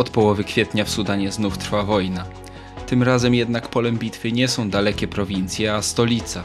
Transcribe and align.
Od 0.00 0.10
połowy 0.10 0.44
kwietnia 0.44 0.84
w 0.84 0.90
Sudanie 0.90 1.32
znów 1.32 1.58
trwa 1.58 1.82
wojna. 1.82 2.24
Tym 2.86 3.02
razem 3.02 3.34
jednak 3.34 3.68
polem 3.68 3.98
bitwy 3.98 4.32
nie 4.32 4.48
są 4.48 4.70
dalekie 4.70 5.08
prowincje, 5.08 5.74
a 5.74 5.82
stolica. 5.82 6.42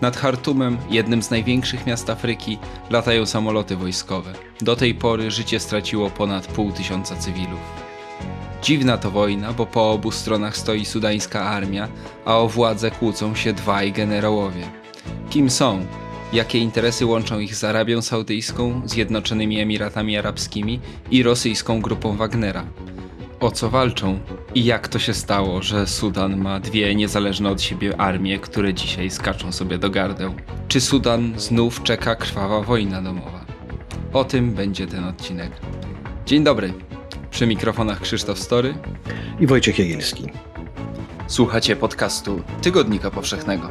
Nad 0.00 0.16
Hartumem, 0.16 0.78
jednym 0.90 1.22
z 1.22 1.30
największych 1.30 1.86
miast 1.86 2.10
Afryki, 2.10 2.58
latają 2.90 3.26
samoloty 3.26 3.76
wojskowe. 3.76 4.32
Do 4.60 4.76
tej 4.76 4.94
pory 4.94 5.30
życie 5.30 5.60
straciło 5.60 6.10
ponad 6.10 6.46
pół 6.46 6.72
tysiąca 6.72 7.16
cywilów. 7.16 7.60
Dziwna 8.62 8.98
to 8.98 9.10
wojna, 9.10 9.52
bo 9.52 9.66
po 9.66 9.90
obu 9.90 10.10
stronach 10.10 10.56
stoi 10.56 10.84
sudańska 10.84 11.42
armia, 11.42 11.88
a 12.24 12.38
o 12.38 12.48
władzę 12.48 12.90
kłócą 12.90 13.34
się 13.34 13.52
dwaj 13.52 13.92
generałowie. 13.92 14.62
Kim 15.30 15.50
są? 15.50 15.86
Jakie 16.32 16.58
interesy 16.58 17.06
łączą 17.06 17.38
ich 17.38 17.56
z 17.56 17.64
Arabią 17.64 18.02
Saudyjską, 18.02 18.82
Zjednoczonymi 18.84 19.60
Emiratami 19.60 20.16
Arabskimi 20.16 20.80
i 21.10 21.22
rosyjską 21.22 21.80
grupą 21.80 22.16
Wagnera? 22.16 22.64
O 23.40 23.50
co 23.50 23.70
walczą? 23.70 24.18
I 24.54 24.64
jak 24.64 24.88
to 24.88 24.98
się 24.98 25.14
stało, 25.14 25.62
że 25.62 25.86
Sudan 25.86 26.36
ma 26.36 26.60
dwie 26.60 26.94
niezależne 26.94 27.50
od 27.50 27.62
siebie 27.62 28.00
armie, 28.00 28.38
które 28.38 28.74
dzisiaj 28.74 29.10
skaczą 29.10 29.52
sobie 29.52 29.78
do 29.78 29.90
gardeł? 29.90 30.34
Czy 30.68 30.80
Sudan 30.80 31.32
znów 31.36 31.82
czeka 31.82 32.16
krwawa 32.16 32.60
wojna 32.60 33.02
domowa? 33.02 33.44
O 34.12 34.24
tym 34.24 34.52
będzie 34.52 34.86
ten 34.86 35.04
odcinek. 35.04 35.52
Dzień 36.26 36.44
dobry. 36.44 36.72
Przy 37.30 37.46
mikrofonach 37.46 38.00
Krzysztof 38.00 38.38
Story 38.38 38.74
i 39.40 39.46
Wojciech 39.46 39.78
Jagielski. 39.78 40.24
Słuchacie 41.26 41.76
podcastu 41.76 42.42
Tygodnika 42.62 43.10
Powszechnego. 43.10 43.70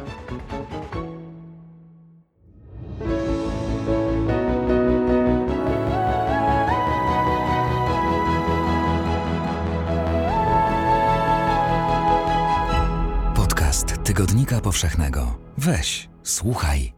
Tygodnika 14.20 14.60
Powszechnego. 14.60 15.38
Weź, 15.58 16.08
słuchaj. 16.22 16.92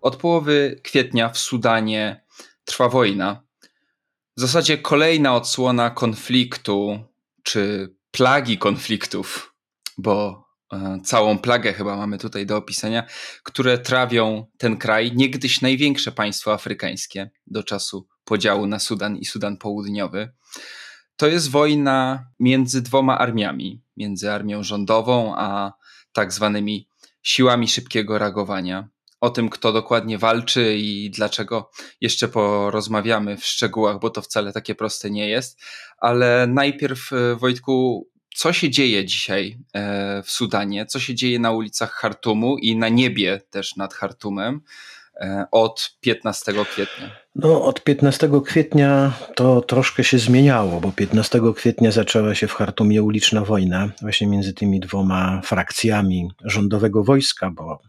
Od 0.00 0.16
połowy 0.16 0.80
kwietnia 0.82 1.28
w 1.28 1.38
Sudanie 1.38 2.24
trwa 2.64 2.88
wojna, 2.88 3.42
w 4.36 4.40
zasadzie 4.40 4.78
kolejna 4.78 5.34
odsłona 5.34 5.90
konfliktu, 5.90 7.00
czy 7.42 7.94
plagi 8.10 8.58
konfliktów, 8.58 9.54
bo 9.98 10.44
e, 10.72 10.98
całą 11.04 11.38
plagę 11.38 11.72
chyba 11.72 11.96
mamy 11.96 12.18
tutaj 12.18 12.46
do 12.46 12.56
opisania, 12.56 13.06
które 13.42 13.78
trawią 13.78 14.46
ten 14.58 14.76
kraj, 14.76 15.12
niegdyś 15.14 15.60
największe 15.60 16.12
państwo 16.12 16.52
afrykańskie 16.52 17.30
do 17.46 17.62
czasu 17.62 18.08
podziału 18.24 18.66
na 18.66 18.78
Sudan 18.78 19.16
i 19.16 19.24
Sudan 19.24 19.56
Południowy. 19.56 20.32
To 21.16 21.26
jest 21.26 21.50
wojna 21.50 22.26
między 22.40 22.82
dwoma 22.82 23.18
armiami, 23.18 23.82
między 23.96 24.32
armią 24.32 24.62
rządową 24.62 25.34
a 25.36 25.81
tak 26.12 26.32
zwanymi 26.32 26.88
siłami 27.22 27.68
szybkiego 27.68 28.18
reagowania. 28.18 28.88
O 29.20 29.30
tym, 29.30 29.48
kto 29.48 29.72
dokładnie 29.72 30.18
walczy 30.18 30.76
i 30.76 31.10
dlaczego, 31.10 31.70
jeszcze 32.00 32.28
porozmawiamy 32.28 33.36
w 33.36 33.44
szczegółach, 33.44 33.98
bo 33.98 34.10
to 34.10 34.22
wcale 34.22 34.52
takie 34.52 34.74
proste 34.74 35.10
nie 35.10 35.28
jest. 35.28 35.60
Ale 35.98 36.46
najpierw, 36.46 37.12
e, 37.12 37.36
Wojtku, 37.36 38.06
co 38.34 38.52
się 38.52 38.70
dzieje 38.70 39.04
dzisiaj 39.04 39.58
e, 39.74 40.22
w 40.22 40.30
Sudanie? 40.30 40.86
Co 40.86 41.00
się 41.00 41.14
dzieje 41.14 41.38
na 41.38 41.50
ulicach 41.50 41.92
Hartumu 41.92 42.56
i 42.58 42.76
na 42.76 42.88
niebie 42.88 43.40
też 43.50 43.76
nad 43.76 43.94
Hartumem 43.94 44.60
od 45.50 45.96
15 46.00 46.52
kwietnia? 46.64 47.10
No, 47.36 47.64
od 47.64 47.84
15 47.84 48.30
kwietnia 48.44 49.12
to 49.34 49.60
troszkę 49.60 50.04
się 50.04 50.18
zmieniało, 50.18 50.80
bo 50.80 50.92
15 50.92 51.40
kwietnia 51.56 51.90
zaczęła 51.90 52.34
się 52.34 52.46
w 52.46 52.54
Hartumie 52.54 53.02
uliczna 53.02 53.40
wojna, 53.40 53.88
właśnie 54.02 54.26
między 54.26 54.54
tymi 54.54 54.80
dwoma 54.80 55.40
frakcjami 55.44 56.30
rządowego 56.44 57.04
wojska, 57.04 57.50
bo 57.50 57.80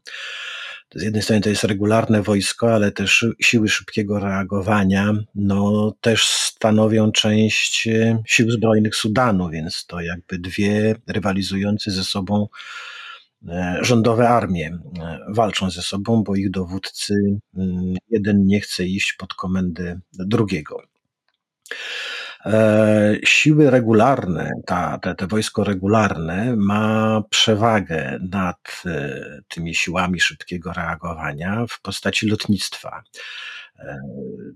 z 0.95 1.03
jednej 1.03 1.21
strony 1.21 1.41
to 1.41 1.49
jest 1.49 1.63
regularne 1.63 2.21
wojsko, 2.21 2.73
ale 2.73 2.91
też 2.91 3.25
siły 3.41 3.69
szybkiego 3.69 4.19
reagowania, 4.19 5.13
no 5.35 5.93
też 6.01 6.27
stanowią 6.27 7.11
część 7.11 7.87
e, 7.87 8.23
sił 8.27 8.51
zbrojnych 8.51 8.95
Sudanu, 8.95 9.49
więc 9.49 9.85
to 9.85 10.01
jakby 10.01 10.39
dwie 10.39 10.95
rywalizujące 11.07 11.91
ze 11.91 12.03
sobą 12.03 12.43
e, 12.43 13.02
rządowe 13.81 14.29
armie 14.29 14.67
e, 14.67 15.19
walczą 15.29 15.71
ze 15.71 15.81
sobą, 15.81 16.23
bo 16.23 16.35
ich 16.35 16.51
dowódcy 16.51 17.13
mm, 17.57 17.95
jeden 18.09 18.45
nie 18.45 18.61
chce 18.61 18.85
iść 18.85 19.13
pod 19.13 19.33
komendę 19.33 19.99
drugiego. 20.13 20.81
E, 22.45 23.15
siły 23.25 23.69
regularne, 23.69 24.51
ta, 24.65 24.97
te, 24.97 25.15
te 25.15 25.27
wojsko 25.27 25.63
regularne 25.63 26.55
ma 26.57 27.21
przewagę 27.29 28.19
nad 28.31 28.83
e, 28.85 29.21
tymi 29.47 29.75
siłami 29.75 30.19
szybkiego 30.19 30.73
reagowania 30.73 31.65
w 31.69 31.81
postaci 31.81 32.27
lotnictwa. 32.29 33.03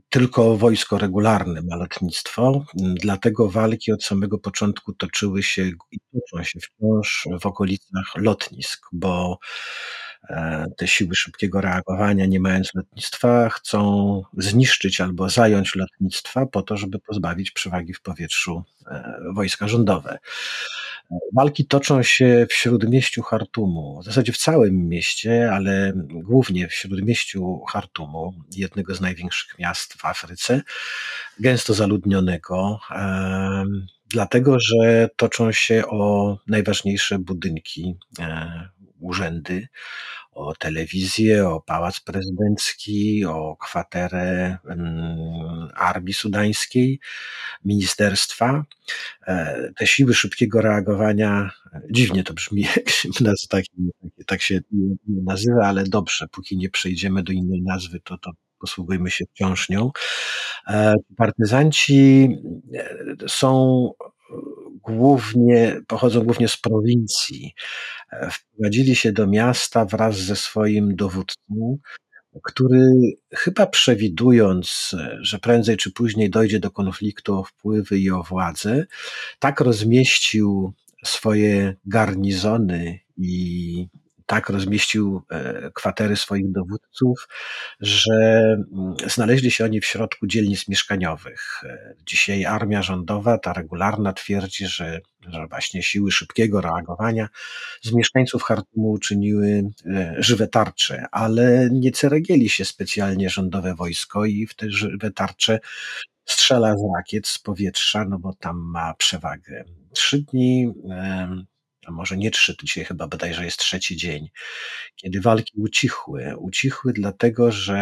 Tylko 0.09 0.57
wojsko 0.57 0.97
regularne 0.97 1.61
ma 1.61 1.75
lotnictwo, 1.75 2.65
dlatego 2.75 3.49
walki 3.49 3.91
od 3.91 4.03
samego 4.03 4.37
początku 4.37 4.93
toczyły 4.93 5.43
się 5.43 5.71
i 5.91 5.99
toczą 6.13 6.43
się 6.43 6.59
wciąż 6.59 7.27
w 7.41 7.45
okolicach 7.45 8.15
lotnisk, 8.15 8.87
bo 8.93 9.39
E, 10.29 10.65
te 10.77 10.87
siły 10.87 11.15
szybkiego 11.15 11.61
reagowania, 11.61 12.25
nie 12.25 12.39
mając 12.39 12.75
lotnictwa, 12.75 13.49
chcą 13.49 14.21
zniszczyć 14.37 15.01
albo 15.01 15.29
zająć 15.29 15.75
lotnictwa 15.75 16.45
po 16.45 16.61
to, 16.61 16.77
żeby 16.77 16.99
pozbawić 16.99 17.51
przewagi 17.51 17.93
w 17.93 18.01
powietrzu 18.01 18.63
e, 18.87 19.19
wojska 19.35 19.67
rządowe. 19.67 20.19
Walki 21.35 21.65
toczą 21.65 22.03
się 22.03 22.47
w 22.49 22.53
śródmieściu 22.53 23.21
Hartumu, 23.21 23.99
w 24.01 24.05
zasadzie 24.05 24.31
w 24.31 24.37
całym 24.37 24.87
mieście, 24.89 25.51
ale 25.51 25.93
głównie 26.05 26.67
w 26.67 26.73
śródmieściu 26.73 27.59
Hartumu, 27.59 28.33
jednego 28.55 28.95
z 28.95 29.01
największych 29.01 29.59
miast 29.59 29.93
w 29.93 30.05
Afryce, 30.05 30.61
gęsto 31.39 31.73
zaludnionego, 31.73 32.79
dlatego 34.09 34.59
że 34.59 35.09
toczą 35.15 35.51
się 35.51 35.83
o 35.87 36.37
najważniejsze 36.47 37.19
budynki, 37.19 37.95
e, 38.19 38.69
urzędy 38.99 39.67
o 40.37 40.53
telewizję, 40.55 41.49
o 41.49 41.61
pałac 41.61 41.99
prezydencki, 41.99 43.25
o 43.25 43.55
kwaterę 43.55 44.57
armii 45.75 46.13
sudańskiej, 46.13 46.99
ministerstwa. 47.65 48.65
E, 49.27 49.69
te 49.77 49.87
siły 49.87 50.13
szybkiego 50.13 50.61
reagowania, 50.61 51.51
dziwnie 51.91 52.23
to 52.23 52.33
brzmi, 52.33 52.61
jak 52.75 52.89
się 52.89 53.09
tak, 53.49 53.63
tak 54.25 54.41
się 54.41 54.59
nazywa, 55.07 55.67
ale 55.67 55.83
dobrze, 55.83 56.27
póki 56.31 56.57
nie 56.57 56.69
przejdziemy 56.69 57.23
do 57.23 57.31
innej 57.31 57.61
nazwy, 57.61 57.99
to, 58.03 58.17
to 58.17 58.31
posługujmy 58.59 59.11
się 59.11 59.25
wciąż 59.33 59.69
nią. 59.69 59.91
E, 60.67 60.93
partyzanci 61.17 62.29
e, 62.73 63.15
są 63.27 63.89
głównie, 64.87 65.81
pochodzą 65.87 66.21
głównie 66.23 66.47
z 66.47 66.57
prowincji. 66.57 67.53
E, 68.11 68.29
wprowadzili 68.31 68.95
się 68.95 69.11
do 69.11 69.27
miasta 69.27 69.85
wraz 69.85 70.15
ze 70.15 70.35
swoim 70.35 70.95
dowódcą, 70.95 71.77
który 72.43 72.91
chyba 73.33 73.67
przewidując, 73.67 74.95
że 75.21 75.39
prędzej 75.39 75.77
czy 75.77 75.91
później 75.91 76.29
dojdzie 76.29 76.59
do 76.59 76.71
konfliktu 76.71 77.33
o 77.39 77.43
wpływy 77.43 77.99
i 77.99 78.11
o 78.11 78.23
władzę, 78.23 78.85
tak 79.39 79.59
rozmieścił 79.59 80.73
swoje 81.05 81.75
garnizony 81.85 82.99
i 83.17 83.87
tak 84.27 84.49
rozmieścił 84.49 85.21
e, 85.29 85.71
kwatery 85.73 86.15
swoich 86.15 86.51
dowódców, 86.51 87.27
że 87.79 88.13
mm, 88.73 88.95
znaleźli 89.07 89.51
się 89.51 89.65
oni 89.65 89.81
w 89.81 89.85
środku 89.85 90.27
dzielnic 90.27 90.67
mieszkaniowych. 90.67 91.63
E, 91.63 91.93
dzisiaj 92.05 92.45
armia 92.45 92.81
rządowa, 92.81 93.37
ta 93.37 93.53
regularna, 93.53 94.13
twierdzi, 94.13 94.67
że, 94.67 95.01
że 95.27 95.47
właśnie 95.47 95.83
siły 95.83 96.11
szybkiego 96.11 96.61
reagowania 96.61 97.27
z 97.81 97.93
mieszkańców 97.93 98.43
Hartumu 98.43 98.91
uczyniły 98.91 99.63
e, 99.85 100.15
żywe 100.17 100.47
tarcze, 100.47 101.05
ale 101.11 101.69
nie 101.71 101.91
ceregieli 101.91 102.49
się 102.49 102.65
specjalnie 102.65 103.29
rządowe 103.29 103.75
wojsko 103.75 104.25
i 104.25 104.47
w 104.47 104.55
te 104.55 104.69
żywe 104.69 105.11
tarcze 105.11 105.59
strzela 106.25 106.75
z 106.77 106.81
rakiet 106.97 107.27
z 107.27 107.39
powietrza, 107.39 108.05
no 108.09 108.19
bo 108.19 108.33
tam 108.33 108.57
ma 108.57 108.93
przewagę. 108.93 109.63
Trzy 109.93 110.21
dni 110.21 110.73
a 111.87 111.91
może 111.91 112.17
nie 112.17 112.31
trzy, 112.31 112.55
dzisiaj 112.63 112.85
chyba 112.85 113.07
bodajże 113.07 113.45
jest 113.45 113.57
trzeci 113.57 113.97
dzień, 113.97 114.29
kiedy 114.95 115.21
walki 115.21 115.53
ucichły. 115.57 116.37
Ucichły 116.37 116.93
dlatego, 116.93 117.51
że 117.51 117.77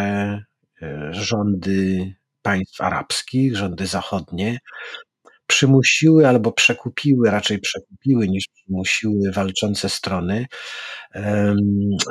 e, 0.81 1.09
rządy 1.11 2.13
państw 2.41 2.81
arabskich, 2.81 3.57
rządy 3.57 3.87
zachodnie 3.87 4.59
przymusiły 5.47 6.27
albo 6.27 6.51
przekupiły, 6.51 7.31
raczej 7.31 7.59
przekupiły 7.59 8.27
niż 8.27 8.45
przymusiły 8.53 9.31
walczące 9.31 9.89
strony, 9.89 10.45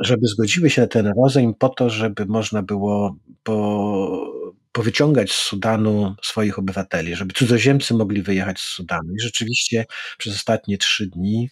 żeby 0.00 0.26
zgodziły 0.26 0.70
się 0.70 0.82
na 0.82 0.88
ten 0.88 1.12
rozejm 1.22 1.54
po 1.54 1.68
to, 1.68 1.90
żeby 1.90 2.26
można 2.26 2.62
było 2.62 3.16
po 3.42 4.33
powyciągać 4.74 5.32
z 5.32 5.36
Sudanu 5.36 6.14
swoich 6.22 6.58
obywateli, 6.58 7.14
żeby 7.14 7.34
cudzoziemcy 7.34 7.94
mogli 7.94 8.22
wyjechać 8.22 8.60
z 8.60 8.64
Sudanu. 8.64 9.14
I 9.14 9.20
rzeczywiście 9.20 9.84
przez 10.18 10.34
ostatnie 10.34 10.78
trzy 10.78 11.06
dni 11.06 11.50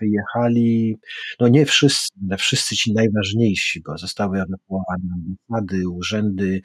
wyjechali, 0.00 0.98
no 1.40 1.48
nie 1.48 1.66
wszyscy, 1.66 2.08
ale 2.28 2.38
wszyscy 2.38 2.76
ci 2.76 2.92
najważniejsi, 2.92 3.82
bo 3.86 3.98
zostały 3.98 4.40
ewakuowane 4.40 5.02
ambasady, 5.14 5.88
urzędy, 5.88 6.62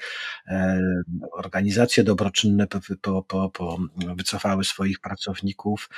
e, 0.47 0.81
organizacje 1.33 2.03
dobroczynne 2.03 2.67
po, 3.01 3.23
po, 3.23 3.49
po, 3.49 3.77
wycofały 4.15 4.63
swoich 4.63 4.99
pracowników. 4.99 5.89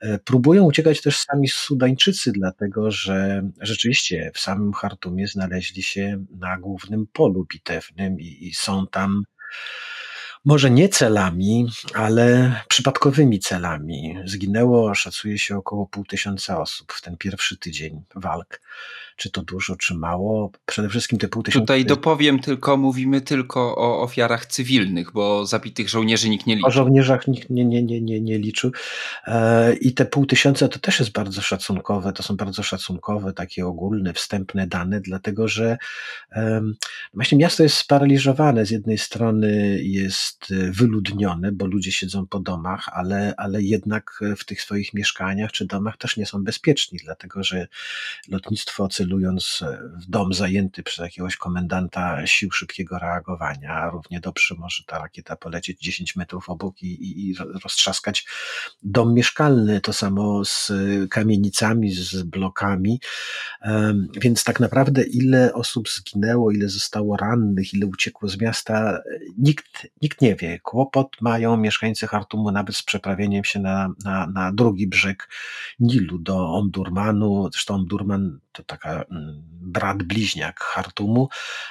E, 0.00 0.18
próbują 0.18 0.64
uciekać 0.64 1.00
też 1.02 1.18
sami 1.18 1.48
Sudańczycy, 1.48 2.32
dlatego 2.32 2.90
że 2.90 3.42
rzeczywiście 3.60 4.30
w 4.34 4.40
samym 4.40 4.72
Chartumie 4.72 5.26
znaleźli 5.26 5.82
się 5.82 6.24
na 6.30 6.58
głównym 6.58 7.06
polu 7.12 7.46
bitewnym 7.52 8.20
i, 8.20 8.46
i 8.46 8.54
są 8.54 8.86
tam 8.86 9.22
może 10.44 10.70
nie 10.70 10.88
celami, 10.88 11.66
ale 11.94 12.52
przypadkowymi 12.68 13.40
celami. 13.40 14.18
Zginęło, 14.24 14.94
szacuje 14.94 15.38
się, 15.38 15.56
około 15.56 15.86
pół 15.86 16.04
tysiąca 16.04 16.60
osób 16.60 16.92
w 16.92 17.02
ten 17.02 17.16
pierwszy 17.16 17.56
tydzień 17.56 18.04
walk. 18.14 18.60
Czy 19.16 19.30
to 19.30 19.42
dużo, 19.42 19.76
czy 19.76 19.94
mało? 19.94 20.50
Przede 20.66 20.88
wszystkim 20.88 21.18
te 21.18 21.28
pół 21.28 21.42
tysiąca. 21.42 21.62
Tutaj 21.62 21.84
dopowiem 21.84 22.38
tylko, 22.38 22.76
mówimy 22.76 23.20
tylko 23.20 23.76
o 23.76 24.02
ofiarach 24.02 24.46
cywilnych, 24.46 25.12
bo 25.12 25.46
zabitych 25.46 25.88
żołnierzy 25.88 26.28
nikt 26.28 26.46
nie 26.46 26.54
liczył. 26.54 26.68
O 26.68 26.72
żołnierzach 26.72 27.28
nikt 27.28 27.50
nie, 27.50 27.64
nie, 27.64 27.82
nie, 27.82 28.00
nie, 28.00 28.20
nie 28.20 28.38
liczył. 28.38 28.72
E, 29.26 29.74
I 29.74 29.94
te 29.94 30.06
pół 30.06 30.26
tysiąca 30.26 30.68
to 30.68 30.78
też 30.78 30.98
jest 30.98 31.12
bardzo 31.12 31.42
szacunkowe, 31.42 32.12
to 32.12 32.22
są 32.22 32.36
bardzo 32.36 32.62
szacunkowe, 32.62 33.32
takie 33.32 33.66
ogólne, 33.66 34.12
wstępne 34.12 34.66
dane, 34.66 35.00
dlatego 35.00 35.48
że 35.48 35.78
właśnie 37.14 37.38
miasto 37.38 37.62
jest 37.62 37.76
sparaliżowane. 37.76 38.66
Z 38.66 38.70
jednej 38.70 38.98
strony 38.98 39.80
jest 39.82 40.54
wyludnione, 40.70 41.52
bo 41.52 41.66
ludzie 41.66 41.92
siedzą 41.92 42.26
po 42.26 42.40
domach, 42.40 42.88
ale, 42.92 43.34
ale 43.36 43.62
jednak 43.62 44.20
w 44.36 44.44
tych 44.44 44.62
swoich 44.62 44.94
mieszkaniach 44.94 45.52
czy 45.52 45.66
domach 45.66 45.96
też 45.96 46.16
nie 46.16 46.26
są 46.26 46.44
bezpieczni, 46.44 46.98
dlatego 47.04 47.44
że 47.44 47.66
lotnictwo 48.28 48.88
celując 49.06 49.64
w 50.02 50.10
dom 50.10 50.32
zajęty 50.34 50.82
przez 50.82 50.98
jakiegoś 50.98 51.36
komendanta 51.36 52.26
sił 52.26 52.50
szybkiego 52.50 52.98
reagowania, 52.98 53.90
równie 53.90 54.20
dobrze 54.20 54.54
może 54.58 54.82
ta 54.86 54.98
rakieta 54.98 55.36
polecieć 55.36 55.80
10 55.80 56.16
metrów 56.16 56.50
obok 56.50 56.82
i, 56.82 56.86
i, 56.86 57.30
i 57.30 57.34
roztrzaskać 57.62 58.26
dom 58.82 59.14
mieszkalny. 59.14 59.80
To 59.80 59.92
samo 59.92 60.44
z 60.44 60.72
kamienicami, 61.10 61.92
z 61.92 62.22
blokami. 62.22 63.00
Więc 64.20 64.44
tak 64.44 64.60
naprawdę 64.60 65.02
ile 65.02 65.54
osób 65.54 65.88
zginęło, 65.88 66.50
ile 66.50 66.68
zostało 66.68 67.16
rannych, 67.16 67.74
ile 67.74 67.86
uciekło 67.86 68.28
z 68.28 68.40
miasta, 68.40 68.98
nikt, 69.38 69.86
nikt 70.02 70.20
nie 70.20 70.36
wie. 70.36 70.58
Kłopot 70.60 71.16
mają 71.20 71.56
mieszkańcy 71.56 72.06
Hartumu 72.06 72.50
nawet 72.50 72.76
z 72.76 72.82
przeprawieniem 72.82 73.44
się 73.44 73.60
na, 73.60 73.88
na, 74.04 74.26
na 74.26 74.52
drugi 74.52 74.86
brzeg 74.86 75.28
Nilu, 75.80 76.18
do 76.18 76.48
Omdurmanu. 76.48 77.48
Zresztą 77.52 77.74
Omdurman 77.74 78.38
to 78.56 78.62
taka 78.62 78.95
brat 79.50 80.02
bliźniak 80.02 80.60
Hartumu. 80.60 81.28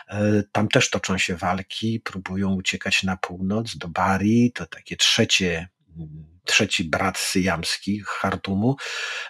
E, 0.07 0.43
tam 0.51 0.67
też 0.67 0.89
toczą 0.89 1.17
się 1.17 1.35
walki, 1.35 1.99
próbują 1.99 2.53
uciekać 2.53 3.03
na 3.03 3.17
północ 3.17 3.77
do 3.77 3.87
Bari, 3.87 4.51
to 4.51 4.65
takie 4.65 4.95
trzecie 4.95 5.67
mm, 5.97 6.34
trzeci 6.45 6.83
brat 6.83 7.17
syjamski 7.17 8.01
Hartumu. 8.05 8.75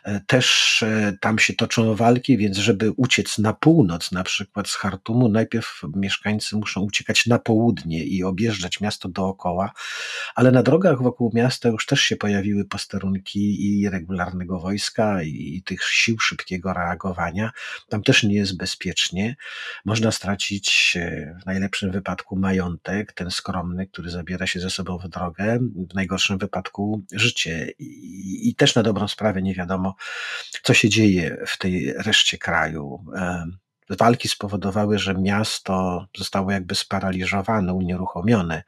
E, 0.04 0.22
też 0.28 0.84
e, 0.84 1.18
tam 1.22 1.40
się 1.40 1.54
toczą 1.54 1.96
walki, 1.96 2.38
więc 2.38 2.58
żeby 2.58 2.92
uciec 2.92 3.38
na 3.38 3.54
północ, 3.54 4.12
na 4.12 4.24
przykład 4.24 4.68
z 4.68 4.76
Hartumu, 4.76 5.30
najpierw 5.30 5.82
mieszkańcy 5.96 6.56
muszą 6.56 6.82
uciekać 6.82 7.26
na 7.26 7.40
południe 7.40 8.04
i 8.04 8.24
objeżdżać 8.24 8.82
miasto 8.82 9.10
dookoła, 9.10 9.72
ale 10.36 10.52
na 10.52 10.64
drogach 10.64 11.02
wokół 11.02 11.32
miasta 11.34 11.70
już 11.70 11.86
też 11.86 12.02
się 12.02 12.16
pojawiły 12.16 12.66
posterunki 12.66 13.80
i 13.80 13.90
regularnego 13.90 14.60
wojska, 14.60 15.24
i 15.24 15.62
tych 15.66 15.84
sił 15.84 16.20
szybkiego 16.20 16.74
reagowania. 16.74 17.52
Tam 17.90 18.04
też 18.04 18.24
nie 18.24 18.36
jest 18.36 18.58
bezpiecznie. 18.58 19.36
Można 19.86 20.12
stracić 20.12 20.98
e, 21.00 21.38
w 21.42 21.46
najlepszym 21.46 21.92
wypadku 21.92 22.36
majątek, 22.36 23.14
ten 23.14 23.32
skromny, 23.32 23.88
który 23.88 24.10
zabiera 24.10 24.48
się 24.48 24.60
ze 24.60 24.70
sobą 24.70 24.98
w 24.98 25.08
drogę, 25.08 25.60
w 25.92 25.94
najgorszym 25.96 26.38
wypadku 26.38 27.05
życie 27.12 27.72
i, 27.80 28.50
i 28.50 28.56
też 28.56 28.75
na 28.75 28.84
dobrą 28.84 29.07
sprawę 29.07 29.42
nie 29.42 29.54
wiadomo, 29.54 29.96
co 30.63 30.74
się 30.74 30.90
dzieje 30.90 31.38
w 31.48 31.57
tej 31.57 31.94
reszcie 31.94 32.38
kraju. 32.38 33.06
Walki 33.90 34.28
spowodowały, 34.28 35.00
że 35.00 35.13
miasto 35.13 36.06
zostało 36.18 36.52
jakby 36.52 36.75
sparaliżowane, 36.75 37.74
unieruchomione. 37.74 38.63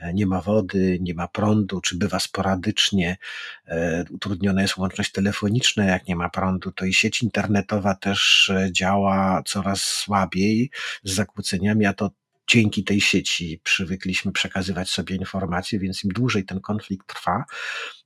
E, 0.00 0.14
nie 0.14 0.26
ma 0.26 0.40
wody, 0.40 0.98
nie 1.00 1.14
ma 1.14 1.28
prądu, 1.28 1.80
czy 1.80 1.96
bywa 1.98 2.20
sporadycznie. 2.20 3.16
E, 3.66 4.04
utrudniona 4.10 4.62
jest 4.62 4.76
łączność 4.76 5.12
telefoniczna, 5.12 5.84
jak 5.84 6.08
nie 6.08 6.16
ma 6.16 6.28
prądu, 6.28 6.72
to 6.72 6.84
i 6.84 6.94
sieć 6.94 7.22
internetowa 7.22 7.94
też 7.94 8.50
e, 8.50 8.72
działa 8.72 9.42
coraz 9.46 9.82
słabiej 9.82 10.70
z 11.04 11.14
zakłóceniami, 11.14 11.86
a 11.86 11.92
to 11.92 12.10
dzięki 12.50 12.84
tej 12.84 13.00
sieci 13.00 13.60
przywykliśmy 13.64 14.32
przekazywać 14.32 14.90
sobie 14.90 15.16
informacje, 15.16 15.78
więc 15.78 16.04
im 16.04 16.10
dłużej 16.10 16.44
ten 16.44 16.60
konflikt 16.60 17.06
trwa, 17.06 17.44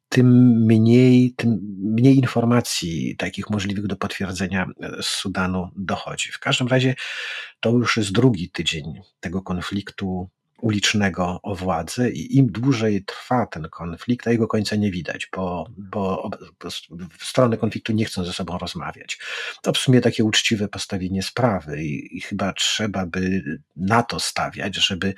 tym 0.09 0.27
mniej, 0.67 1.35
tym 1.37 1.59
mniej 1.83 2.17
informacji 2.17 3.17
takich 3.17 3.51
możliwych 3.51 3.87
do 3.87 3.97
potwierdzenia 3.97 4.67
z 5.01 5.07
Sudanu 5.07 5.71
dochodzi. 5.77 6.33
W 6.33 6.39
każdym 6.39 6.69
razie 6.69 6.95
to 7.61 7.71
już 7.71 7.97
jest 7.97 8.13
drugi 8.13 8.51
tydzień 8.51 8.85
tego 9.21 9.43
konfliktu 9.43 10.31
ulicznego 10.61 11.41
o 11.43 11.55
władzę 11.55 12.11
i 12.11 12.37
im 12.37 12.47
dłużej 12.47 13.05
trwa 13.05 13.47
ten 13.47 13.69
konflikt, 13.69 14.27
a 14.27 14.31
jego 14.31 14.49
końca 14.49 14.77
nie 14.77 14.91
widać, 14.91 15.29
bo, 15.37 15.67
bo, 15.79 16.31
strony 17.21 17.57
konfliktu 17.57 17.93
nie 17.93 18.05
chcą 18.05 18.25
ze 18.25 18.33
sobą 18.33 18.59
rozmawiać. 18.59 19.19
To 19.63 19.73
w 19.73 19.79
sumie 19.79 20.01
takie 20.01 20.25
uczciwe 20.25 20.69
postawienie 20.69 21.23
sprawy 21.23 21.85
i, 21.85 22.17
i 22.17 22.21
chyba 22.21 22.53
trzeba 22.53 23.07
by 23.07 23.43
na 23.77 24.03
to 24.03 24.21
stawiać, 24.21 24.77
żeby 24.87 25.15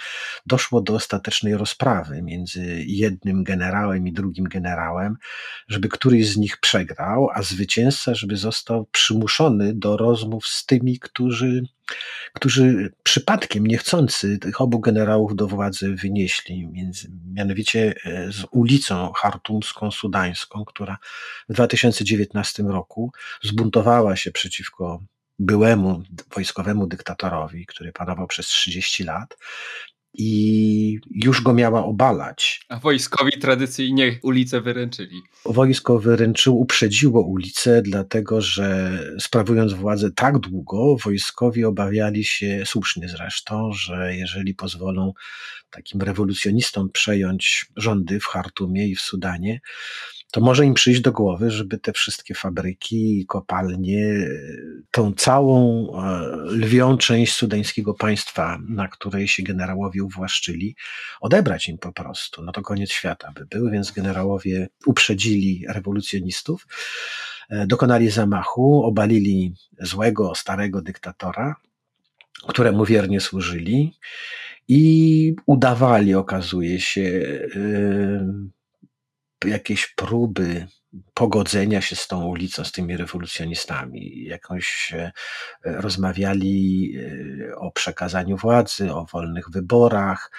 doszło 0.46 0.80
do 0.80 0.94
ostatecznej 0.94 1.56
rozprawy 1.56 2.22
między 2.22 2.84
jednym 2.86 3.44
generałem 3.44 4.08
i 4.08 4.12
drugim 4.12 4.44
generałem, 4.44 5.16
żeby 5.68 5.88
któryś 5.88 6.28
z 6.28 6.36
nich 6.36 6.60
przegrał, 6.60 7.28
a 7.34 7.42
zwycięzca, 7.42 8.14
żeby 8.14 8.36
został 8.36 8.86
przymuszony 8.92 9.74
do 9.74 9.96
rozmów 9.96 10.46
z 10.46 10.66
tymi, 10.66 10.98
którzy 10.98 11.62
którzy 12.32 12.92
przypadkiem 13.02 13.66
niechcący 13.66 14.38
tych 14.38 14.60
obu 14.60 14.80
generałów 14.80 15.36
do 15.36 15.46
władzy 15.46 15.94
wynieśli, 15.94 16.68
między, 16.68 17.10
mianowicie 17.34 17.94
e, 18.04 18.32
z 18.32 18.44
ulicą 18.50 19.12
Hartumską 19.16 19.90
Sudańską, 19.90 20.64
która 20.64 20.98
w 21.48 21.52
2019 21.52 22.62
roku 22.62 23.12
zbuntowała 23.42 24.16
się 24.16 24.30
przeciwko 24.30 25.02
byłemu 25.38 26.02
wojskowemu 26.34 26.86
dyktatorowi, 26.86 27.66
który 27.66 27.92
panował 27.92 28.26
przez 28.26 28.46
30 28.46 29.04
lat 29.04 29.36
i 30.14 30.98
już 31.10 31.42
go 31.42 31.54
miała 31.54 31.84
obalać. 31.84 32.60
A 32.68 32.78
wojskowi 32.78 33.38
tradycyjnie 33.40 34.18
ulicę 34.22 34.60
wyręczyli. 34.60 35.22
Wojsko 35.44 35.98
wyręczyło, 35.98 36.56
uprzedziło 36.56 37.22
ulicę, 37.22 37.82
dlatego 37.82 38.40
że 38.40 38.98
sprawując 39.20 39.72
władzę 39.72 40.10
tak 40.10 40.38
długo, 40.38 40.96
wojskowi 41.04 41.64
obawiali 41.64 42.24
się, 42.24 42.62
słusznie 42.66 43.08
zresztą, 43.08 43.72
że 43.72 44.16
jeżeli 44.16 44.54
pozwolą 44.54 45.12
takim 45.72 46.02
rewolucjonistom 46.02 46.90
przejąć 46.90 47.66
rządy 47.76 48.20
w 48.20 48.24
Hartumie 48.24 48.88
i 48.88 48.96
w 48.96 49.00
Sudanie, 49.00 49.60
to 50.32 50.40
może 50.40 50.66
im 50.66 50.74
przyjść 50.74 51.00
do 51.00 51.12
głowy, 51.12 51.50
żeby 51.50 51.78
te 51.78 51.92
wszystkie 51.92 52.34
fabryki, 52.34 53.24
kopalnie, 53.28 54.28
tą 54.90 55.12
całą 55.12 55.86
e, 55.94 56.26
lwią 56.46 56.98
część 56.98 57.32
sudańskiego 57.32 57.94
państwa, 57.94 58.58
na 58.68 58.88
której 58.88 59.28
się 59.28 59.42
generałowie 59.42 60.04
uwłaszczyli, 60.04 60.76
odebrać 61.20 61.68
im 61.68 61.78
po 61.78 61.92
prostu. 61.92 62.42
No 62.42 62.52
to 62.52 62.62
koniec 62.62 62.90
świata 62.90 63.32
by 63.34 63.46
był, 63.46 63.70
więc 63.70 63.90
generałowie 63.90 64.68
uprzedzili 64.86 65.64
rewolucjonistów, 65.68 66.66
e, 67.50 67.66
dokonali 67.66 68.10
zamachu, 68.10 68.84
obalili 68.84 69.54
złego, 69.80 70.34
starego 70.34 70.82
dyktatora, 70.82 71.56
któremu 72.48 72.84
wiernie 72.84 73.20
służyli 73.20 73.92
i 74.72 75.34
udawali, 75.46 76.14
okazuje 76.14 76.80
się, 76.80 77.00
yy, 77.00 78.24
jakieś 79.44 79.94
próby 79.94 80.66
pogodzenia 81.14 81.80
się 81.80 81.96
z 81.96 82.08
tą 82.08 82.24
ulicą, 82.24 82.64
z 82.64 82.72
tymi 82.72 82.96
rewolucjonistami. 82.96 84.24
Jakąś 84.24 84.92
e, 84.92 85.12
rozmawiali 85.64 86.92
e, 87.50 87.56
o 87.56 87.70
przekazaniu 87.70 88.36
władzy, 88.36 88.94
o 88.94 89.04
wolnych 89.04 89.50
wyborach. 89.50 90.30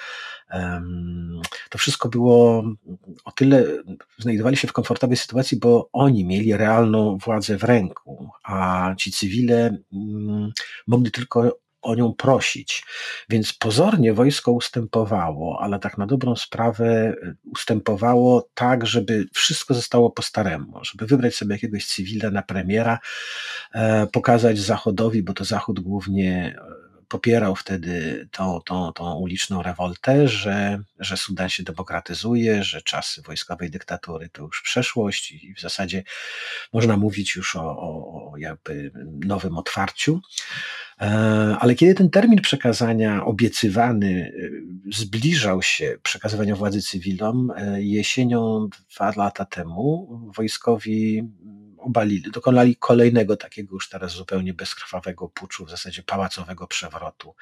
To 1.69 1.77
wszystko 1.77 2.09
było 2.09 2.63
o 3.25 3.31
tyle, 3.31 3.65
znajdowali 4.17 4.57
się 4.57 4.67
w 4.67 4.73
komfortowej 4.73 5.17
sytuacji, 5.17 5.59
bo 5.59 5.89
oni 5.93 6.25
mieli 6.25 6.57
realną 6.57 7.17
władzę 7.17 7.57
w 7.57 7.63
ręku, 7.63 8.29
a 8.43 8.89
ci 8.97 9.11
cywile 9.11 9.77
mm, 9.93 10.51
mogli 10.87 11.11
tylko 11.11 11.62
o 11.83 11.95
nią 11.95 12.13
prosić. 12.13 12.85
Więc 13.29 13.53
pozornie 13.53 14.13
wojsko 14.13 14.51
ustępowało, 14.51 15.59
ale 15.61 15.79
tak 15.79 15.97
na 15.97 16.05
dobrą 16.05 16.35
sprawę 16.35 17.15
ustępowało 17.51 18.49
tak, 18.53 18.87
żeby 18.87 19.25
wszystko 19.33 19.73
zostało 19.73 20.11
po 20.11 20.21
staremu, 20.21 20.79
żeby 20.83 21.05
wybrać 21.05 21.35
sobie 21.35 21.55
jakiegoś 21.55 21.85
cywila 21.85 22.31
na 22.31 22.41
premiera, 22.41 22.99
e, 23.73 24.07
pokazać 24.07 24.59
Zachodowi, 24.59 25.23
bo 25.23 25.33
to 25.33 25.45
Zachód 25.45 25.79
głównie 25.79 26.55
popierał 27.13 27.55
wtedy 27.55 28.27
tą, 28.31 28.61
tą, 28.65 28.93
tą 28.93 29.13
uliczną 29.13 29.63
rewoltę, 29.63 30.27
że, 30.27 30.79
że 30.99 31.17
Sudan 31.17 31.49
się 31.49 31.63
demokratyzuje, 31.63 32.63
że 32.63 32.81
czasy 32.81 33.21
wojskowej 33.21 33.69
dyktatury 33.69 34.29
to 34.29 34.41
już 34.41 34.61
przeszłość 34.61 35.31
i 35.31 35.53
w 35.53 35.61
zasadzie 35.61 36.03
można 36.73 36.97
mówić 36.97 37.35
już 37.35 37.55
o, 37.55 37.61
o, 37.61 38.31
o 38.31 38.37
jakby 38.37 38.91
nowym 39.25 39.57
otwarciu. 39.57 40.21
E, 41.01 41.05
ale 41.59 41.75
kiedy 41.75 41.95
ten 41.95 42.09
termin 42.09 42.41
przekazania 42.41 43.25
obiecywany 43.25 44.33
e, 44.87 44.93
zbliżał 44.95 45.61
się 45.61 45.97
przekazywania 46.03 46.55
władzy 46.55 46.81
cywilom, 46.81 47.51
e, 47.55 47.83
jesienią 47.83 48.67
dwa 48.95 49.13
lata 49.15 49.45
temu 49.45 50.09
wojskowi 50.37 51.23
obalili, 51.83 52.31
dokonali 52.31 52.75
kolejnego 52.75 53.37
takiego 53.37 53.75
już 53.75 53.89
teraz 53.89 54.11
zupełnie 54.11 54.53
bezkrwawego 54.53 55.29
puczu, 55.29 55.65
w 55.65 55.69
zasadzie 55.69 56.03
pałacowego 56.03 56.67
przewrotu. 56.67 57.35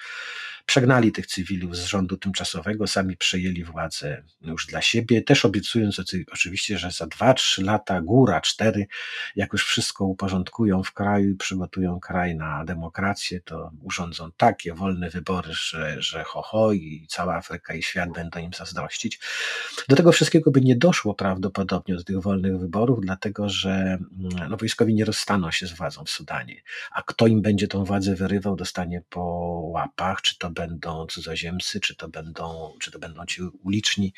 Przegnali 0.65 1.11
tych 1.11 1.27
cywilów 1.27 1.77
z 1.77 1.85
rządu 1.85 2.17
tymczasowego, 2.17 2.87
sami 2.87 3.17
przejęli 3.17 3.63
władzę 3.63 4.23
już 4.41 4.67
dla 4.67 4.81
siebie, 4.81 5.21
też 5.21 5.45
obiecując 5.45 6.01
oczywiście, 6.31 6.77
że 6.77 6.91
za 6.91 7.07
dwa, 7.07 7.33
trzy 7.33 7.63
lata, 7.63 8.01
góra, 8.01 8.41
cztery, 8.41 8.87
jak 9.35 9.53
już 9.53 9.65
wszystko 9.65 10.05
uporządkują 10.05 10.83
w 10.83 10.91
kraju 10.91 11.29
i 11.29 11.35
przygotują 11.35 11.99
kraj 11.99 12.35
na 12.35 12.65
demokrację, 12.65 13.41
to 13.41 13.71
urządzą 13.83 14.31
takie 14.37 14.73
wolne 14.73 15.09
wybory, 15.09 15.53
że, 15.53 16.01
że 16.01 16.23
ho, 16.23 16.41
ho 16.41 16.73
i 16.73 17.05
cała 17.09 17.35
Afryka 17.35 17.73
i 17.73 17.83
świat 17.83 18.09
będą 18.11 18.39
im 18.39 18.53
zazdrościć. 18.53 19.19
Do 19.87 19.95
tego 19.95 20.11
wszystkiego 20.11 20.51
by 20.51 20.61
nie 20.61 20.75
doszło 20.75 21.13
prawdopodobnie 21.13 21.95
do 21.95 22.03
tych 22.03 22.19
wolnych 22.19 22.59
wyborów, 22.59 22.99
dlatego 23.01 23.49
że 23.49 23.69
mm, 23.71 24.30
no, 24.35 24.57
wojskowi 24.57 24.93
nie 24.93 25.05
rozstaną 25.05 25.51
się 25.51 25.67
z 25.67 25.73
władzą 25.73 26.05
w 26.05 26.09
Sudanie. 26.09 26.61
A 26.91 27.03
kto 27.03 27.27
im 27.27 27.41
będzie 27.41 27.67
tą 27.67 27.83
władzę 27.83 28.15
wyrywał, 28.15 28.55
dostanie 28.55 29.01
po 29.09 29.21
łapach, 29.73 30.21
czy 30.21 30.37
to 30.37 30.49
będą 30.49 31.05
cudzoziemcy, 31.05 31.79
czy 31.79 31.95
to 31.95 32.09
będą, 32.09 32.73
czy 32.79 32.91
to 32.91 32.99
będą 32.99 33.25
ci 33.25 33.41
uliczni 33.63 34.13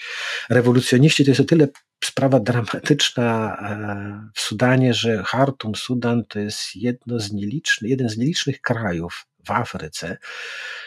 rewolucjoniści. 0.49 1.25
To 1.25 1.31
jest 1.31 1.41
o 1.41 1.43
tyle 1.43 1.67
sprawa 2.03 2.39
dramatyczna 2.39 3.57
e, 3.57 4.29
w 4.35 4.41
Sudanie, 4.41 4.93
że 4.93 5.23
Hartum, 5.23 5.75
Sudan 5.75 6.25
to 6.25 6.39
jest 6.39 6.75
jedno 6.75 7.19
z 7.19 7.31
nielicznych, 7.31 7.91
jeden 7.91 8.09
z 8.09 8.17
nielicznych 8.17 8.61
krajów 8.61 9.25
w 9.45 9.51
Afryce, 9.51 10.17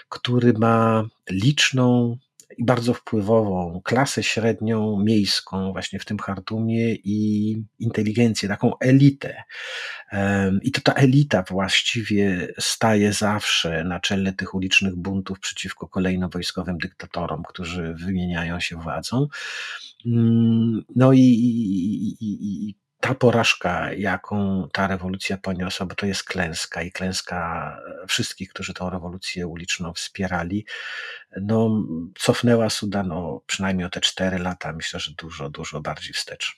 który 0.09 0.53
ma 0.53 1.05
liczną 1.31 2.17
i 2.59 2.65
bardzo 2.65 2.95
wpływową 2.95 3.81
klasę 3.85 4.23
średnią 4.23 5.01
miejską 5.05 5.73
właśnie 5.73 5.99
w 5.99 6.05
tym 6.05 6.19
Chartumie 6.19 6.95
i 6.95 7.57
inteligencję, 7.79 8.49
taką 8.49 8.79
elitę. 8.79 9.43
I 10.63 10.73
to 10.73 10.81
ta 10.81 10.93
elita 10.93 11.45
właściwie 11.51 12.49
staje 12.59 13.13
zawsze 13.13 13.85
na 13.85 14.01
czele 14.01 14.33
tych 14.33 14.55
ulicznych 14.55 14.97
buntów 14.97 15.41
przeciwko 15.41 15.89
kolejnym 15.89 16.31
wojskowym 16.31 16.79
dyktatorom, 16.79 17.43
którzy 17.49 17.95
wymieniają 17.95 18.61
się 18.61 18.77
władzą. 18.77 19.27
Mm, 20.07 20.83
no 20.97 21.13
i, 21.13 21.21
i, 21.21 22.09
i, 22.25 22.69
i 22.69 22.77
ta 23.01 23.15
porażka, 23.15 23.93
jaką 23.93 24.69
ta 24.73 24.87
rewolucja 24.87 25.39
poniosła, 25.39 25.87
bo 25.87 25.95
to 25.95 26.07
jest 26.07 26.25
klęska 26.25 26.83
i 26.83 26.93
klęska 26.93 27.77
wszystkich, 28.09 28.51
którzy 28.51 28.75
tą 28.75 28.91
rewolucję 28.91 29.47
uliczną 29.47 29.93
wspierali, 29.93 30.67
no, 31.43 31.83
cofnęła 32.19 32.71
Sudan 32.71 33.13
o 33.13 33.43
przynajmniej 33.47 33.87
o 33.87 33.91
te 33.91 34.01
cztery 34.01 34.39
lata, 34.39 34.73
myślę, 34.73 35.01
że 35.01 35.13
dużo, 35.19 35.51
dużo 35.51 35.81
bardziej 35.81 36.13
wstecz. 36.13 36.57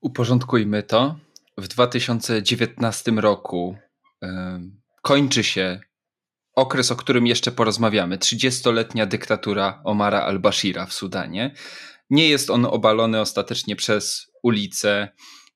Uporządkujmy 0.00 0.82
to. 0.82 1.18
W 1.58 1.68
2019 1.68 3.10
roku 3.10 3.76
yy, 4.22 4.28
kończy 5.02 5.44
się 5.44 5.80
okres, 6.54 6.92
o 6.92 6.96
którym 6.96 7.26
jeszcze 7.26 7.52
porozmawiamy. 7.52 8.18
30-letnia 8.18 9.06
dyktatura 9.06 9.80
Omara 9.84 10.22
al-Bashira 10.22 10.86
w 10.86 10.92
Sudanie. 10.92 11.54
Nie 12.10 12.28
jest 12.28 12.50
on 12.50 12.64
obalony 12.64 13.20
ostatecznie 13.20 13.76
przez 13.76 14.30
ulice, 14.42 15.08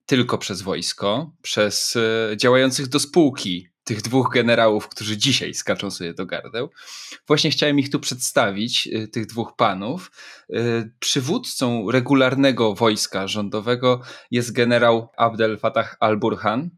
tylko 0.07 0.39
przez 0.39 0.63
wojsko, 0.63 1.33
przez 1.43 1.97
e, 1.97 2.37
działających 2.37 2.89
do 2.89 3.01
spółki 3.01 3.69
tych 3.85 4.03
dwóch 4.03 4.31
generałów, 4.35 4.89
którzy 4.89 5.17
dzisiaj 5.17 5.55
skaczą 5.55 5.91
sobie 5.91 6.15
do 6.15 6.27
gardeł. 6.27 6.71
Właśnie 7.27 7.51
chciałem 7.51 7.79
ich 7.79 7.91
tu 7.91 8.01
przedstawić, 8.01 8.89
e, 8.93 9.09
tych 9.09 9.27
dwóch 9.27 9.57
panów. 9.57 10.11
E, 10.53 10.57
przywódcą 10.99 11.91
regularnego 11.91 12.75
wojska 12.75 13.29
rządowego 13.29 14.01
jest 14.31 14.53
generał 14.53 15.09
Abdel 15.17 15.59
Fattah 15.59 15.97
al-Burhan. 16.01 16.71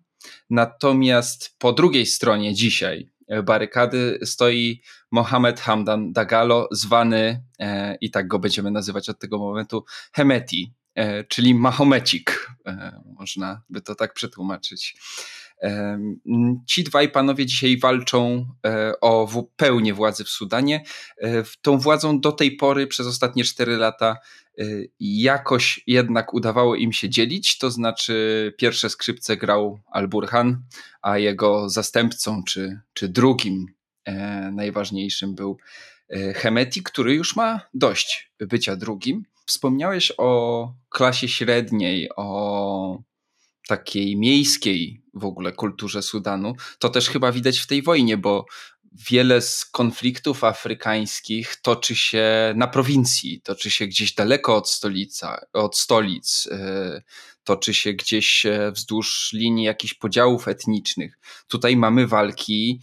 Natomiast 0.50 1.54
po 1.58 1.72
drugiej 1.72 2.06
stronie 2.06 2.54
dzisiaj 2.54 3.10
barykady 3.44 4.18
stoi 4.24 4.82
Mohamed 5.10 5.60
Hamdan 5.60 6.12
Dagalo, 6.12 6.68
zwany, 6.72 7.44
i 8.00 8.10
tak 8.10 8.28
go 8.28 8.38
będziemy 8.38 8.70
nazywać 8.70 9.08
od 9.08 9.18
tego 9.18 9.38
momentu, 9.38 9.84
Hemeti, 10.12 10.72
czyli 11.28 11.54
Mahomecik, 11.54 12.50
e, 12.66 13.02
można 13.18 13.62
by 13.68 13.80
to 13.80 13.94
tak 13.94 14.14
przetłumaczyć. 14.14 14.96
E, 15.62 15.98
ci 16.66 16.84
dwaj 16.84 17.08
panowie 17.08 17.46
dzisiaj 17.46 17.78
walczą 17.78 18.46
o 19.00 19.44
pełnię 19.56 19.94
władzy 19.94 20.24
w 20.24 20.28
Sudanie. 20.28 20.84
Tą 21.62 21.78
władzą 21.78 22.20
do 22.20 22.32
tej 22.32 22.56
pory 22.56 22.86
przez 22.86 23.06
ostatnie 23.06 23.44
cztery 23.44 23.76
lata 23.76 24.16
jakoś 25.00 25.80
jednak 25.86 26.34
udawało 26.34 26.76
im 26.76 26.92
się 26.92 27.08
dzielić, 27.08 27.58
to 27.58 27.70
znaczy 27.70 28.54
pierwsze 28.58 28.90
skrzypce 28.90 29.36
grał 29.36 29.80
Al-Burhan, 29.92 30.62
a 31.02 31.18
jego 31.18 31.68
zastępcą 31.68 32.42
czy, 32.44 32.80
czy 32.92 33.08
drugim 33.08 33.66
najważniejszym 34.52 35.34
był 35.34 35.58
Hemeti, 36.34 36.82
który 36.82 37.14
już 37.14 37.36
ma 37.36 37.60
dość 37.74 38.32
bycia 38.40 38.76
drugim. 38.76 39.24
Wspomniałeś 39.46 40.12
o 40.18 40.72
klasie 40.88 41.28
średniej, 41.28 42.08
o 42.16 43.02
takiej 43.68 44.16
miejskiej 44.16 45.02
w 45.14 45.24
ogóle 45.24 45.52
kulturze 45.52 46.02
Sudanu. 46.02 46.54
To 46.78 46.88
też 46.88 47.08
chyba 47.08 47.32
widać 47.32 47.58
w 47.58 47.66
tej 47.66 47.82
wojnie, 47.82 48.16
bo 48.16 48.46
wiele 49.10 49.40
z 49.40 49.64
konfliktów 49.64 50.44
afrykańskich 50.44 51.56
toczy 51.56 51.96
się 51.96 52.54
na 52.56 52.66
prowincji, 52.66 53.40
toczy 53.40 53.70
się 53.70 53.86
gdzieś 53.86 54.14
daleko 54.14 54.56
od, 54.56 54.70
stolica, 54.70 55.46
od 55.52 55.76
stolic, 55.76 56.48
yy, 56.50 57.02
toczy 57.44 57.74
się 57.74 57.92
gdzieś 57.92 58.46
e, 58.46 58.72
wzdłuż 58.72 59.32
linii 59.32 59.64
jakichś 59.64 59.94
podziałów 59.94 60.48
etnicznych. 60.48 61.18
Tutaj 61.48 61.76
mamy 61.76 62.06
walki 62.06 62.80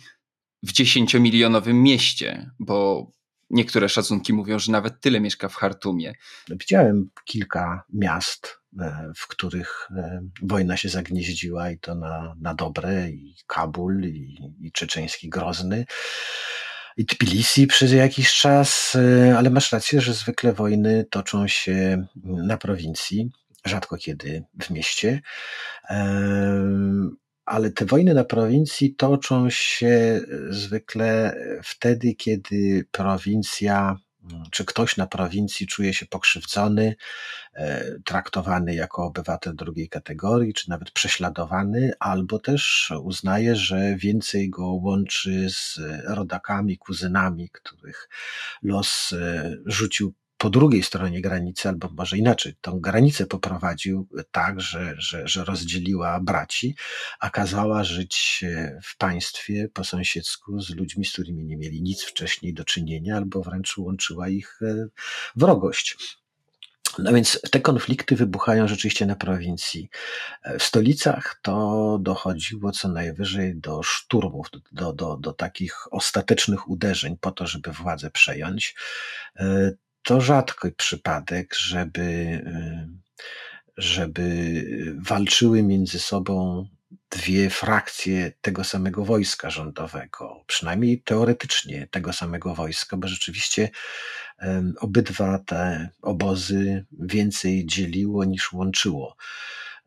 w 0.63 0.71
dziesięciomilionowym 0.71 1.83
mieście, 1.83 2.51
bo 2.59 3.07
Niektóre 3.53 3.89
szacunki 3.89 4.33
mówią, 4.33 4.59
że 4.59 4.71
nawet 4.71 5.01
tyle 5.01 5.19
mieszka 5.19 5.49
w 5.49 5.55
Hartumie. 5.55 6.13
Widziałem 6.49 7.09
kilka 7.25 7.83
miast, 7.93 8.59
e, 8.79 9.11
w 9.17 9.27
których 9.27 9.87
e, 9.97 10.21
wojna 10.41 10.77
się 10.77 10.89
zagnieździła 10.89 11.71
i 11.71 11.79
to 11.79 11.95
na, 11.95 12.35
na 12.41 12.53
dobre, 12.53 13.09
i 13.09 13.35
Kabul, 13.47 14.05
i, 14.05 14.37
i 14.61 14.71
czeczeński 14.71 15.29
Grozny, 15.29 15.85
i 16.97 17.05
Tbilisi 17.05 17.67
przez 17.67 17.91
jakiś 17.91 18.33
czas, 18.33 18.95
e, 18.95 19.37
ale 19.37 19.49
masz 19.49 19.71
rację, 19.71 20.01
że 20.01 20.13
zwykle 20.13 20.53
wojny 20.53 21.05
toczą 21.09 21.47
się 21.47 22.07
na 22.23 22.57
prowincji, 22.57 23.29
rzadko 23.65 23.97
kiedy 23.97 24.43
w 24.61 24.69
mieście 24.69 25.21
ale 27.45 27.71
te 27.71 27.85
wojny 27.85 28.13
na 28.13 28.23
prowincji 28.23 28.95
toczą 28.95 29.49
się 29.49 29.87
e, 29.87 30.21
zwykle 30.49 31.33
e, 31.33 31.59
wtedy, 31.63 32.15
kiedy 32.15 32.85
prowincja 32.91 33.95
mm, 34.31 34.43
czy 34.51 34.65
ktoś 34.65 34.97
na 34.97 35.07
prowincji 35.07 35.67
czuje 35.67 35.93
się 35.93 36.05
pokrzywdzony, 36.05 36.95
e, 37.53 37.85
traktowany 38.05 38.75
jako 38.75 39.05
obywatel 39.05 39.55
drugiej 39.55 39.89
kategorii, 39.89 40.53
czy 40.53 40.69
nawet 40.69 40.91
prześladowany, 40.91 41.93
albo 41.99 42.39
też 42.39 42.93
uznaje, 43.03 43.55
że 43.55 43.95
więcej 43.95 44.49
go 44.49 44.67
łączy 44.67 45.47
z 45.49 45.79
rodakami, 46.05 46.77
kuzynami, 46.77 47.49
których 47.49 48.09
los 48.63 49.13
rzucił 49.65 50.13
po 50.37 50.49
drugiej 50.49 50.83
stronie 50.83 51.21
granicy, 51.21 51.69
albo 51.69 51.89
może 51.89 52.17
inaczej, 52.17 52.55
tą 52.61 52.79
granicę 52.79 53.25
poprowadził 53.25 54.07
tak, 54.31 54.61
że, 54.61 54.95
że, 54.97 55.27
że 55.27 55.45
rozdzieliła 55.45 56.19
braci, 56.19 56.75
a 57.19 57.29
kazała 57.29 57.83
żyć 57.83 58.45
w 58.83 58.97
państwie 58.97 59.69
po 59.73 59.83
sąsiedzku 59.83 60.61
z 60.61 60.69
ludźmi, 60.69 61.05
z 61.05 61.11
którymi 61.11 61.45
nie 61.45 61.57
mieli 61.57 61.81
nic 61.81 62.03
wcześniej 62.03 62.53
do 62.53 62.65
czynienia, 62.65 63.17
albo 63.17 63.41
wręcz 63.41 63.77
łączyła 63.77 64.29
ich 64.29 64.59
e, 64.61 64.87
wrogość. 65.35 65.97
No 66.99 67.13
więc 67.13 67.39
te 67.51 67.59
konflikty 67.59 68.15
wybuchają 68.15 68.67
rzeczywiście 68.67 69.05
na 69.05 69.15
prowincji. 69.15 69.89
W 70.59 70.63
stolicach 70.63 71.39
to 71.41 71.97
dochodziło 72.01 72.71
co 72.71 72.87
najwyżej 72.87 73.55
do 73.55 73.83
szturmów, 73.83 74.47
do, 74.71 74.93
do, 74.93 75.17
do 75.17 75.33
takich 75.33 75.93
ostatecznych 75.93 76.69
uderzeń 76.69 77.17
po 77.21 77.31
to, 77.31 77.47
żeby 77.47 77.71
władzę 77.71 78.11
przejąć. 78.11 78.75
To 80.03 80.21
rzadki 80.21 80.71
przypadek, 80.77 81.55
żeby, 81.55 82.41
żeby 83.77 84.95
walczyły 85.01 85.63
między 85.63 85.99
sobą 85.99 86.67
dwie 87.09 87.49
frakcje 87.49 88.31
tego 88.41 88.63
samego 88.63 89.05
wojska 89.05 89.49
rządowego, 89.49 90.43
przynajmniej 90.47 91.01
teoretycznie 91.01 91.87
tego 91.91 92.13
samego 92.13 92.55
wojska, 92.55 92.97
bo 92.97 93.07
rzeczywiście 93.07 93.69
obydwa 94.79 95.39
te 95.39 95.89
obozy 96.01 96.85
więcej 96.99 97.65
dzieliło 97.65 98.25
niż 98.25 98.53
łączyło. 98.53 99.15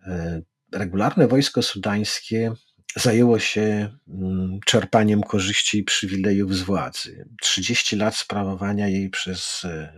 E, 0.06 0.42
regularne 0.72 1.28
wojsko 1.28 1.62
sudańskie 1.62 2.52
zajęło 2.94 3.38
się 3.38 3.90
mm, 4.08 4.60
czerpaniem 4.64 5.22
korzyści 5.22 5.78
i 5.78 5.84
przywilejów 5.84 6.54
z 6.54 6.62
władzy. 6.62 7.28
30 7.40 7.96
lat 7.96 8.16
sprawowania 8.16 8.88
jej 8.88 9.10
przez 9.10 9.64
e, 9.64 9.92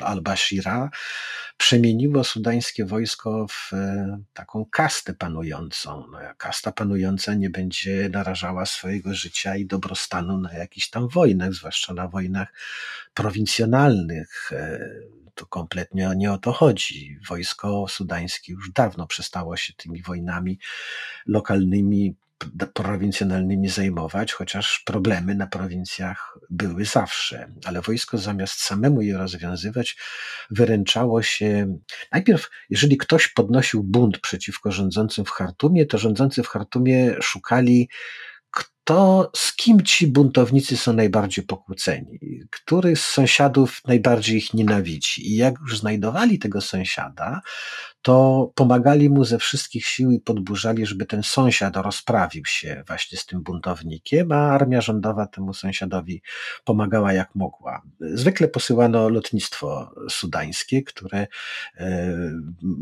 al-Bashira 0.00 0.90
przemieniło 1.56 2.24
sudańskie 2.24 2.84
wojsko 2.84 3.46
w 3.48 3.72
e, 3.72 4.18
taką 4.34 4.64
kastę 4.70 5.14
panującą. 5.14 6.04
No, 6.12 6.18
kasta 6.36 6.72
panująca 6.72 7.34
nie 7.34 7.50
będzie 7.50 8.08
narażała 8.08 8.66
swojego 8.66 9.14
życia 9.14 9.56
i 9.56 9.66
dobrostanu 9.66 10.38
na 10.38 10.52
jakichś 10.52 10.90
tam 10.90 11.08
wojnach, 11.08 11.52
zwłaszcza 11.52 11.94
na 11.94 12.08
wojnach 12.08 12.52
prowincjonalnych. 13.14 14.50
To 15.36 15.46
kompletnie 15.46 16.10
nie 16.16 16.32
o 16.32 16.38
to 16.38 16.52
chodzi. 16.52 17.18
Wojsko 17.28 17.86
sudańskie 17.88 18.52
już 18.52 18.70
dawno 18.70 19.06
przestało 19.06 19.56
się 19.56 19.72
tymi 19.72 20.02
wojnami 20.02 20.58
lokalnymi 21.26 22.16
prowincjonalnymi 22.74 23.68
zajmować, 23.68 24.32
chociaż 24.32 24.82
problemy 24.86 25.34
na 25.34 25.46
prowincjach 25.46 26.38
były 26.50 26.84
zawsze, 26.84 27.52
ale 27.64 27.80
wojsko 27.82 28.18
zamiast 28.18 28.62
samemu 28.62 29.02
je 29.02 29.18
rozwiązywać, 29.18 29.96
wyręczało 30.50 31.22
się. 31.22 31.78
Najpierw, 32.12 32.50
jeżeli 32.70 32.96
ktoś 32.96 33.28
podnosił 33.28 33.82
bunt 33.82 34.18
przeciwko 34.18 34.72
rządzącym 34.72 35.24
w 35.24 35.30
Chartumie, 35.30 35.86
to 35.86 35.98
rządzący 35.98 36.42
w 36.42 36.48
Chartumie 36.48 37.14
szukali 37.22 37.88
to 38.84 39.30
z 39.36 39.56
kim 39.56 39.82
ci 39.82 40.06
buntownicy 40.06 40.76
są 40.76 40.92
najbardziej 40.92 41.44
pokłóceni? 41.44 42.18
Który 42.50 42.96
z 42.96 43.04
sąsiadów 43.04 43.80
najbardziej 43.86 44.36
ich 44.36 44.54
nienawidzi? 44.54 45.32
I 45.32 45.36
jak 45.36 45.54
już 45.60 45.78
znajdowali 45.78 46.38
tego 46.38 46.60
sąsiada, 46.60 47.40
to 48.06 48.52
pomagali 48.54 49.10
mu 49.10 49.24
ze 49.24 49.38
wszystkich 49.38 49.86
sił 49.86 50.10
i 50.10 50.20
podburzali, 50.20 50.86
żeby 50.86 51.06
ten 51.06 51.22
sąsiad 51.22 51.76
rozprawił 51.76 52.44
się 52.44 52.84
właśnie 52.86 53.18
z 53.18 53.26
tym 53.26 53.42
buntownikiem, 53.42 54.32
a 54.32 54.36
armia 54.36 54.80
rządowa 54.80 55.26
temu 55.26 55.54
sąsiadowi 55.54 56.22
pomagała 56.64 57.12
jak 57.12 57.34
mogła. 57.34 57.82
Zwykle 58.00 58.48
posyłano 58.48 59.08
lotnictwo 59.08 59.94
sudańskie, 60.10 60.82
które 60.82 61.26
e, 61.76 62.16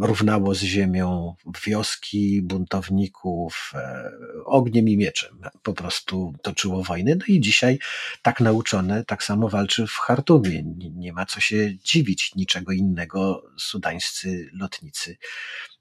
równało 0.01 0.55
z 0.55 0.63
ziemią 0.63 1.35
wioski 1.67 2.43
buntowników 2.43 3.73
e, 3.75 4.11
ogniem 4.45 4.89
i 4.89 4.97
mieczem. 4.97 5.39
Po 5.63 5.73
prostu 5.73 6.35
toczyło 6.43 6.83
wojny. 6.83 7.17
No 7.17 7.25
i 7.29 7.41
dzisiaj 7.41 7.79
tak 8.23 8.41
nauczone, 8.41 9.05
tak 9.05 9.23
samo 9.23 9.49
walczy 9.49 9.87
w 9.87 9.93
Chartumie. 9.93 10.63
Nie, 10.63 10.91
nie 10.91 11.13
ma 11.13 11.27
co 11.27 11.41
się 11.41 11.79
dziwić, 11.79 12.35
niczego 12.35 12.73
innego 12.73 13.43
sudańscy 13.57 14.51
lotnicy 14.53 15.14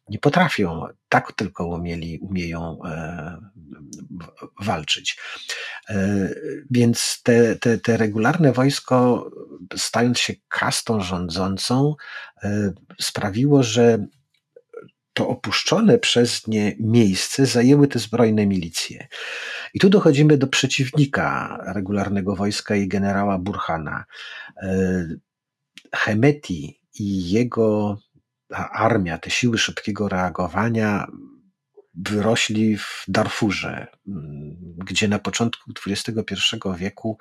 nie 0.09 0.19
potrafią, 0.19 0.85
tak 1.09 1.31
tylko 1.31 1.67
umieli, 1.67 2.19
umieją 2.21 2.77
e, 2.85 3.37
walczyć. 4.61 5.17
E, 5.89 6.29
więc 6.71 7.21
te, 7.23 7.55
te, 7.55 7.77
te 7.77 7.97
regularne 7.97 8.51
wojsko, 8.51 9.29
stając 9.77 10.19
się 10.19 10.33
kastą 10.47 11.01
rządzącą, 11.01 11.95
e, 12.43 12.73
sprawiło, 13.01 13.63
że 13.63 14.05
to 15.13 15.27
opuszczone 15.27 15.99
przez 15.99 16.47
nie 16.47 16.75
miejsce 16.79 17.45
zajęły 17.45 17.87
te 17.87 17.99
zbrojne 17.99 18.45
milicje. 18.45 19.07
I 19.73 19.79
tu 19.79 19.89
dochodzimy 19.89 20.37
do 20.37 20.47
przeciwnika 20.47 21.57
regularnego 21.65 22.35
wojska 22.35 22.75
i 22.75 22.87
generała 22.87 23.37
Burhana. 23.37 24.05
Hemeti 25.93 26.79
i 26.99 27.29
jego 27.29 27.97
armia, 28.51 29.17
te 29.17 29.29
siły 29.29 29.57
szybkiego 29.57 30.09
reagowania 30.09 31.07
wyrośli 31.95 32.77
w 32.77 33.03
Darfurze, 33.07 33.87
mm, 34.07 34.55
gdzie 34.77 35.07
na 35.07 35.19
początku 35.19 35.71
XXI 35.87 36.35
wieku 36.77 37.17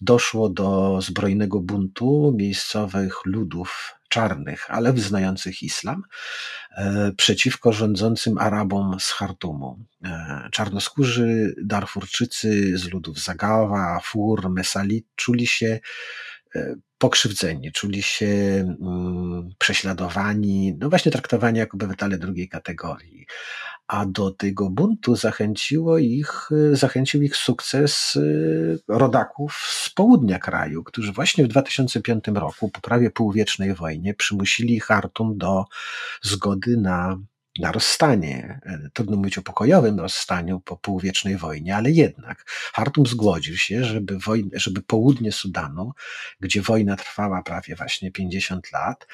doszło 0.00 0.48
do 0.48 0.98
zbrojnego 1.02 1.60
buntu 1.60 2.34
miejscowych 2.36 3.14
ludów 3.24 3.94
czarnych, 4.08 4.70
ale 4.70 4.92
wyznających 4.92 5.62
islam, 5.62 6.02
e, 6.76 7.12
przeciwko 7.16 7.72
rządzącym 7.72 8.38
Arabom 8.38 9.00
z 9.00 9.10
Chartumu. 9.10 9.78
E, 10.04 10.48
czarnoskórzy 10.52 11.54
Darfurczycy 11.64 12.78
z 12.78 12.88
ludów 12.88 13.18
Zagawa, 13.18 14.00
Fur, 14.04 14.50
Mesalit 14.50 15.06
czuli 15.16 15.46
się 15.46 15.80
pokrzywdzeni, 16.98 17.72
czuli 17.72 18.02
się 18.02 18.26
mm, 18.26 19.48
prześladowani, 19.58 20.76
no 20.78 20.90
właśnie 20.90 21.12
traktowani 21.12 21.58
jako 21.58 21.76
obywatele 21.76 22.18
drugiej 22.18 22.48
kategorii. 22.48 23.26
A 23.86 24.06
do 24.06 24.30
tego 24.30 24.70
buntu 24.70 25.16
zachęciło 25.16 25.98
ich, 25.98 26.48
zachęcił 26.72 27.22
ich 27.22 27.36
sukces 27.36 28.16
y, 28.16 28.78
rodaków 28.88 29.54
z 29.54 29.90
południa 29.90 30.38
kraju, 30.38 30.84
którzy 30.84 31.12
właśnie 31.12 31.44
w 31.44 31.48
2005 31.48 32.24
roku, 32.34 32.68
po 32.68 32.80
prawie 32.80 33.10
półwiecznej 33.10 33.74
wojnie, 33.74 34.14
przymusili 34.14 34.80
Hartum 34.80 35.38
do 35.38 35.64
zgody 36.22 36.76
na 36.76 37.18
na 37.60 37.72
rozstanie. 37.72 38.60
E, 38.66 38.90
trudno 38.92 39.16
mówić 39.16 39.38
o 39.38 39.42
pokojowym 39.42 40.00
rozstaniu 40.00 40.60
po 40.60 40.76
półwiecznej 40.76 41.36
wojnie, 41.36 41.76
ale 41.76 41.90
jednak 41.90 42.44
Hartum 42.72 43.06
zgodził 43.06 43.56
się, 43.56 43.84
żeby, 43.84 44.18
żeby 44.52 44.82
południe 44.82 45.32
Sudanu, 45.32 45.92
gdzie 46.40 46.62
wojna 46.62 46.96
trwała 46.96 47.42
prawie 47.42 47.74
właśnie 47.76 48.12
50 48.12 48.72
lat, 48.72 49.06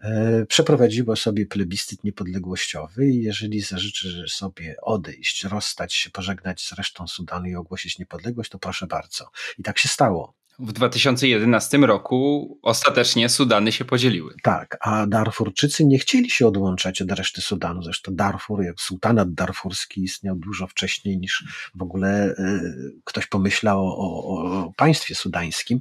e, 0.00 0.46
przeprowadziło 0.46 1.16
sobie 1.16 1.46
plebiscyt 1.46 2.04
niepodległościowy 2.04 3.06
i 3.06 3.22
jeżeli 3.22 3.60
zażyczy 3.60 4.24
sobie 4.28 4.76
odejść, 4.82 5.44
rozstać 5.44 5.94
się, 5.94 6.10
pożegnać 6.10 6.64
z 6.64 6.72
resztą 6.72 7.08
Sudanu 7.08 7.46
i 7.46 7.54
ogłosić 7.54 7.98
niepodległość, 7.98 8.50
to 8.50 8.58
proszę 8.58 8.86
bardzo. 8.86 9.30
I 9.58 9.62
tak 9.62 9.78
się 9.78 9.88
stało 9.88 10.37
w 10.58 10.72
2011 10.72 11.78
roku 11.78 12.58
ostatecznie 12.62 13.28
Sudany 13.28 13.72
się 13.72 13.84
podzieliły. 13.84 14.34
Tak, 14.42 14.78
a 14.80 15.06
Darfurczycy 15.06 15.84
nie 15.84 15.98
chcieli 15.98 16.30
się 16.30 16.46
odłączać 16.46 17.02
od 17.02 17.12
reszty 17.12 17.40
Sudanu. 17.40 17.82
Zresztą 17.82 18.14
Darfur, 18.14 18.62
jak 18.62 18.80
sultanat 18.80 19.34
darfurski 19.34 20.02
istniał 20.02 20.36
dużo 20.36 20.66
wcześniej 20.66 21.18
niż 21.18 21.44
w 21.74 21.82
ogóle 21.82 22.30
y, 22.30 23.00
ktoś 23.04 23.26
pomyślał 23.26 23.86
o, 23.86 24.24
o, 24.24 24.72
państwie 24.76 25.14
sudańskim. 25.14 25.78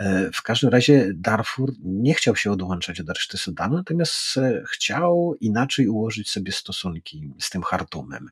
Y, 0.00 0.30
w 0.34 0.42
każdym 0.42 0.70
razie 0.70 1.10
Darfur 1.14 1.72
nie 1.84 2.14
chciał 2.14 2.36
się 2.36 2.52
odłączać 2.52 3.00
od 3.00 3.08
reszty 3.08 3.38
Sudanu, 3.38 3.76
natomiast 3.76 4.36
y, 4.36 4.64
chciał 4.72 5.34
inaczej 5.40 5.88
ułożyć 5.88 6.30
sobie 6.30 6.52
stosunki 6.52 7.32
z 7.38 7.50
tym 7.50 7.62
Hartumem. 7.62 8.28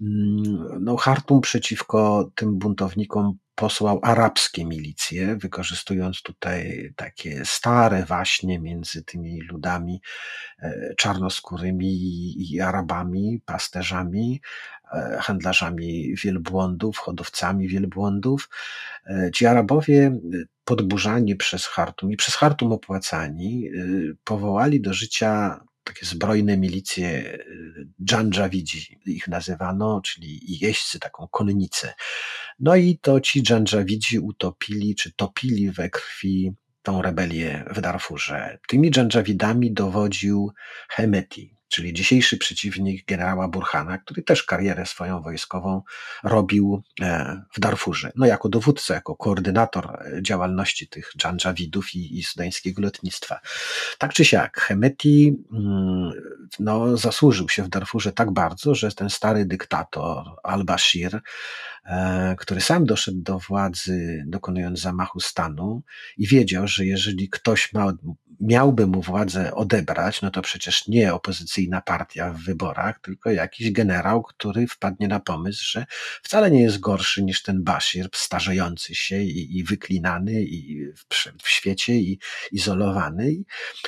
Mm, 0.00 0.68
no, 0.80 0.96
Hartum 0.96 1.40
przeciwko 1.40 2.30
tym 2.34 2.58
buntownikom 2.58 3.38
posłał 3.58 4.00
arabskie 4.02 4.64
milicje, 4.64 5.36
wykorzystując 5.36 6.22
tutaj 6.22 6.92
takie 6.96 7.44
stare 7.44 8.04
waśnie 8.04 8.58
między 8.58 9.04
tymi 9.04 9.40
ludami 9.42 10.02
e, 10.58 10.94
czarnoskórymi 10.96 11.92
i 12.52 12.60
Arabami, 12.60 13.42
pasterzami, 13.44 14.40
e, 14.92 15.18
handlarzami 15.20 16.14
wielbłądów, 16.24 16.98
hodowcami 16.98 17.68
wielbłądów. 17.68 18.48
E, 19.06 19.30
ci 19.34 19.46
Arabowie 19.46 20.18
podburzani 20.64 21.36
przez 21.36 21.66
Hartum 21.66 22.12
i 22.12 22.16
przez 22.16 22.34
Hartum 22.34 22.72
opłacani, 22.72 23.70
powołali 24.24 24.80
do 24.80 24.94
życia 24.94 25.60
takie 25.88 26.06
zbrojne 26.06 26.56
milicje 26.56 27.38
Dżandżawidzi 28.04 29.00
ich 29.06 29.28
nazywano, 29.28 30.00
czyli 30.00 30.40
jeźdźcy, 30.60 30.98
taką 30.98 31.28
konnicę. 31.28 31.94
No 32.58 32.76
i 32.76 32.98
to 32.98 33.20
ci 33.20 33.42
Dżandżawidzi 33.42 34.18
utopili, 34.18 34.94
czy 34.94 35.12
topili 35.12 35.70
we 35.70 35.90
krwi 35.90 36.52
tą 36.82 37.02
rebelię 37.02 37.64
w 37.70 37.80
Darfurze. 37.80 38.58
Tymi 38.68 38.90
Dżandżawidami 38.90 39.72
dowodził 39.72 40.52
Hemeti. 40.88 41.57
Czyli 41.68 41.92
dzisiejszy 41.92 42.38
przeciwnik 42.38 43.06
generała 43.06 43.48
Burhana, 43.48 43.98
który 43.98 44.22
też 44.22 44.42
karierę 44.42 44.86
swoją 44.86 45.22
wojskową 45.22 45.82
robił 46.24 46.82
e, 47.00 47.42
w 47.52 47.60
Darfurze. 47.60 48.12
No 48.16 48.26
jako 48.26 48.48
dowódca, 48.48 48.94
jako 48.94 49.16
koordynator 49.16 49.86
e, 49.86 50.22
działalności 50.22 50.88
tych 50.88 51.12
Dżandżawidów 51.18 51.94
i, 51.94 52.18
i 52.18 52.22
sudańskiego 52.22 52.82
lotnictwa. 52.82 53.40
Tak 53.98 54.12
czy 54.12 54.24
siak, 54.24 54.60
Hemeti 54.60 55.36
mm, 55.52 56.12
no, 56.58 56.96
zasłużył 56.96 57.48
się 57.48 57.62
w 57.62 57.68
Darfurze 57.68 58.12
tak 58.12 58.30
bardzo, 58.30 58.74
że 58.74 58.92
ten 58.92 59.10
stary 59.10 59.44
dyktator 59.46 60.24
al-Bashir 60.42 61.20
E, 61.88 62.36
który 62.38 62.60
sam 62.60 62.84
doszedł 62.84 63.20
do 63.20 63.38
władzy, 63.38 64.24
dokonując 64.26 64.80
zamachu 64.80 65.20
stanu 65.20 65.82
i 66.18 66.26
wiedział, 66.26 66.68
że 66.68 66.86
jeżeli 66.86 67.28
ktoś 67.28 67.72
ma, 67.72 67.92
miałby 68.40 68.86
mu 68.86 69.02
władzę 69.02 69.54
odebrać, 69.54 70.22
no 70.22 70.30
to 70.30 70.42
przecież 70.42 70.88
nie 70.88 71.14
opozycyjna 71.14 71.80
partia 71.80 72.32
w 72.32 72.38
wyborach, 72.38 73.00
tylko 73.00 73.30
jakiś 73.30 73.72
generał, 73.72 74.22
który 74.22 74.66
wpadnie 74.66 75.08
na 75.08 75.20
pomysł, 75.20 75.64
że 75.64 75.86
wcale 76.22 76.50
nie 76.50 76.62
jest 76.62 76.80
gorszy 76.80 77.22
niż 77.22 77.42
ten 77.42 77.64
Bashir, 77.64 78.08
starzejący 78.14 78.94
się 78.94 79.22
i, 79.22 79.58
i 79.58 79.64
wyklinany 79.64 80.42
i 80.42 80.86
w, 80.92 81.04
w, 81.42 81.48
świecie 81.48 81.94
i 81.94 82.18
izolowany. 82.52 83.32
I 83.32 83.44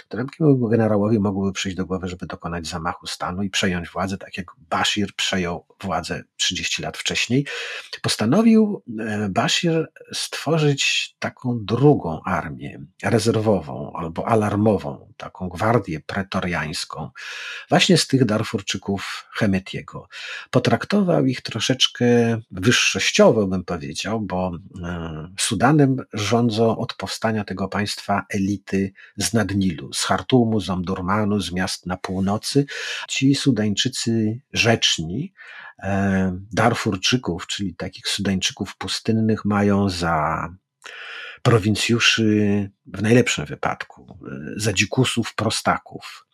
takiemu 0.09 0.69
generałowi 0.69 1.19
mogłoby 1.19 1.53
przyjść 1.53 1.77
do 1.77 1.87
głowy, 1.87 2.09
żeby 2.09 2.27
dokonać 2.27 2.67
zamachu 2.67 3.07
stanu 3.07 3.43
i 3.43 3.51
przejąć 3.51 3.89
władzę, 3.89 4.19
tak 4.19 4.37
jak 4.37 4.47
Bashir 4.59 5.15
przejął 5.17 5.67
władzę 5.81 6.23
30 6.37 6.83
lat 6.83 6.99
wcześniej 6.99 7.47
postanowił 8.03 8.83
e, 8.99 9.29
Bashir 9.29 9.93
stworzyć 10.13 11.15
taką 11.19 11.59
drugą 11.65 12.21
armię 12.25 12.81
rezerwową 13.03 13.93
albo 13.93 14.29
alarmową, 14.41 15.13
taką 15.17 15.49
gwardię 15.49 16.01
pretoriańską, 16.01 17.11
właśnie 17.69 17.99
z 17.99 18.07
tych 18.07 18.25
Darfurczyków 18.25 19.29
Chemetiego. 19.33 20.09
Potraktował 20.51 21.27
ich 21.27 21.43
troszeczkę 21.43 22.07
wyższościowo, 22.51 23.47
bym 23.47 23.65
powiedział, 23.65 24.21
bo 24.21 24.53
e, 24.85 25.29
Sudanem 25.39 25.97
rządzą 26.13 26.79
od 26.79 26.95
powstania 26.95 27.45
tego 27.45 27.69
państwa 27.69 28.25
elity 28.29 28.93
z 29.17 29.33
Nadnilu, 29.33 29.93
z 29.93 30.05
Hartumu, 30.05 30.61
z 30.61 30.71
Omdurmanu, 30.71 31.41
z 31.41 31.53
miast 31.53 31.87
na 31.87 31.97
północy. 31.97 32.67
Ci 33.09 33.35
Sudańczycy 33.35 34.41
rzeczni, 34.53 35.33
E, 35.83 36.39
Darfurczyków, 36.53 37.47
czyli 37.47 37.75
takich 37.75 38.09
Sudańczyków 38.09 38.77
pustynnych, 38.77 39.45
mają 39.45 39.89
za 39.89 40.49
prowincjuszy 41.43 42.71
w 42.87 43.03
najlepszym 43.03 43.47
wypadku, 43.47 44.19
e, 44.27 44.61
za 44.61 44.73
dzikusów, 44.73 45.35
prostaków. 45.35 46.27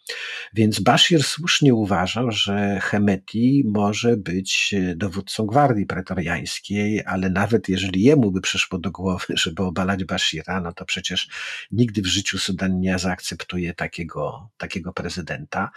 Więc 0.54 0.80
Bashir 0.80 1.24
słusznie 1.24 1.74
uważał, 1.74 2.30
że 2.30 2.80
Hemeti 2.82 3.64
może 3.66 4.16
być 4.16 4.74
dowódcą 4.96 5.46
gwardii 5.46 5.86
pretoriańskiej, 5.86 7.04
ale 7.06 7.30
nawet 7.30 7.68
jeżeli 7.68 8.02
jemu 8.02 8.32
by 8.32 8.40
przyszło 8.40 8.78
do 8.78 8.90
głowy, 8.90 9.26
żeby 9.44 9.62
obalać 9.62 10.04
Bashira, 10.04 10.60
no 10.60 10.72
to 10.72 10.84
przecież 10.84 11.28
nigdy 11.72 12.02
w 12.02 12.06
życiu 12.06 12.38
Sudan 12.38 12.80
nie 12.80 12.98
zaakceptuje 12.98 13.74
takiego, 13.74 14.48
takiego 14.56 14.92
prezydenta. 14.92 15.70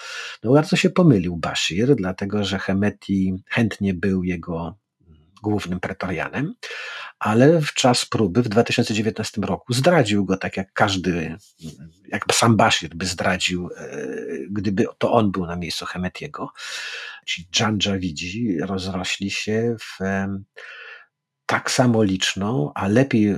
No 0.43 0.53
bardzo 0.53 0.75
się 0.75 0.89
pomylił 0.89 1.37
Bashir, 1.37 1.95
dlatego 1.95 2.43
że 2.43 2.59
Hemeti 2.59 3.43
chętnie 3.49 3.93
był 3.93 4.23
jego 4.23 4.77
głównym 5.39 5.79
pretorianem, 5.79 6.55
ale 7.19 7.61
w 7.61 7.73
czas 7.73 8.05
próby 8.05 8.43
w 8.43 8.49
2019 8.49 9.41
roku 9.41 9.73
zdradził 9.73 10.25
go 10.25 10.37
tak 10.37 10.57
jak 10.57 10.73
każdy, 10.73 11.37
jak 12.07 12.25
sam 12.31 12.57
Bashir 12.57 12.95
by 12.95 13.05
zdradził, 13.05 13.69
e, 13.77 13.97
gdyby 14.49 14.85
to 14.97 15.11
on 15.11 15.31
był 15.31 15.45
na 15.45 15.55
miejscu 15.55 15.85
Hemetiego. 15.85 16.51
Ci 17.25 17.47
Dżandżawidzi 17.51 18.57
rozrośli 18.61 19.31
się 19.31 19.75
w 19.79 20.03
tak 21.45 21.71
samo 21.71 22.03
liczną, 22.03 22.71
a 22.75 22.87
lepiej 22.87 23.35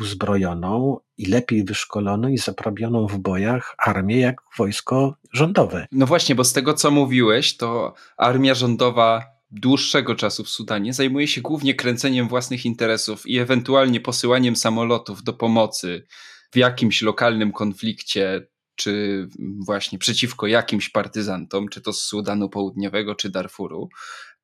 uzbrojoną 0.00 0.98
i 1.18 1.26
lepiej 1.26 1.64
wyszkoloną 1.64 2.28
i 2.28 2.38
zaprawioną 2.38 3.06
w 3.06 3.18
bojach 3.18 3.74
armię 3.78 4.20
jak 4.20 4.42
wojsko 4.56 5.16
rządowe. 5.32 5.86
No 5.92 6.06
właśnie, 6.06 6.34
bo 6.34 6.44
z 6.44 6.52
tego 6.52 6.74
co 6.74 6.90
mówiłeś, 6.90 7.56
to 7.56 7.94
armia 8.16 8.54
rządowa 8.54 9.22
dłuższego 9.52 10.14
czasu 10.14 10.44
w 10.44 10.48
Sudanie 10.48 10.92
zajmuje 10.92 11.28
się 11.28 11.40
głównie 11.40 11.74
kręceniem 11.74 12.28
własnych 12.28 12.64
interesów 12.66 13.26
i 13.26 13.38
ewentualnie 13.38 14.00
posyłaniem 14.00 14.56
samolotów 14.56 15.22
do 15.22 15.32
pomocy 15.32 16.06
w 16.52 16.56
jakimś 16.56 17.02
lokalnym 17.02 17.52
konflikcie, 17.52 18.46
czy 18.74 19.28
właśnie 19.66 19.98
przeciwko 19.98 20.46
jakimś 20.46 20.88
partyzantom, 20.88 21.68
czy 21.68 21.80
to 21.80 21.92
z 21.92 22.02
Sudanu 22.02 22.48
Południowego, 22.48 23.14
czy 23.14 23.30
Darfuru. 23.30 23.88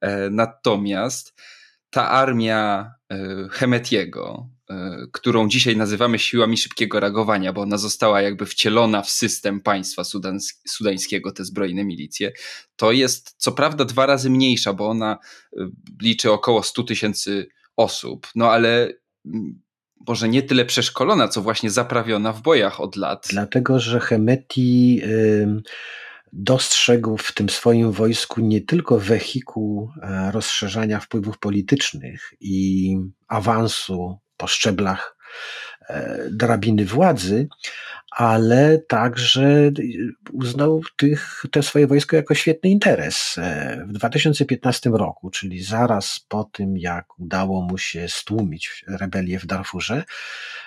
E, 0.00 0.30
natomiast 0.30 1.40
ta 1.90 2.10
armia 2.10 2.92
e, 3.12 3.48
Hemetiego, 3.50 4.48
którą 5.12 5.48
dzisiaj 5.48 5.76
nazywamy 5.76 6.18
siłami 6.18 6.56
szybkiego 6.56 7.00
reagowania, 7.00 7.52
bo 7.52 7.60
ona 7.60 7.78
została 7.78 8.22
jakby 8.22 8.46
wcielona 8.46 9.02
w 9.02 9.10
system 9.10 9.60
państwa 9.60 10.02
sudańskiego, 10.66 11.32
te 11.32 11.44
zbrojne 11.44 11.84
milicje, 11.84 12.32
to 12.76 12.92
jest 12.92 13.34
co 13.36 13.52
prawda 13.52 13.84
dwa 13.84 14.06
razy 14.06 14.30
mniejsza, 14.30 14.72
bo 14.72 14.88
ona 14.88 15.18
e, 15.56 15.68
liczy 16.02 16.32
około 16.32 16.62
100 16.62 16.82
tysięcy 16.82 17.48
osób, 17.76 18.26
no 18.34 18.50
ale 18.50 18.92
mm, 19.26 19.62
może 20.08 20.28
nie 20.28 20.42
tyle 20.42 20.64
przeszkolona, 20.64 21.28
co 21.28 21.42
właśnie 21.42 21.70
zaprawiona 21.70 22.32
w 22.32 22.42
bojach 22.42 22.80
od 22.80 22.96
lat. 22.96 23.26
Dlatego, 23.30 23.80
że 23.80 24.00
Hemeti. 24.00 25.02
Dostrzegł 26.32 27.16
w 27.16 27.32
tym 27.32 27.48
swoim 27.48 27.92
wojsku 27.92 28.40
nie 28.40 28.60
tylko 28.60 28.98
wehikuł 28.98 29.90
e, 30.02 30.30
rozszerzania 30.32 31.00
wpływów 31.00 31.38
politycznych 31.38 32.34
i 32.40 32.96
awansu 33.28 34.18
po 34.38 34.46
szczeblach 34.46 35.16
e, 35.88 36.18
drabiny 36.30 36.84
władzy, 36.84 37.48
ale 38.10 38.78
także 38.78 39.70
uznał 40.32 40.80
tych, 40.96 41.44
te 41.50 41.62
swoje 41.62 41.86
wojsko 41.86 42.16
jako 42.16 42.34
świetny 42.34 42.70
interes. 42.70 43.36
E, 43.38 43.84
w 43.88 43.92
2015 43.92 44.90
roku, 44.90 45.30
czyli 45.30 45.62
zaraz 45.62 46.20
po 46.28 46.44
tym, 46.44 46.76
jak 46.76 47.18
udało 47.18 47.62
mu 47.62 47.78
się 47.78 48.08
stłumić 48.08 48.84
rebelię 48.88 49.38
w 49.38 49.46
Darfurze, 49.46 50.04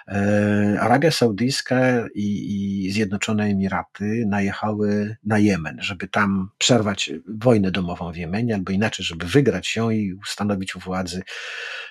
e, 0.07 0.77
Arabia 0.79 1.11
Saudyjska 1.11 2.07
i, 2.15 2.85
i 2.85 2.91
Zjednoczone 2.91 3.43
Emiraty 3.43 4.25
najechały 4.27 5.17
na 5.23 5.39
Jemen, 5.39 5.77
żeby 5.81 6.07
tam 6.07 6.49
przerwać 6.57 7.11
wojnę 7.27 7.71
domową 7.71 8.11
w 8.11 8.17
Jemenie, 8.17 8.55
albo 8.55 8.71
inaczej, 8.71 9.05
żeby 9.05 9.25
wygrać 9.25 9.75
ją 9.75 9.89
i 9.89 10.13
ustanowić 10.13 10.75
u 10.75 10.79
władzy 10.79 11.21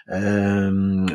um, 0.08 1.06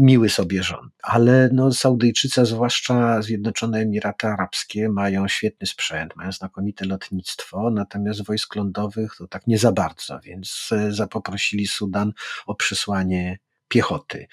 miły 0.00 0.28
sobie 0.28 0.62
rząd. 0.62 0.92
Ale 1.02 1.50
no, 1.52 1.72
Saudyjczycy, 1.72 2.46
zwłaszcza 2.46 3.22
Zjednoczone 3.22 3.71
Emiraty 3.78 4.26
Arabskie 4.26 4.88
mają 4.88 5.28
świetny 5.28 5.66
sprzęt, 5.66 6.16
mają 6.16 6.32
znakomite 6.32 6.84
lotnictwo, 6.84 7.70
natomiast 7.70 8.24
wojsk 8.24 8.56
lądowych 8.56 9.14
to 9.18 9.26
tak 9.26 9.46
nie 9.46 9.58
za 9.58 9.72
bardzo, 9.72 10.20
więc 10.20 10.70
e, 10.72 10.92
zapoprosili 10.92 11.66
Sudan 11.66 12.12
o 12.46 12.54
przysłanie 12.54 13.38
piechoty. 13.72 14.26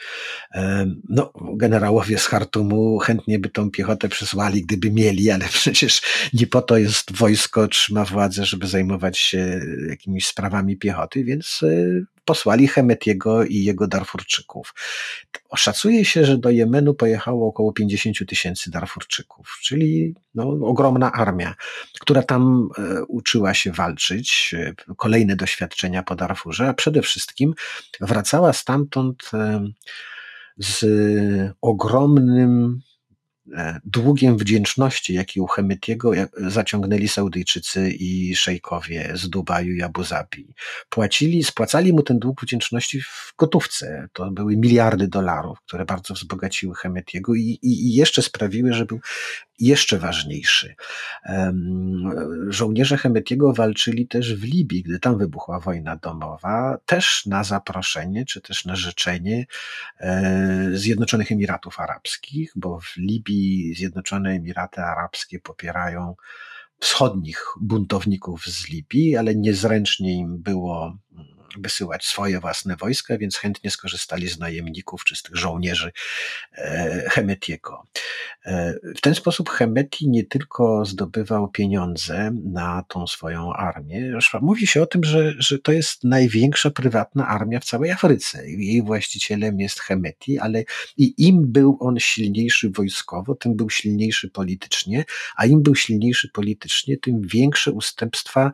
No, 1.09 1.33
generałowie 1.57 2.17
z 2.17 2.25
Hartumu 2.25 2.99
chętnie 2.99 3.39
by 3.39 3.49
tą 3.49 3.71
piechotę 3.71 4.09
przysłali, 4.09 4.65
gdyby 4.65 4.91
mieli, 4.91 5.31
ale 5.31 5.45
przecież 5.59 6.01
nie 6.33 6.47
po 6.47 6.61
to 6.61 6.77
jest 6.77 7.11
wojsko, 7.11 7.67
trzyma 7.67 8.05
władzę, 8.05 8.45
żeby 8.45 8.67
zajmować 8.67 9.17
się 9.17 9.61
jakimiś 9.89 10.27
sprawami 10.27 10.77
piechoty, 10.77 11.23
więc 11.23 11.61
e, 11.63 12.18
posłali 12.25 12.67
Hemetiego 12.67 13.43
i 13.43 13.55
jego 13.63 13.87
Darfurczyków. 13.87 14.73
Szacuje 15.55 16.05
się, 16.05 16.25
że 16.25 16.37
do 16.37 16.49
Jemenu 16.49 16.93
pojechało 16.93 17.47
około 17.47 17.73
50 17.73 18.17
tysięcy 18.27 18.71
Darfurczyków, 18.71 19.59
czyli 19.61 20.15
no, 20.35 20.43
ogromna 20.43 21.11
armia, 21.11 21.55
która 21.99 22.23
tam 22.23 22.69
e, 22.77 23.03
uczyła 23.03 23.53
się 23.53 23.71
walczyć, 23.71 24.55
e, 24.57 24.73
kolejne 24.95 25.35
doświadczenia 25.35 26.03
po 26.03 26.15
Darfurze, 26.15 26.67
a 26.67 26.73
przede 26.73 27.01
wszystkim 27.01 27.53
wracała 28.01 28.53
stamtąd 28.53 29.31
e, 29.33 29.67
z 30.57 30.85
ogromnym 31.61 32.81
długiem 33.85 34.37
wdzięczności, 34.37 35.13
jaki 35.13 35.41
u 35.41 35.47
Hemetiego 35.47 36.11
zaciągnęli 36.37 37.07
Saudyjczycy 37.07 37.91
i 37.91 38.35
szejkowie 38.35 39.11
z 39.13 39.29
Dubaju 39.29 39.73
i 39.73 39.81
Abu 39.81 40.03
Zabi. 40.03 40.47
Płacili, 40.89 41.43
spłacali 41.43 41.93
mu 41.93 42.03
ten 42.03 42.19
dług 42.19 42.41
wdzięczności 42.41 43.01
w 43.01 43.33
gotówce. 43.37 44.07
To 44.13 44.31
były 44.31 44.57
miliardy 44.57 45.07
dolarów, 45.07 45.57
które 45.67 45.85
bardzo 45.85 46.13
wzbogaciły 46.13 46.75
Hemetiego 46.75 47.35
i, 47.35 47.59
i, 47.61 47.87
i 47.87 47.95
jeszcze 47.95 48.21
sprawiły, 48.21 48.73
że 48.73 48.85
był 48.85 48.99
jeszcze 49.59 49.97
ważniejszy. 49.97 50.75
Żołnierze 52.47 52.97
Hemetiego 52.97 53.53
walczyli 53.53 54.07
też 54.07 54.35
w 54.35 54.43
Libii, 54.43 54.83
gdy 54.83 54.99
tam 54.99 55.17
wybuchła 55.17 55.59
wojna 55.59 55.95
domowa, 55.95 56.77
też 56.85 57.25
na 57.25 57.43
zaproszenie, 57.43 58.25
czy 58.25 58.41
też 58.41 58.65
na 58.65 58.75
życzenie 58.75 59.45
e, 59.99 60.69
Zjednoczonych 60.73 61.31
Emiratów 61.31 61.79
Arabskich, 61.79 62.51
bo 62.55 62.79
w 62.79 62.97
Libii 62.97 63.73
Zjednoczone 63.75 64.31
Emiraty 64.31 64.81
Arabskie 64.81 65.39
popierają 65.39 66.15
wschodnich 66.79 67.45
buntowników 67.61 68.45
z 68.45 68.69
Libii, 68.69 69.15
ale 69.15 69.35
niezręcznie 69.35 70.17
im 70.17 70.41
było 70.41 70.97
wysyłać 71.57 72.05
swoje 72.05 72.39
własne 72.39 72.75
wojska, 72.75 73.17
więc 73.17 73.37
chętnie 73.37 73.71
skorzystali 73.71 74.29
z 74.29 74.39
najemników 74.39 75.03
czy 75.03 75.15
z 75.15 75.23
tych 75.23 75.35
żołnierzy 75.35 75.91
e, 76.53 77.09
Hemetiego. 77.09 77.87
E, 78.45 78.73
w 78.97 79.01
ten 79.01 79.15
sposób 79.15 79.49
Hemeti 79.49 80.09
nie 80.09 80.23
tylko 80.23 80.85
zdobywał 80.85 81.47
pieniądze 81.47 82.31
na 82.45 82.83
tą 82.87 83.07
swoją 83.07 83.53
armię, 83.53 84.13
mówi 84.41 84.67
się 84.67 84.81
o 84.81 84.85
tym, 84.85 85.03
że, 85.03 85.33
że 85.37 85.59
to 85.59 85.71
jest 85.71 86.03
największa 86.03 86.69
prywatna 86.69 87.27
armia 87.27 87.59
w 87.59 87.65
całej 87.65 87.91
Afryce. 87.91 88.49
Jej 88.49 88.83
właścicielem 88.83 89.59
jest 89.59 89.79
Hemeti, 89.79 90.39
ale 90.39 90.63
i 90.97 91.13
im 91.17 91.51
był 91.51 91.77
on 91.79 91.99
silniejszy 91.99 92.69
wojskowo, 92.69 93.35
tym 93.35 93.55
był 93.55 93.69
silniejszy 93.69 94.29
politycznie, 94.29 95.05
a 95.35 95.45
im 95.45 95.63
był 95.63 95.75
silniejszy 95.75 96.29
politycznie, 96.29 96.97
tym 96.97 97.21
większe 97.21 97.71
ustępstwa 97.71 98.51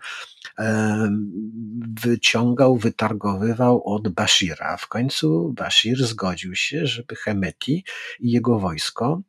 wyciągał, 2.01 2.77
wytargowywał 2.85 3.83
od 3.95 4.07
Bashira. 4.07 4.77
W 4.77 4.87
końcu 4.87 5.53
Bashir 5.53 6.05
zgodził 6.05 6.55
się, 6.55 6.87
żeby 6.87 7.15
Hemeti 7.15 7.83
i 8.19 8.31
jego 8.31 8.59
wojsko 8.59 9.21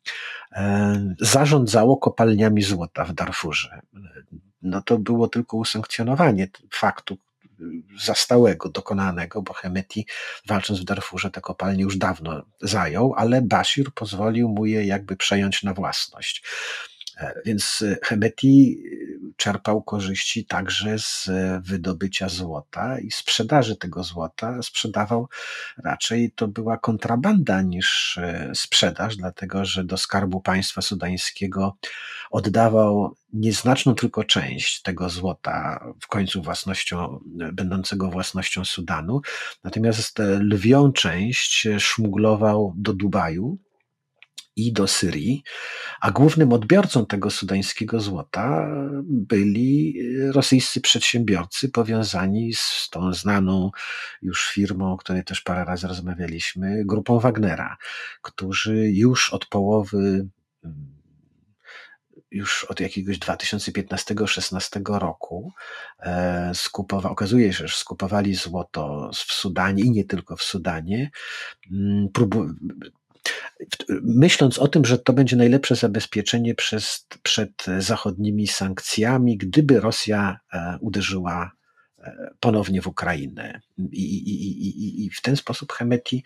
zarządzało 1.20 1.96
kopalniami 1.96 2.62
złota 2.62 3.04
w 3.04 3.12
Darfurze. 3.12 3.80
No 4.62 4.82
to 4.82 4.98
było 4.98 5.28
tylko 5.28 5.56
usankcjonowanie 5.56 6.48
faktu, 6.72 7.18
zastałego, 8.00 8.68
dokonanego, 8.68 9.42
bo 9.42 9.52
Hemeti 9.52 10.06
walcząc 10.46 10.80
w 10.80 10.84
Darfurze 10.84 11.30
te 11.30 11.40
kopalnie 11.40 11.82
już 11.82 11.96
dawno 11.96 12.42
zajął, 12.60 13.14
ale 13.16 13.42
Bashir 13.42 13.92
pozwolił 13.94 14.48
mu 14.48 14.66
je 14.66 14.86
jakby 14.86 15.16
przejąć 15.16 15.62
na 15.62 15.74
własność. 15.74 16.44
E, 17.16 17.40
więc 17.44 17.84
Hemeti 18.02 18.82
czerpał 19.36 19.82
korzyści 19.82 20.44
także 20.44 20.98
z 20.98 21.30
wydobycia 21.60 22.28
złota 22.28 22.98
i 22.98 23.10
sprzedaży 23.10 23.76
tego 23.76 24.04
złota. 24.04 24.62
Sprzedawał 24.62 25.28
raczej 25.84 26.32
to 26.32 26.48
była 26.48 26.78
kontrabanda 26.78 27.62
niż 27.62 28.18
e, 28.18 28.50
sprzedaż, 28.54 29.16
dlatego 29.16 29.64
że 29.64 29.84
do 29.84 29.96
skarbu 29.96 30.40
państwa 30.40 30.82
sudańskiego 30.82 31.76
oddawał 32.30 33.16
nieznaczną 33.32 33.94
tylko 33.94 34.24
część 34.24 34.82
tego 34.82 35.08
złota 35.08 35.84
w 36.00 36.06
końcu 36.06 36.42
własnością, 36.42 37.20
będącego 37.52 38.10
własnością 38.10 38.64
Sudanu, 38.64 39.20
natomiast 39.64 40.18
lwią 40.40 40.92
część 40.92 41.68
szmuglował 41.78 42.74
do 42.76 42.92
Dubaju 42.92 43.58
i 44.56 44.72
do 44.72 44.86
Syrii, 44.86 45.42
a 46.00 46.10
głównym 46.10 46.52
odbiorcą 46.52 47.06
tego 47.06 47.30
sudańskiego 47.30 48.00
złota 48.00 48.68
byli 49.02 49.94
rosyjscy 50.32 50.80
przedsiębiorcy 50.80 51.68
powiązani 51.68 52.54
z 52.54 52.88
tą 52.90 53.12
znaną 53.12 53.70
już 54.22 54.48
firmą, 54.48 54.92
o 54.92 54.96
której 54.96 55.24
też 55.24 55.40
parę 55.40 55.64
razy 55.64 55.88
rozmawialiśmy, 55.88 56.82
grupą 56.84 57.20
Wagnera, 57.20 57.76
którzy 58.22 58.90
już 58.90 59.32
od 59.32 59.46
połowy 59.46 60.28
już 62.30 62.64
od 62.64 62.80
jakiegoś 62.80 63.18
2015-16 63.18 64.98
roku 64.98 65.52
e, 66.00 66.50
skupowa, 66.54 67.10
okazuje 67.10 67.52
się, 67.52 67.68
że 67.68 67.76
skupowali 67.76 68.34
złoto 68.34 69.10
w 69.14 69.32
Sudanie 69.32 69.84
i 69.84 69.90
nie 69.90 70.04
tylko 70.04 70.36
w 70.36 70.42
Sudanie, 70.42 71.10
mm, 71.72 72.08
myśląc 74.02 74.58
o 74.58 74.68
tym, 74.68 74.84
że 74.84 74.98
to 74.98 75.12
będzie 75.12 75.36
najlepsze 75.36 75.76
zabezpieczenie 75.76 76.54
przez, 76.54 77.06
przed 77.22 77.66
zachodnimi 77.78 78.46
sankcjami, 78.46 79.36
gdyby 79.36 79.80
Rosja 79.80 80.38
e, 80.52 80.78
uderzyła 80.80 81.52
e, 81.98 82.30
ponownie 82.40 82.82
w 82.82 82.86
Ukrainę. 82.86 83.60
I, 83.78 84.02
i, 84.02 84.66
i, 84.66 85.04
i 85.04 85.10
w 85.10 85.22
ten 85.22 85.36
sposób 85.36 85.72
Hemeti 85.72 86.24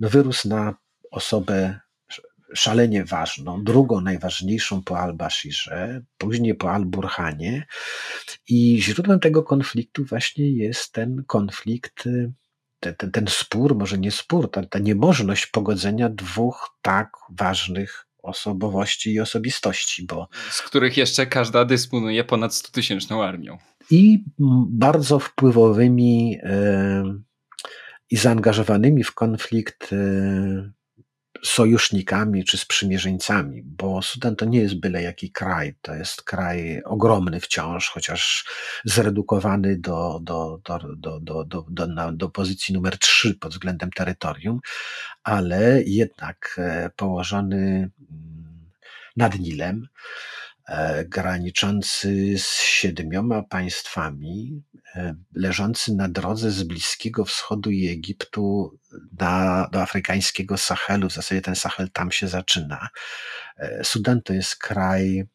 no, 0.00 0.08
wyrósł 0.08 0.48
na 0.48 0.74
osobę 1.10 1.80
szalenie 2.54 3.04
ważną, 3.04 3.64
drugą 3.64 4.00
najważniejszą 4.00 4.82
po 4.82 4.98
al-Bashirze, 4.98 6.02
później 6.18 6.54
po 6.54 6.70
al-Burhanie. 6.70 7.66
I 8.48 8.82
źródłem 8.82 9.20
tego 9.20 9.42
konfliktu 9.42 10.04
właśnie 10.04 10.50
jest 10.50 10.92
ten 10.92 11.24
konflikt 11.26 12.04
ten, 12.92 13.10
ten 13.10 13.26
spór, 13.28 13.76
może 13.76 13.98
nie 13.98 14.10
spór, 14.10 14.50
ta, 14.50 14.66
ta 14.66 14.78
niemożność 14.78 15.46
pogodzenia 15.46 16.08
dwóch 16.08 16.76
tak 16.82 17.12
ważnych 17.30 18.06
osobowości 18.22 19.12
i 19.12 19.20
osobistości, 19.20 20.06
bo. 20.06 20.28
Z 20.50 20.62
których 20.62 20.96
jeszcze 20.96 21.26
każda 21.26 21.64
dysponuje 21.64 22.24
ponad 22.24 22.54
100 22.54 22.72
tysięczną 22.72 23.22
armią. 23.22 23.58
I 23.90 24.24
bardzo 24.68 25.18
wpływowymi 25.18 26.38
e, 26.42 27.04
i 28.10 28.16
zaangażowanymi 28.16 29.04
w 29.04 29.14
konflikt 29.14 29.92
e, 29.92 29.96
sojusznikami 31.44 32.44
czy 32.44 32.58
sprzymierzeńcami, 32.58 33.62
bo 33.62 34.02
Sudan 34.02 34.36
to 34.36 34.44
nie 34.44 34.58
jest 34.58 34.80
byle 34.80 35.02
jaki 35.02 35.30
kraj, 35.30 35.74
to 35.82 35.94
jest 35.94 36.22
kraj 36.22 36.82
ogromny 36.84 37.40
wciąż, 37.40 37.88
chociaż 37.88 38.44
zredukowany 38.84 39.78
do, 39.78 40.20
do, 40.22 40.60
do, 40.64 40.78
do, 40.96 41.20
do, 41.20 41.44
do, 41.44 41.66
do, 41.68 42.12
do 42.12 42.28
pozycji 42.28 42.74
numer 42.74 42.98
3 42.98 43.34
pod 43.34 43.52
względem 43.52 43.90
terytorium, 43.90 44.60
ale 45.22 45.82
jednak 45.86 46.56
e, 46.58 46.90
położony 46.96 47.56
mm, 47.56 48.70
nad 49.16 49.38
Nilem, 49.38 49.88
graniczący 51.04 52.38
z 52.38 52.60
siedmioma 52.60 53.42
państwami, 53.42 54.62
e, 54.94 55.14
leżący 55.34 55.94
na 55.94 56.08
drodze 56.08 56.50
z 56.50 56.62
Bliskiego 56.62 57.24
Wschodu 57.24 57.70
i 57.70 57.88
Egiptu 57.88 58.78
na, 59.20 59.68
do 59.72 59.82
afrykańskiego 59.82 60.56
Sahelu. 60.56 61.08
W 61.08 61.12
zasadzie 61.12 61.40
ten 61.40 61.54
Sahel 61.54 61.90
tam 61.90 62.12
się 62.12 62.28
zaczyna. 62.28 62.88
E, 63.56 63.84
Sudan 63.84 64.22
to 64.22 64.32
jest 64.32 64.56
kraj 64.56 65.18
e, 65.18 65.26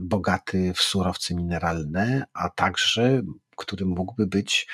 bogaty 0.00 0.72
w 0.74 0.80
surowce 0.80 1.34
mineralne, 1.34 2.24
a 2.32 2.48
także 2.48 3.22
który 3.56 3.86
mógłby 3.86 4.26
być 4.26 4.68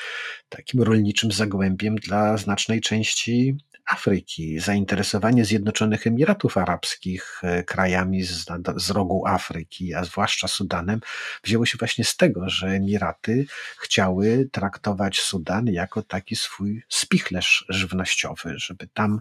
takim 0.49 0.83
rolniczym 0.83 1.33
zagłębiem 1.33 1.97
dla 1.97 2.37
znacznej 2.37 2.81
części 2.81 3.57
Afryki, 3.87 4.61
zainteresowanie 4.61 5.45
Zjednoczonych 5.45 6.07
Emiratów 6.07 6.57
Arabskich 6.57 7.41
e, 7.43 7.63
krajami 7.63 8.23
z, 8.23 8.47
z 8.77 8.91
rogu 8.91 9.27
Afryki, 9.27 9.95
a 9.95 10.05
zwłaszcza 10.05 10.49
Sudanem, 10.49 11.01
wzięło 11.45 11.67
się 11.67 11.79
właśnie 11.79 12.05
z 12.05 12.17
tego, 12.17 12.49
że 12.49 12.67
Emiraty 12.67 13.47
chciały 13.79 14.49
traktować 14.53 15.21
Sudan 15.21 15.67
jako 15.67 16.03
taki 16.03 16.37
swój 16.37 16.83
spichlerz 16.89 17.65
żywnościowy, 17.69 18.55
żeby 18.57 18.89
tam 18.95 19.21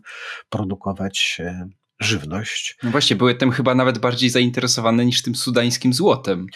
produkować 0.49 1.37
e, 1.39 1.67
żywność. 1.99 2.77
No 2.83 2.91
właśnie, 2.91 3.15
były 3.15 3.35
tym 3.35 3.51
chyba 3.51 3.75
nawet 3.75 3.97
bardziej 3.97 4.29
zainteresowane 4.29 5.05
niż 5.05 5.21
tym 5.21 5.35
sudańskim 5.35 5.93
złotem. 5.93 6.47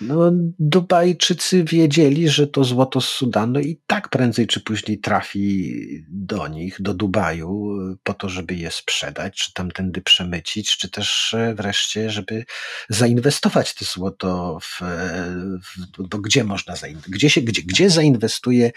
No, 0.00 0.30
Dubajczycy 0.58 1.64
wiedzieli, 1.64 2.28
że 2.28 2.46
to 2.46 2.64
złoto 2.64 3.00
z 3.00 3.08
Sudanu 3.08 3.60
i 3.60 3.80
tak 3.86 4.08
prędzej 4.08 4.46
czy 4.46 4.60
później 4.60 4.98
trafi 4.98 5.74
do 6.08 6.48
nich, 6.48 6.76
do 6.80 6.94
Dubaju, 6.94 7.78
po 8.02 8.14
to, 8.14 8.28
żeby 8.28 8.54
je 8.54 8.70
sprzedać, 8.70 9.34
czy 9.36 9.52
tamtędy 9.52 10.00
przemycić, 10.00 10.76
czy 10.76 10.90
też 10.90 11.34
e, 11.34 11.54
wreszcie, 11.54 12.10
żeby 12.10 12.44
zainwestować 12.88 13.74
to 13.74 13.84
złoto 13.84 14.58
w, 14.62 14.80
w 15.98 16.08
bo 16.08 16.18
gdzie 16.18 16.44
można 16.44 16.76
zainwestować, 16.76 17.14
gdzie, 17.14 17.30
się, 17.30 17.40
gdzie, 17.40 17.62
gdzie 17.62 17.90
zainwestuje 17.90 18.70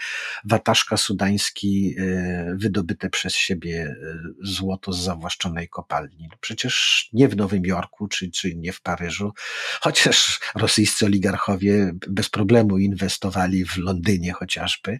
wataszka 0.44 0.96
sudański 0.96 1.94
e, 1.98 2.54
wydobyte 2.58 3.10
przez 3.10 3.34
siebie 3.34 3.96
e, 4.02 4.18
złoto 4.42 4.92
z 4.92 4.98
zawłaszczonej 4.98 5.68
kopalni. 5.68 6.28
No 6.30 6.36
przecież 6.40 7.08
nie 7.12 7.28
w 7.28 7.36
Nowym 7.36 7.66
Jorku, 7.66 8.08
czy, 8.08 8.30
czy 8.30 8.54
nie 8.54 8.72
w 8.72 8.80
Paryżu, 8.80 9.32
chociaż 9.80 10.40
rosyjscy 10.54 11.08
oligarchowie 11.18 11.92
bez 12.08 12.30
problemu 12.30 12.78
inwestowali 12.78 13.64
w 13.64 13.76
Londynie 13.76 14.32
chociażby. 14.32 14.98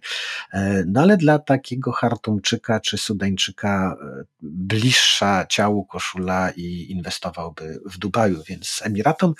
E, 0.53 0.83
no 0.87 1.01
ale 1.01 1.17
dla 1.17 1.39
takiego 1.39 1.91
Hartumczyka 1.91 2.79
czy 2.79 2.97
Sudańczyka 2.97 3.95
e, 4.01 4.23
bliższa 4.41 5.45
ciału 5.45 5.85
koszula 5.85 6.51
i 6.51 6.91
inwestowałby 6.91 7.79
w 7.85 7.97
Dubaju, 7.97 8.43
więc 8.47 8.81
Emiratom 8.85 9.33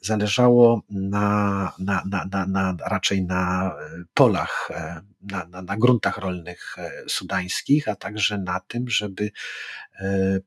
zależało 0.00 0.82
na, 0.90 1.72
na, 1.78 2.02
na, 2.10 2.24
na, 2.30 2.46
na 2.46 2.76
raczej 2.86 3.22
na 3.22 3.70
e, 3.70 4.04
polach, 4.14 4.68
na, 5.20 5.44
na, 5.44 5.62
na 5.62 5.76
gruntach 5.76 6.18
rolnych 6.18 6.76
sudańskich, 7.08 7.88
a 7.88 7.96
także 7.96 8.38
na 8.38 8.60
tym, 8.60 8.88
żeby 8.88 9.30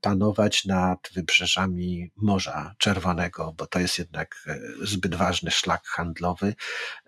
panować 0.01 0.65
nad 0.65 1.09
wybrzeżami 1.13 2.11
Morza 2.15 2.75
Czerwonego, 2.77 3.53
bo 3.57 3.67
to 3.67 3.79
jest 3.79 3.99
jednak 3.99 4.45
zbyt 4.81 5.15
ważny 5.15 5.51
szlak 5.51 5.85
handlowy, 5.85 6.55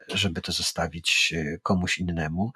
żeby 0.10 0.42
to 0.42 0.52
zostawić 0.52 1.34
e, 1.38 1.58
komuś 1.64 1.98
innemu. 1.98 2.52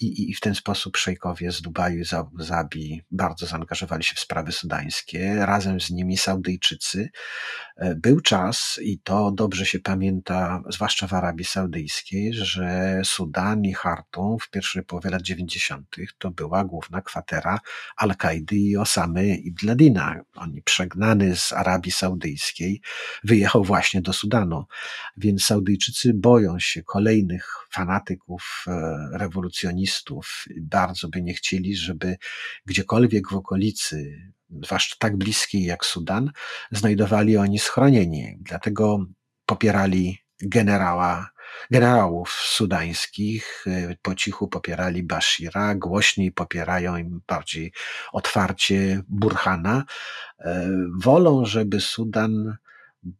I, 0.00 0.30
i 0.30 0.34
w 0.34 0.40
ten 0.40 0.54
sposób 0.54 0.96
szejkowie 0.96 1.52
z 1.52 1.62
Dubaju 1.62 2.00
i 2.00 2.04
z 2.04 2.14
Abu 2.14 2.42
Zabi 2.42 3.02
bardzo 3.10 3.46
zaangażowali 3.46 4.04
się 4.04 4.14
w 4.14 4.20
sprawy 4.20 4.52
sudańskie, 4.52 5.46
razem 5.46 5.80
z 5.80 5.90
nimi 5.90 6.16
Saudyjczycy. 6.16 7.10
E, 7.76 7.94
był 7.94 8.20
czas, 8.20 8.78
i 8.82 8.98
to 8.98 9.30
dobrze 9.30 9.66
się 9.66 9.78
pamięta, 9.78 10.62
zwłaszcza 10.68 11.06
w 11.06 11.12
Arabii 11.12 11.44
Saudyjskiej, 11.44 12.34
że 12.34 13.00
Sudan 13.04 13.64
i 13.64 13.72
Hartum 13.72 14.38
w 14.38 14.50
pierwszej 14.50 14.84
połowie 14.84 15.10
lat 15.10 15.22
90. 15.22 15.96
to 16.18 16.30
była 16.30 16.64
główna 16.64 17.02
kwatera 17.02 17.60
Al-Kaidy 17.96 18.56
i 18.56 18.76
Osamy 18.76 19.36
Ibn 19.36 19.66
Ladina. 19.66 20.20
Oni 20.34 20.62
przegnany 20.62 21.36
z 21.36 21.52
Arabii 21.52 21.92
Saudyjskiej 21.92 22.80
wyjechał 23.24 23.64
właśnie 23.64 24.02
do 24.02 24.12
Sudanu. 24.12 24.64
Więc 25.16 25.44
Saudyjczycy 25.44 26.14
boją 26.14 26.58
się 26.58 26.82
kolejnych 26.82 27.68
fanatyków, 27.70 28.64
e, 28.66 28.72
rewolucjonistów. 29.88 30.44
Bardzo 30.60 31.08
by 31.08 31.22
nie 31.22 31.34
chcieli, 31.34 31.76
żeby 31.76 32.16
gdziekolwiek 32.66 33.28
w 33.28 33.34
okolicy, 33.34 34.22
zwłaszcza 34.62 34.96
tak 34.98 35.16
bliskiej 35.16 35.64
jak 35.64 35.84
Sudan, 35.84 36.30
znajdowali 36.70 37.36
oni 37.36 37.58
schronienie. 37.58 38.36
Dlatego 38.40 39.06
popierali 39.46 40.18
generała 40.42 41.30
generałów 41.70 42.30
sudańskich, 42.30 43.64
po 44.02 44.14
cichu 44.14 44.48
popierali 44.48 45.02
Bashira, 45.02 45.74
głośniej 45.74 46.32
popierają 46.32 46.96
im 46.96 47.20
bardziej 47.28 47.72
otwarcie 48.12 49.02
Burhana. 49.08 49.84
E, 50.38 50.70
wolą, 51.00 51.44
żeby 51.44 51.80
Sudan 51.80 52.56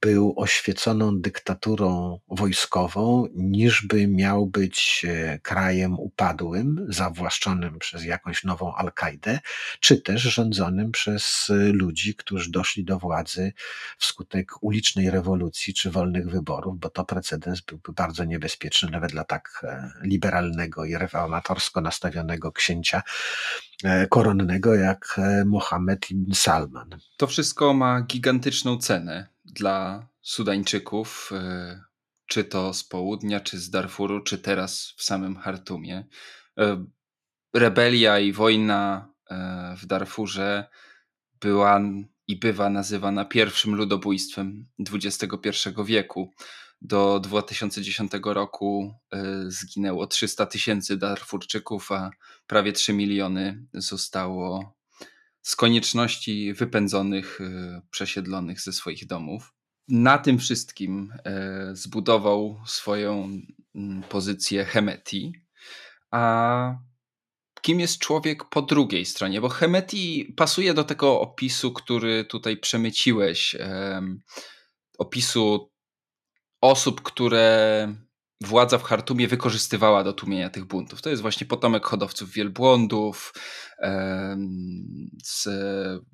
był 0.01 0.35
oświeconą 0.37 1.21
dyktaturą 1.21 2.19
wojskową, 2.29 3.27
niżby 3.35 4.07
miał 4.07 4.47
być 4.47 5.07
e, 5.09 5.39
krajem 5.39 5.99
upadłym, 5.99 6.87
zawłaszczonym 6.89 7.79
przez 7.79 8.05
jakąś 8.05 8.45
nową 8.45 8.75
Al-Kaidę, 8.75 9.41
czy 9.81 10.01
też 10.01 10.23
rządzonym 10.23 10.93
przez 10.93 11.51
e, 11.51 11.55
ludzi, 11.55 12.15
którzy 12.15 12.51
doszli 12.51 12.85
do 12.85 12.99
władzy 12.99 13.53
wskutek 13.99 14.63
ulicznej 14.63 15.11
rewolucji 15.11 15.75
czy 15.75 15.91
wolnych 15.91 16.31
wyborów, 16.31 16.79
bo 16.79 16.91
to 16.91 17.05
precedens 17.05 17.61
byłby 17.61 17.93
bardzo 17.93 18.25
niebezpieczny 18.25 18.91
nawet 18.91 19.11
dla 19.11 19.25
tak 19.25 19.61
e, 19.63 19.91
liberalnego 20.03 20.85
i 20.85 20.95
reformatorsko 20.95 21.81
nastawionego 21.81 22.53
księcia 22.53 23.03
koronnego 24.11 24.75
jak 24.75 25.21
Mohammed 25.47 26.11
ibn 26.11 26.35
Salman. 26.35 26.89
To 27.17 27.27
wszystko 27.27 27.75
ma 27.75 28.03
gigantyczną 28.03 28.79
cenę 28.79 29.29
dla 29.59 30.09
Sudańczyków, 30.23 31.31
e, 31.33 31.81
czy 32.27 32.45
to 32.45 32.75
z 32.75 32.85
południa, 32.85 33.41
czy 33.41 33.59
z 33.59 33.71
Darfuru, 33.71 34.21
czy 34.21 34.39
teraz 34.39 34.95
w 34.97 35.03
samym 35.03 35.37
Hartumie. 35.37 36.07
E, 36.59 36.85
rebelia 37.55 38.19
i 38.19 38.33
wojna 38.33 39.13
e, 39.31 39.77
w 39.79 39.87
Darfurze 39.87 40.69
była 41.41 41.81
i 42.27 42.37
bywa 42.37 42.71
nazywana 42.71 43.25
pierwszym 43.25 43.75
ludobójstwem 43.75 44.67
XXI 44.93 45.51
wieku. 45.85 46.33
Do 46.81 47.21
2010 47.21 48.13
roku 48.25 48.95
zginęło 49.47 50.07
300 50.07 50.47
tysięcy 50.47 50.97
Darfurczyków, 50.97 51.93
a 51.93 52.11
prawie 52.47 52.73
3 52.73 52.93
miliony 52.93 53.67
zostało 53.75 54.78
z 55.43 55.57
konieczności 55.57 56.55
wypędzonych, 56.55 57.41
e, 57.41 57.83
przesiedlonych 57.91 58.61
ze 58.61 58.73
swoich 58.73 59.07
domów. 59.07 59.55
Na 59.89 60.19
tym 60.19 60.39
wszystkim 60.39 61.13
e, 61.25 61.71
zbudował 61.73 62.61
swoją 62.67 63.31
mm, 63.75 64.03
pozycję 64.03 64.65
Hemeti. 64.65 65.33
A 66.11 66.75
kim 67.63 67.81
jest 67.81 67.99
człowiek 67.99 68.45
po 68.45 68.63
drugiej 68.63 69.05
stronie? 69.05 69.41
Bo 69.41 69.49
Hemeti 69.49 70.35
pasuje 70.37 70.75
do 70.75 70.85
tego 70.85 71.21
opisu, 71.21 71.73
który 71.73 72.25
tutaj 72.25 72.57
przemyciłeś. 72.57 73.57
Opisu 74.99 75.71
osób, 76.61 77.03
które 77.03 77.95
władza 78.41 78.79
w 78.79 78.83
Hartumie 78.83 79.29
wykorzystywała 79.29 80.05
do 80.05 80.13
tłumienia 80.13 80.51
tych 80.51 80.65
buntów. 80.65 81.03
To 81.03 81.11
jest 81.11 81.23
właśnie 81.23 81.47
potomek 81.47 81.87
hodowców 81.87 82.33
wielbłądów, 82.33 83.35
z, 85.25 85.49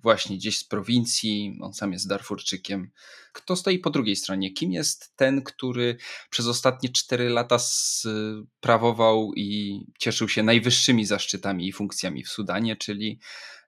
właśnie 0.02 0.36
gdzieś 0.36 0.58
z 0.58 0.64
prowincji, 0.64 1.58
on 1.60 1.74
sam 1.74 1.92
jest 1.92 2.08
Darfurczykiem. 2.08 2.90
Kto 3.32 3.56
stoi 3.56 3.78
po 3.78 3.90
drugiej 3.90 4.16
stronie? 4.16 4.52
Kim 4.52 4.72
jest 4.72 5.16
ten, 5.16 5.42
który 5.42 5.96
przez 6.30 6.46
ostatnie 6.46 6.88
cztery 6.88 7.28
lata 7.28 7.58
sprawował 7.58 9.32
i 9.36 9.80
cieszył 9.98 10.28
się 10.28 10.42
najwyższymi 10.42 11.06
zaszczytami 11.06 11.68
i 11.68 11.72
funkcjami 11.72 12.24
w 12.24 12.28
Sudanie, 12.28 12.76
czyli 12.76 13.20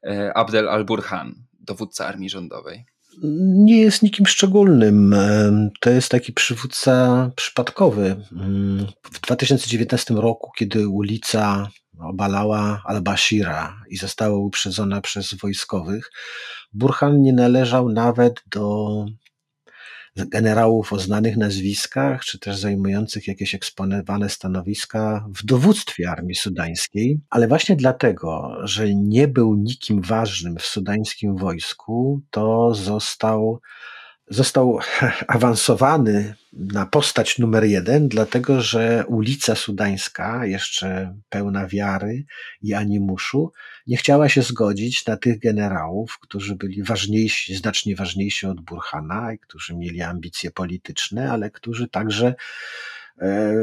e, 0.06 0.36
Abdel 0.36 0.68
al-Burhan, 0.68 1.34
dowódca 1.52 2.06
armii 2.06 2.30
rządowej? 2.30 2.95
Nie 3.22 3.80
jest 3.80 4.02
nikim 4.02 4.26
szczególnym. 4.26 5.14
To 5.80 5.90
jest 5.90 6.08
taki 6.08 6.32
przywódca 6.32 7.30
przypadkowy. 7.36 8.16
Mm, 8.32 8.86
w 9.12 9.20
2019 9.20 10.14
roku, 10.14 10.50
kiedy 10.58 10.88
ulica 10.88 11.68
obalała 12.00 12.82
al-Bashira 12.84 13.82
i 13.88 13.96
została 13.96 14.38
uprzedzona 14.38 15.00
przez 15.00 15.34
wojskowych, 15.34 16.10
Burhan 16.72 17.20
nie 17.20 17.32
należał 17.32 17.88
nawet 17.88 18.42
do 18.50 19.04
generałów 20.16 20.92
o 20.92 20.98
znanych 20.98 21.36
nazwiskach, 21.36 22.24
czy 22.24 22.38
też 22.38 22.58
zajmujących 22.58 23.28
jakieś 23.28 23.54
eksponowane 23.54 24.28
stanowiska 24.28 25.26
w 25.28 25.44
dowództwie 25.44 26.10
armii 26.10 26.34
sudańskiej, 26.34 27.20
ale 27.30 27.48
właśnie 27.48 27.76
dlatego, 27.76 28.56
że 28.62 28.94
nie 28.94 29.28
był 29.28 29.54
nikim 29.54 30.02
ważnym 30.02 30.56
w 30.56 30.62
sudańskim 30.62 31.36
wojsku, 31.36 32.20
to 32.30 32.74
został 32.74 33.60
został 34.30 34.78
awansowany 35.28 36.34
na 36.58 36.86
postać 36.86 37.38
numer 37.38 37.64
jeden, 37.64 38.08
dlatego 38.08 38.60
że 38.60 39.04
ulica 39.08 39.54
Sudańska, 39.54 40.46
jeszcze 40.46 41.16
pełna 41.28 41.66
wiary 41.66 42.24
i 42.62 42.74
animuszu, 42.74 43.52
nie 43.86 43.96
chciała 43.96 44.28
się 44.28 44.42
zgodzić 44.42 45.06
na 45.06 45.16
tych 45.16 45.38
generałów, 45.38 46.18
którzy 46.20 46.54
byli 46.54 46.82
ważniejsi, 46.82 47.54
znacznie 47.54 47.96
ważniejsi 47.96 48.46
od 48.46 48.60
Burhana 48.60 49.32
i 49.32 49.38
którzy 49.38 49.76
mieli 49.76 50.02
ambicje 50.02 50.50
polityczne, 50.50 51.32
ale 51.32 51.50
którzy 51.50 51.88
także 51.88 52.34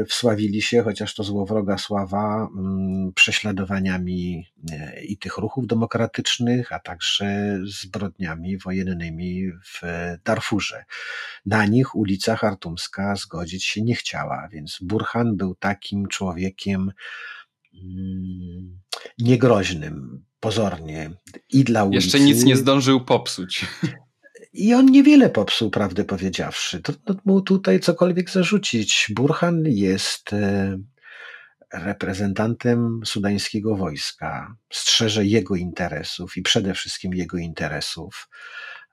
wsławili 0.08 0.62
się, 0.62 0.82
chociaż 0.82 1.14
to 1.14 1.24
złowroga 1.24 1.78
sława, 1.78 2.48
mm, 2.56 3.12
prześladowaniami 3.12 4.46
e, 4.72 5.04
i 5.04 5.18
tych 5.18 5.38
ruchów 5.38 5.66
demokratycznych, 5.66 6.72
a 6.72 6.78
także 6.78 7.58
zbrodniami 7.64 8.58
wojennymi 8.58 9.50
w 9.52 9.82
Darfurze. 10.24 10.84
Na 11.46 11.66
nich 11.66 11.94
ulica 11.94 12.36
Hartumska 12.36 13.16
zgodzić 13.16 13.64
się 13.64 13.82
nie 13.82 13.94
chciała, 13.94 14.48
więc 14.52 14.78
Burhan 14.82 15.36
był 15.36 15.54
takim 15.54 16.08
człowiekiem 16.08 16.92
mm, 17.74 18.80
niegroźnym, 19.18 20.24
pozornie 20.40 21.10
i 21.50 21.64
dla 21.64 21.84
ulicy. 21.84 22.06
Jeszcze 22.06 22.20
nic 22.20 22.44
nie 22.44 22.56
zdążył 22.56 23.04
popsuć. 23.04 23.66
I 24.54 24.74
on 24.74 24.86
niewiele 24.86 25.30
popsuł, 25.30 25.70
prawdę 25.70 26.04
powiedziawszy. 26.04 26.82
Trudno 26.82 27.14
mu 27.24 27.40
tutaj 27.40 27.80
cokolwiek 27.80 28.30
zarzucić. 28.30 29.06
Burhan 29.14 29.62
jest 29.66 30.32
e, 30.32 30.78
reprezentantem 31.72 33.00
sudańskiego 33.04 33.76
wojska, 33.76 34.56
strzeże 34.72 35.24
jego 35.24 35.56
interesów 35.56 36.36
i 36.36 36.42
przede 36.42 36.74
wszystkim 36.74 37.14
jego 37.14 37.38
interesów. 37.38 38.28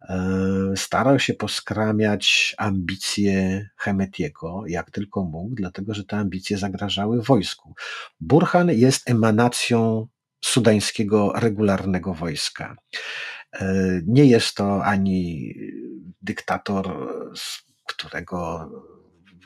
E, 0.09 0.73
starał 0.75 1.19
się 1.19 1.33
poskramiać 1.33 2.55
ambicje 2.57 3.69
Hemetiego, 3.77 4.63
jak 4.67 4.91
tylko 4.91 5.23
mógł, 5.23 5.55
dlatego 5.55 5.93
że 5.93 6.03
te 6.03 6.17
ambicje 6.17 6.57
zagrażały 6.57 7.21
wojsku. 7.21 7.73
Burhan 8.19 8.69
jest 8.69 9.09
emanacją 9.09 10.07
sudańskiego 10.43 11.33
regularnego 11.35 12.13
wojska. 12.13 12.75
E, 13.53 14.01
nie 14.07 14.25
jest 14.25 14.55
to 14.55 14.83
ani 14.85 15.53
dyktator, 16.21 17.09
którego 17.85 18.69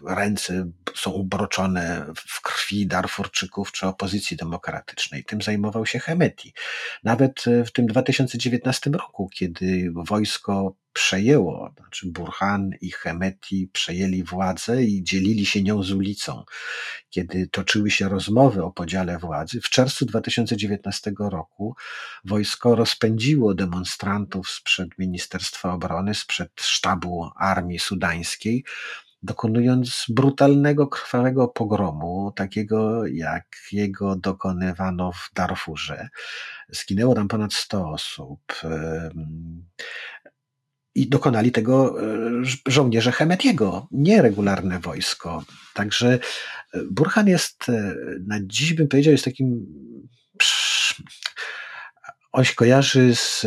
ręce 0.08 0.72
są 0.96 1.12
ubroczone 1.12 2.06
w 2.16 2.42
krwi 2.42 2.88
Darfurczyków 2.88 3.72
czy 3.72 3.88
opozycji 3.88 4.38
demokratycznej. 4.38 5.24
Tym 5.24 5.42
zajmował 5.42 5.86
się 5.86 6.00
Hemeti. 6.00 6.54
Nawet 7.04 7.44
w 7.66 7.72
tym 7.72 7.86
2019 7.86 8.90
roku, 8.90 9.30
kiedy 9.34 9.92
wojsko 9.96 10.76
przejęło, 10.94 11.74
znaczy 11.78 12.08
Burhan 12.08 12.72
i 12.82 12.92
Hemeti 12.92 13.70
przejęli 13.74 14.24
władzę 14.24 14.84
i 14.84 15.04
dzielili 15.04 15.46
się 15.46 15.64
nią 15.64 15.84
z 15.84 15.92
ulicą. 15.92 16.44
Kiedy 17.10 17.48
toczyły 17.48 17.92
się 17.92 18.10
rozmowy 18.10 18.64
o 18.64 18.72
podziale 18.72 19.18
władzy, 19.18 19.62
w 19.62 19.70
czerwcu 19.70 20.06
2019 20.06 21.14
roku 21.20 21.76
wojsko 22.26 22.76
rozpędziło 22.76 23.54
demonstrantów 23.54 24.50
sprzed 24.50 24.90
Ministerstwa 24.98 25.74
Obrony, 25.74 26.16
sprzed 26.16 26.52
sztabu 26.62 27.30
armii 27.36 27.80
sudańskiej, 27.80 28.64
dokonując 29.26 30.06
brutalnego, 30.10 30.88
krwawego 30.88 31.48
pogromu, 31.48 32.34
takiego 32.36 33.08
jakiego 33.08 34.16
dokonywano 34.16 35.12
w 35.12 35.32
Darfurze. 35.36 36.10
Zginęło 36.70 37.16
tam 37.16 37.28
ponad 37.28 37.54
100 37.54 37.90
osób. 37.90 38.42
I 40.96 41.10
dokonali 41.10 41.52
tego 41.52 42.04
e, 42.04 42.06
żołnierze 42.68 43.12
Hemetiego, 43.12 43.88
nie 43.92 44.22
regularne 44.22 44.80
wojsko. 44.80 45.44
Także 45.74 46.20
e, 46.74 46.80
Burhan 46.92 47.28
jest, 47.28 47.70
e, 47.70 47.96
na 48.28 48.40
dziś 48.44 48.74
bym 48.74 48.88
powiedział, 48.88 49.12
jest 49.12 49.26
takim. 49.26 49.66
On 52.32 52.44
się 52.44 52.56
kojarzy 52.56 53.16
z, 53.16 53.46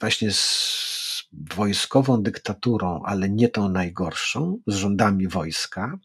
właśnie 0.00 0.32
z 0.32 0.89
wojskową 1.32 2.22
dyktaturą, 2.22 3.02
ale 3.04 3.30
nie 3.30 3.48
tą 3.48 3.68
najgorszą, 3.68 4.58
z 4.66 4.74
rządami 4.74 5.28
wojska, 5.28 5.98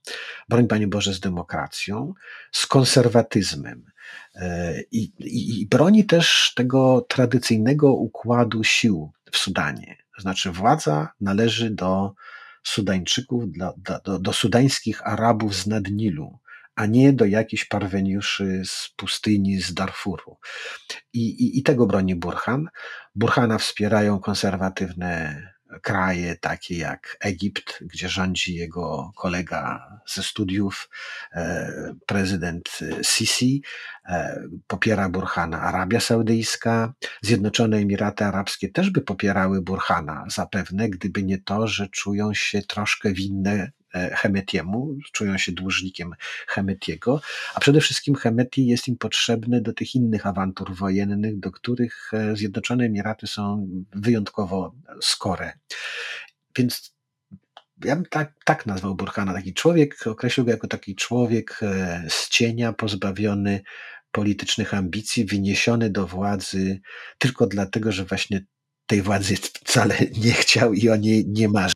broń 0.49 0.67
Panie 0.67 0.87
Boże, 0.87 1.13
z 1.13 1.19
demokracją, 1.19 2.13
z 2.51 2.65
konserwatyzmem. 2.65 3.85
I, 4.91 5.13
i, 5.19 5.61
I 5.61 5.67
broni 5.67 6.05
też 6.05 6.53
tego 6.55 7.05
tradycyjnego 7.09 7.93
układu 7.93 8.63
sił 8.63 9.11
w 9.31 9.37
Sudanie. 9.37 9.97
To 10.15 10.21
znaczy, 10.21 10.51
władza 10.51 11.09
należy 11.21 11.69
do 11.69 12.13
Sudańczyków, 12.63 13.43
do, 13.77 13.99
do, 14.03 14.19
do 14.19 14.33
sudańskich 14.33 15.07
Arabów 15.07 15.55
z 15.55 15.67
Nadnilu, 15.67 16.39
a 16.75 16.85
nie 16.85 17.13
do 17.13 17.25
jakichś 17.25 17.65
parweniuszy 17.65 18.61
z 18.65 18.89
pustyni, 18.95 19.61
z 19.61 19.73
Darfuru. 19.73 20.37
I, 21.13 21.19
i, 21.19 21.59
i 21.59 21.63
tego 21.63 21.85
broni 21.85 22.15
Burhan. 22.15 22.69
Burhana 23.15 23.57
wspierają 23.57 24.19
konserwatywne 24.19 25.41
kraje 25.81 26.35
takie 26.35 26.77
jak 26.77 27.17
Egipt, 27.19 27.79
gdzie 27.81 28.09
rządzi 28.09 28.55
jego 28.55 29.11
kolega 29.15 29.89
ze 30.07 30.23
studiów, 30.23 30.89
e, 31.33 31.93
prezydent 32.05 32.79
Sisi, 33.01 33.63
e, 34.05 34.41
popiera 34.67 35.09
Burhana 35.09 35.61
Arabia 35.61 35.99
Saudyjska, 35.99 36.93
Zjednoczone 37.21 37.77
Emiraty 37.77 38.25
Arabskie 38.25 38.69
też 38.69 38.89
by 38.89 39.01
popierały 39.01 39.61
Burhana 39.61 40.25
zapewne, 40.27 40.89
gdyby 40.89 41.23
nie 41.23 41.37
to, 41.37 41.67
że 41.67 41.87
czują 41.87 42.33
się 42.33 42.61
troszkę 42.61 43.13
winne 43.13 43.71
E, 43.84 43.84
Hemetiemu, 44.13 44.95
czują 45.11 45.37
się 45.37 45.51
dłużnikiem 45.51 46.13
Hemetiego, 46.47 47.21
a 47.55 47.59
przede 47.59 47.81
wszystkim 47.81 48.15
Hemeti 48.15 48.67
jest 48.67 48.87
im 48.87 48.97
potrzebny 48.97 49.61
do 49.61 49.73
tych 49.73 49.95
innych 49.95 50.27
awantur 50.27 50.75
wojennych, 50.75 51.39
do 51.39 51.51
których 51.51 52.11
e, 52.13 52.35
Zjednoczone 52.35 52.85
Emiraty 52.85 53.27
są 53.27 53.67
wyjątkowo 53.95 54.75
skore. 55.01 55.53
Więc 56.57 56.95
ja 57.85 57.95
bym 57.95 58.05
tak, 58.05 58.33
tak 58.45 58.65
nazwał 58.65 58.95
Burhana, 58.95 59.33
taki 59.33 59.53
człowiek, 59.53 60.07
określił 60.07 60.45
go 60.45 60.51
jako 60.51 60.67
taki 60.67 60.95
człowiek 60.95 61.59
e, 61.61 62.03
z 62.09 62.29
cienia, 62.29 62.73
pozbawiony 62.73 63.61
politycznych 64.11 64.73
ambicji, 64.73 65.25
wyniesiony 65.25 65.89
do 65.89 66.07
władzy 66.07 66.81
tylko 67.17 67.47
dlatego, 67.47 67.91
że 67.91 68.05
właśnie 68.05 68.45
tej 68.85 69.01
władzy 69.01 69.35
wcale 69.35 69.95
nie 70.25 70.31
chciał 70.31 70.73
i 70.73 70.89
o 70.89 70.95
niej 70.95 71.25
nie 71.27 71.49
marzy. 71.49 71.73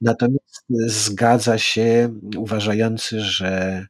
Natomiast 0.00 0.45
zgadza 0.86 1.58
się 1.58 2.14
uważający, 2.36 3.20
że 3.20 3.86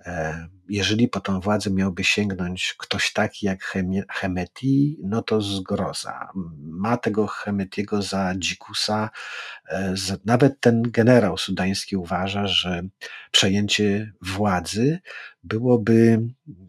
e, 0.00 0.48
jeżeli 0.68 1.08
po 1.08 1.20
tą 1.20 1.40
władzę 1.40 1.70
miałby 1.70 2.04
sięgnąć 2.04 2.74
ktoś 2.78 3.12
taki 3.12 3.46
jak 3.46 3.64
Hemeti, 4.10 4.98
no 5.02 5.22
to 5.22 5.40
zgroza. 5.40 6.28
Ma 6.58 6.96
tego 6.96 7.26
Hemetiego 7.26 8.02
za 8.02 8.34
dzikusa. 8.38 9.10
E, 9.68 9.94
nawet 10.24 10.60
ten 10.60 10.82
generał 10.82 11.38
sudański 11.38 11.96
uważa, 11.96 12.46
że 12.46 12.82
przejęcie 13.30 14.12
władzy 14.22 14.98
byłoby 15.42 16.20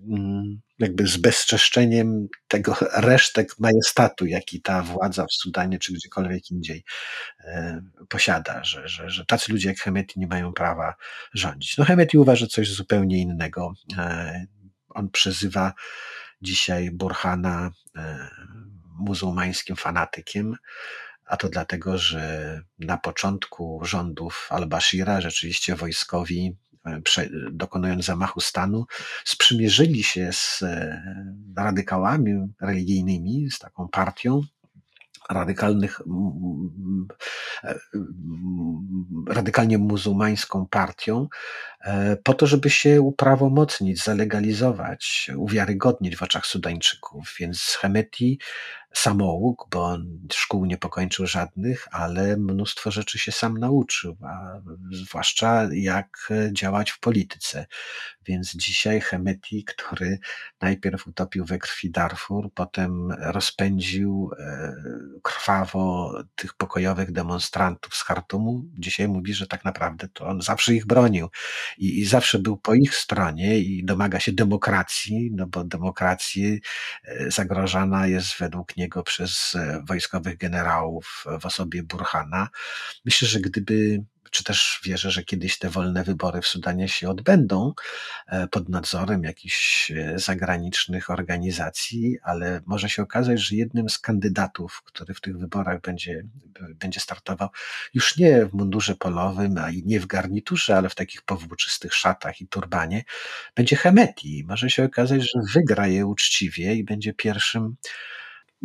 mm, 0.09 0.61
jakby 0.79 1.07
z 1.07 1.17
bezczeszczeniem 1.17 2.27
tego 2.47 2.75
resztek 2.93 3.59
majestatu, 3.59 4.25
jaki 4.25 4.61
ta 4.61 4.81
władza 4.81 5.25
w 5.25 5.33
Sudanie 5.33 5.79
czy 5.79 5.93
gdziekolwiek 5.93 6.51
indziej 6.51 6.83
e, 7.39 7.81
posiada, 8.09 8.63
że, 8.63 8.87
że, 8.87 9.09
że 9.09 9.25
tacy 9.25 9.51
ludzie 9.51 9.69
jak 9.69 9.77
Hemeti 9.77 10.19
nie 10.19 10.27
mają 10.27 10.53
prawa 10.53 10.95
rządzić. 11.33 11.77
No 11.77 11.85
Hemeti 11.85 12.17
uważa 12.17 12.47
coś 12.47 12.71
zupełnie 12.71 13.21
innego. 13.21 13.73
E, 13.97 14.45
on 14.89 15.09
przezywa 15.09 15.73
dzisiaj 16.41 16.91
Burhana 16.91 17.71
e, 17.95 18.29
muzułmańskim 18.99 19.75
fanatykiem, 19.75 20.55
a 21.25 21.37
to 21.37 21.49
dlatego, 21.49 21.97
że 21.97 22.61
na 22.79 22.97
początku 22.97 23.81
rządów 23.83 24.47
al-Bashira 24.49 25.21
rzeczywiście 25.21 25.75
wojskowi 25.75 26.55
dokonując 27.51 28.05
zamachu 28.05 28.41
stanu, 28.41 28.85
sprzymierzyli 29.25 30.03
się 30.03 30.29
z 30.33 30.63
e, 30.63 31.03
radykałami 31.57 32.47
religijnymi, 32.61 33.51
z 33.51 33.59
taką 33.59 33.87
partią, 33.87 34.41
radykalnych, 35.29 36.01
e, 37.63 37.75
radykalnie 39.27 39.77
muzułmańską 39.77 40.67
partią, 40.67 41.27
e, 41.81 42.17
po 42.23 42.33
to, 42.33 42.47
żeby 42.47 42.69
się 42.69 43.01
uprawomocnić, 43.01 44.03
zalegalizować, 44.03 45.31
uwiarygodnić 45.37 46.15
w 46.15 46.23
oczach 46.23 46.45
Sudańczyków. 46.45 47.35
Więc 47.39 47.77
Hemeti 47.81 48.39
samouk, 48.97 49.67
bo 49.71 49.85
on 49.85 50.19
szkół 50.33 50.65
nie 50.65 50.77
pokończył 50.77 51.27
żadnych, 51.27 51.87
ale 51.91 52.37
mnóstwo 52.37 52.91
rzeczy 52.91 53.19
się 53.19 53.31
sam 53.31 53.57
nauczył, 53.57 54.17
a 54.21 54.59
zwłaszcza 54.91 55.67
jak 55.73 56.29
działać 56.51 56.91
w 56.91 56.99
polityce. 56.99 57.65
Więc 58.25 58.55
dzisiaj 58.55 59.01
Hemeti, 59.01 59.63
który 59.63 60.19
najpierw 60.61 61.07
utopił 61.07 61.45
we 61.45 61.57
krwi 61.57 61.91
Darfur, 61.91 62.49
potem 62.53 63.11
rozpędził 63.11 64.31
e, 64.39 64.75
krwawo 65.23 66.13
tych 66.35 66.53
pokojowych 66.53 67.11
demonstrantów 67.11 67.95
z 67.95 68.01
Hartumu, 68.01 68.63
dzisiaj 68.73 69.07
mówi, 69.07 69.33
że 69.33 69.47
tak 69.47 69.65
naprawdę 69.65 70.07
to 70.13 70.27
on 70.27 70.41
zawsze 70.41 70.73
ich 70.73 70.85
bronił 70.85 71.29
i, 71.77 71.99
i 71.99 72.05
zawsze 72.05 72.39
był 72.39 72.57
po 72.57 72.73
ich 72.73 72.95
stronie 72.95 73.59
i 73.59 73.85
domaga 73.85 74.19
się 74.19 74.31
demokracji, 74.31 75.31
no 75.35 75.47
bo 75.47 75.63
demokracji 75.63 76.61
e, 77.03 77.31
zagrożona 77.31 78.07
jest 78.07 78.39
według 78.39 78.77
niego 78.77 78.84
przez 79.03 79.55
e, 79.55 79.83
wojskowych 79.87 80.37
generałów 80.37 81.25
w 81.41 81.45
osobie 81.45 81.83
Burhana. 81.83 82.49
Myślę, 83.05 83.27
że 83.27 83.39
gdyby 83.39 84.03
czy 84.35 84.43
też 84.43 84.79
wierzę, 84.83 85.11
że 85.11 85.23
kiedyś 85.23 85.57
te 85.57 85.69
wolne 85.69 86.03
wybory 86.03 86.41
w 86.41 86.47
Sudanie 86.47 86.87
się 86.87 87.09
odbędą 87.09 87.73
e, 88.27 88.47
pod 88.47 88.69
nadzorem 88.69 89.23
jakichś 89.23 89.91
e, 89.91 90.19
zagranicznych 90.19 91.09
organizacji, 91.09 92.17
ale 92.23 92.61
może 92.65 92.89
się 92.89 93.01
okazać, 93.01 93.39
że 93.39 93.55
jednym 93.55 93.89
z 93.89 93.99
kandydatów, 93.99 94.81
który 94.85 95.13
w 95.13 95.21
tych 95.21 95.37
wyborach 95.37 95.81
będzie, 95.81 96.23
będzie 96.79 96.99
startował, 96.99 97.49
już 97.93 98.17
nie 98.17 98.45
w 98.45 98.53
mundurze 98.53 98.95
polowym, 98.95 99.57
a 99.57 99.69
i 99.69 99.83
nie 99.85 99.99
w 99.99 100.05
garniturze, 100.05 100.77
ale 100.77 100.89
w 100.89 100.95
takich 100.95 101.21
powłóczystych 101.21 101.93
szatach 101.93 102.41
i 102.41 102.47
turbanie, 102.47 103.03
będzie 103.55 103.75
Hemeti. 103.75 104.43
Może 104.47 104.69
się 104.69 104.83
okazać, 104.83 105.21
że 105.21 105.39
wygra 105.53 105.87
je 105.87 106.05
uczciwie 106.05 106.75
i 106.75 106.83
będzie 106.83 107.13
pierwszym 107.13 107.75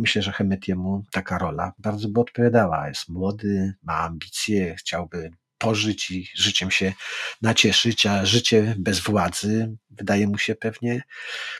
myślę, 0.01 0.23
że 0.23 0.33
Hemetiemu 0.33 1.05
taka 1.13 1.39
rola 1.39 1.73
bardzo 1.79 2.09
by 2.09 2.21
odpowiadała. 2.21 2.89
Jest 2.89 3.09
młody, 3.09 3.75
ma 3.83 3.97
ambicje, 3.97 4.75
chciałby 4.79 5.31
pożyć 5.59 6.11
i 6.11 6.29
życiem 6.35 6.71
się 6.71 6.93
nacieszyć, 7.43 8.07
a 8.07 8.27
życie 8.27 8.75
bez 8.79 9.01
władzy 9.01 9.77
wydaje 9.91 10.27
mu 10.29 10.39
się 10.39 10.55
pewnie 10.55 11.03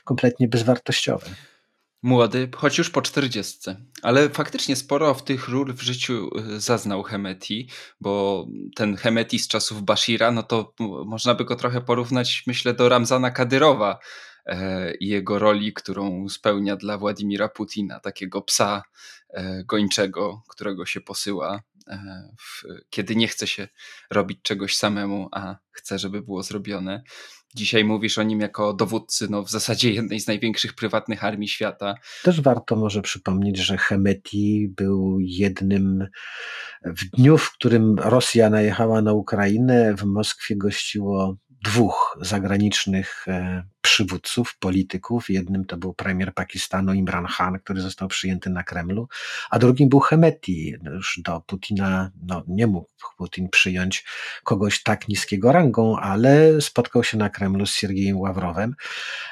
kompletnie 0.03 0.47
bezwartościowe. 0.47 1.27
Młody, 2.03 2.49
choć 2.55 2.77
już 2.77 2.89
po 2.89 3.01
czterdziestce, 3.01 3.75
ale 4.01 4.29
faktycznie 4.29 4.75
sporo 4.75 5.13
w 5.13 5.23
tych 5.23 5.47
ról 5.47 5.73
w 5.73 5.81
życiu 5.81 6.29
y, 6.55 6.59
zaznał 6.59 7.03
Hemeti, 7.03 7.69
bo 7.99 8.45
ten 8.75 8.95
Hemeti 8.95 9.39
z 9.39 9.47
czasów 9.47 9.83
Bashira, 9.83 10.31
no 10.31 10.43
to 10.43 10.73
można 11.05 11.35
by 11.35 11.45
go 11.45 11.55
trochę 11.55 11.81
porównać, 11.81 12.43
myślę, 12.47 12.73
do 12.73 12.89
Ramzana 12.89 13.31
Kadyrowa 13.31 13.99
i 14.99 15.07
jego 15.07 15.39
roli, 15.39 15.73
którą 15.73 16.29
spełnia 16.29 16.75
dla 16.75 16.97
Władimira 16.97 17.49
Putina, 17.49 17.99
takiego 17.99 18.41
psa 18.41 18.83
e, 19.29 19.63
gończego, 19.63 20.41
którego 20.49 20.85
się 20.85 21.01
posyła 21.01 21.61
E, 21.87 22.29
kiedy 22.89 23.15
nie 23.15 23.27
chce 23.27 23.47
się 23.47 23.67
robić 24.11 24.39
czegoś 24.41 24.77
samemu, 24.77 25.29
a 25.31 25.55
chce, 25.71 25.99
żeby 25.99 26.21
było 26.21 26.43
zrobione. 26.43 27.03
Dzisiaj 27.55 27.85
mówisz 27.85 28.17
o 28.17 28.23
nim 28.23 28.39
jako 28.39 28.73
dowódcy 28.73 29.27
no, 29.29 29.43
w 29.43 29.49
zasadzie 29.49 29.91
jednej 29.91 30.19
z 30.19 30.27
największych 30.27 30.73
prywatnych 30.73 31.23
armii 31.23 31.47
świata. 31.47 31.95
Też 32.23 32.41
warto 32.41 32.75
może 32.75 33.01
przypomnieć, 33.01 33.57
że 33.57 33.77
Hemeti 33.77 34.73
był 34.77 35.17
jednym 35.19 36.07
w 36.85 37.09
dniu, 37.09 37.37
w 37.37 37.51
którym 37.51 37.95
Rosja 37.99 38.49
najechała 38.49 39.01
na 39.01 39.13
Ukrainę, 39.13 39.95
w 39.95 40.03
Moskwie 40.03 40.57
gościło 40.57 41.37
dwóch 41.63 42.17
zagranicznych 42.21 43.27
e, 43.27 43.63
przywódców, 43.81 44.57
polityków. 44.59 45.29
Jednym 45.29 45.65
to 45.65 45.77
był 45.77 45.93
premier 45.93 46.33
Pakistanu 46.33 46.93
Imran 46.93 47.25
Khan, 47.25 47.59
który 47.59 47.81
został 47.81 48.07
przyjęty 48.07 48.49
na 48.49 48.63
Kremlu, 48.63 49.07
a 49.49 49.59
drugim 49.59 49.89
był 49.89 49.99
Hemeti. 49.99 50.75
Już 50.83 51.19
do 51.23 51.41
Putina 51.41 52.11
no, 52.27 52.43
nie 52.47 52.67
mógł 52.67 52.89
Putin 53.17 53.49
przyjąć 53.49 54.05
kogoś 54.43 54.83
tak 54.83 55.07
niskiego 55.07 55.51
rangą, 55.51 55.97
ale 55.97 56.61
spotkał 56.61 57.03
się 57.03 57.17
na 57.17 57.29
Kremlu 57.29 57.65
z 57.65 57.73
Siergiejem 57.73 58.17
Ławrowem 58.17 58.75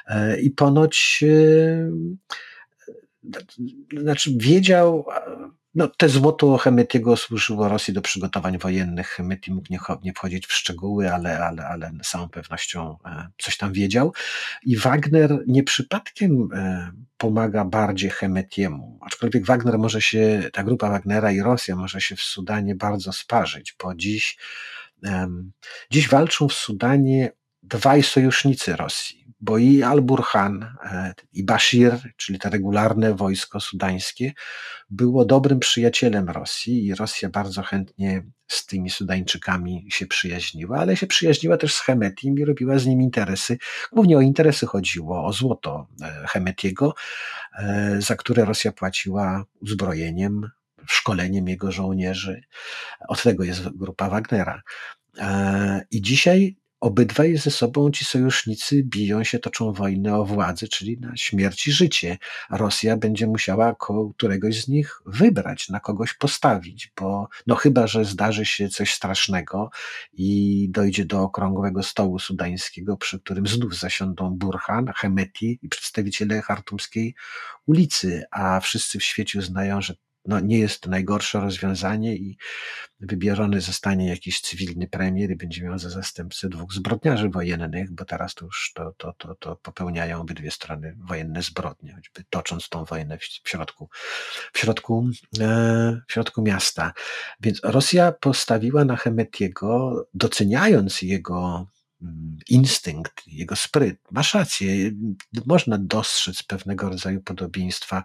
e, 0.08 0.40
i 0.42 0.52
ponoć 0.52 1.24
znaczy 3.98 4.32
wiedział, 4.38 5.06
no, 5.76 5.88
te 5.88 6.10
złoto 6.10 6.58
Chemetiego 6.58 7.18
służyło 7.18 7.70
Rosji 7.70 7.94
do 7.94 8.02
przygotowań 8.02 8.58
wojennych. 8.58 9.08
Chemeti 9.08 9.54
mógł 9.54 9.68
nie, 9.70 9.80
nie 10.04 10.14
wchodzić 10.14 10.48
w 10.48 10.54
szczegóły, 10.54 11.14
ale, 11.14 11.40
ale, 11.40 11.68
ale 11.68 11.92
z 12.04 12.10
całą 12.10 12.30
pewnością 12.30 12.98
e, 13.06 13.28
coś 13.38 13.58
tam 13.58 13.74
wiedział. 13.74 14.14
I 14.66 14.78
Wagner 14.78 15.44
nie 15.48 15.64
przypadkiem 15.64 16.50
e, 16.54 16.92
pomaga 17.18 17.66
bardziej 17.66 18.10
Chemetiemu. 18.10 19.00
Aczkolwiek 19.02 19.46
Wagner 19.46 19.80
może 19.80 20.02
się, 20.02 20.50
ta 20.54 20.64
grupa 20.64 20.90
Wagnera 20.90 21.32
i 21.32 21.42
Rosja 21.42 21.76
może 21.76 22.02
się 22.02 22.16
w 22.16 22.22
Sudanie 22.22 22.76
bardzo 22.76 23.14
sparzyć, 23.14 23.76
bo 23.84 23.96
dziś, 23.96 24.38
dziś 25.92 26.10
walczą 26.10 26.48
w 26.48 26.54
Sudanie 26.54 27.32
dwaj 27.70 28.04
sojusznicy 28.04 28.76
Rosji 28.76 29.20
bo 29.42 29.58
i 29.58 29.84
Al-Burhan, 29.84 30.64
e, 30.84 31.14
i 31.34 31.44
Bashir, 31.44 32.14
czyli 32.18 32.40
to 32.40 32.50
regularne 32.50 33.14
wojsko 33.14 33.60
sudańskie, 33.60 34.34
było 34.90 35.26
dobrym 35.26 35.60
przyjacielem 35.60 36.30
Rosji 36.30 36.86
i 36.86 36.96
Rosja 36.96 37.30
bardzo 37.30 37.64
chętnie 37.64 38.24
z 38.48 38.66
tymi 38.66 38.90
Sudańczykami 38.90 39.88
się 39.90 40.08
przyjaźniła, 40.08 40.80
ale 40.80 40.98
się 40.98 41.08
przyjaźniła 41.08 41.58
też 41.58 41.74
z 41.74 41.80
Hemetim 41.80 42.40
i 42.40 42.46
robiła 42.46 42.80
z 42.80 42.86
nim 42.86 43.02
interesy. 43.02 43.58
Głównie 43.92 44.18
o 44.18 44.22
interesy 44.22 44.66
chodziło, 44.66 45.26
o 45.26 45.34
złoto 45.34 45.88
e, 46.02 46.26
Hemetiego, 46.28 46.96
e, 47.60 48.02
za 48.02 48.16
które 48.16 48.46
Rosja 48.46 48.72
płaciła 48.72 49.46
uzbrojeniem, 49.62 50.50
szkoleniem 50.88 51.48
jego 51.48 51.72
żołnierzy. 51.72 52.42
Od 53.08 53.24
tego 53.24 53.44
jest 53.44 53.70
grupa 53.70 54.10
Wagnera. 54.10 54.62
I 55.92 56.02
dzisiaj 56.02 56.56
Obydwaj 56.82 57.38
ze 57.38 57.52
sobą 57.52 57.92
ci 57.92 58.06
sojusznicy 58.06 58.84
biją 58.84 59.24
się, 59.24 59.40
toczą 59.40 59.74
wojnę 59.74 60.16
o 60.16 60.26
władzę, 60.26 60.68
czyli 60.68 60.98
na 60.98 61.18
śmierć 61.18 61.68
i 61.68 61.72
życie. 61.72 62.18
Rosja 62.50 62.98
będzie 62.98 63.28
musiała 63.28 63.76
któregoś 64.18 64.64
z 64.64 64.68
nich 64.68 65.02
wybrać, 65.06 65.70
na 65.70 65.80
kogoś 65.80 66.14
postawić, 66.14 66.92
bo 67.00 67.30
no 67.48 67.56
chyba, 67.56 67.88
że 67.88 68.06
zdarzy 68.06 68.46
się 68.46 68.70
coś 68.70 68.94
strasznego 68.94 69.70
i 70.14 70.68
dojdzie 70.72 71.06
do 71.06 71.22
okrągłego 71.22 71.84
stołu 71.84 72.20
sudańskiego, 72.20 72.98
przy 72.98 73.20
którym 73.20 73.48
znów 73.48 73.76
zasiądą 73.76 74.30
Burhan, 74.30 74.92
Hemeti 74.96 75.60
i 75.62 75.70
przedstawiciele 75.70 76.42
chartumskiej 76.42 77.16
ulicy, 77.66 78.24
a 78.32 78.60
wszyscy 78.60 79.00
w 79.00 79.04
świecie 79.04 79.40
uznają, 79.40 79.82
że 79.82 79.96
no, 80.26 80.40
nie 80.40 80.60
jest 80.60 80.82
to 80.82 80.90
najgorsze 80.90 81.40
rozwiązanie 81.40 82.16
i 82.16 82.38
wybierzony 83.00 83.62
zostanie 83.62 84.10
jakiś 84.10 84.42
cywilny 84.42 84.88
premier 84.88 85.32
i 85.32 85.36
będzie 85.36 85.64
miał 85.64 85.80
za 85.80 85.90
zastępcę 85.90 86.50
dwóch 86.50 86.74
zbrodniarzy 86.74 87.30
wojennych, 87.30 87.92
bo 87.92 88.06
teraz 88.06 88.36
to 88.36 88.46
już 88.46 88.72
to, 88.76 88.94
to, 88.98 89.14
to, 89.18 89.36
to 89.36 89.56
popełniają 89.56 90.22
obydwie 90.22 90.52
strony 90.52 90.96
wojenne 90.98 91.42
zbrodnie, 91.42 91.94
choćby 91.94 92.24
tocząc 92.30 92.70
tą 92.70 92.86
wojnę 92.86 93.18
w 93.18 93.50
środku, 93.50 93.90
w 94.54 94.60
środku, 94.60 95.10
e, 95.40 96.02
w 96.08 96.14
środku 96.14 96.42
miasta. 96.42 96.94
Więc 97.40 97.60
Rosja 97.64 98.12
postawiła 98.12 98.86
na 98.86 98.96
Hemetiego, 98.96 100.06
doceniając 100.14 101.02
jego 101.02 101.68
instynkt, 102.50 103.28
jego 103.28 103.56
spryt. 103.56 104.00
Masz 104.12 104.34
rację, 104.34 104.92
można 105.46 105.78
dostrzec 105.78 106.44
pewnego 106.44 106.90
rodzaju 106.90 107.22
podobieństwa 107.22 108.04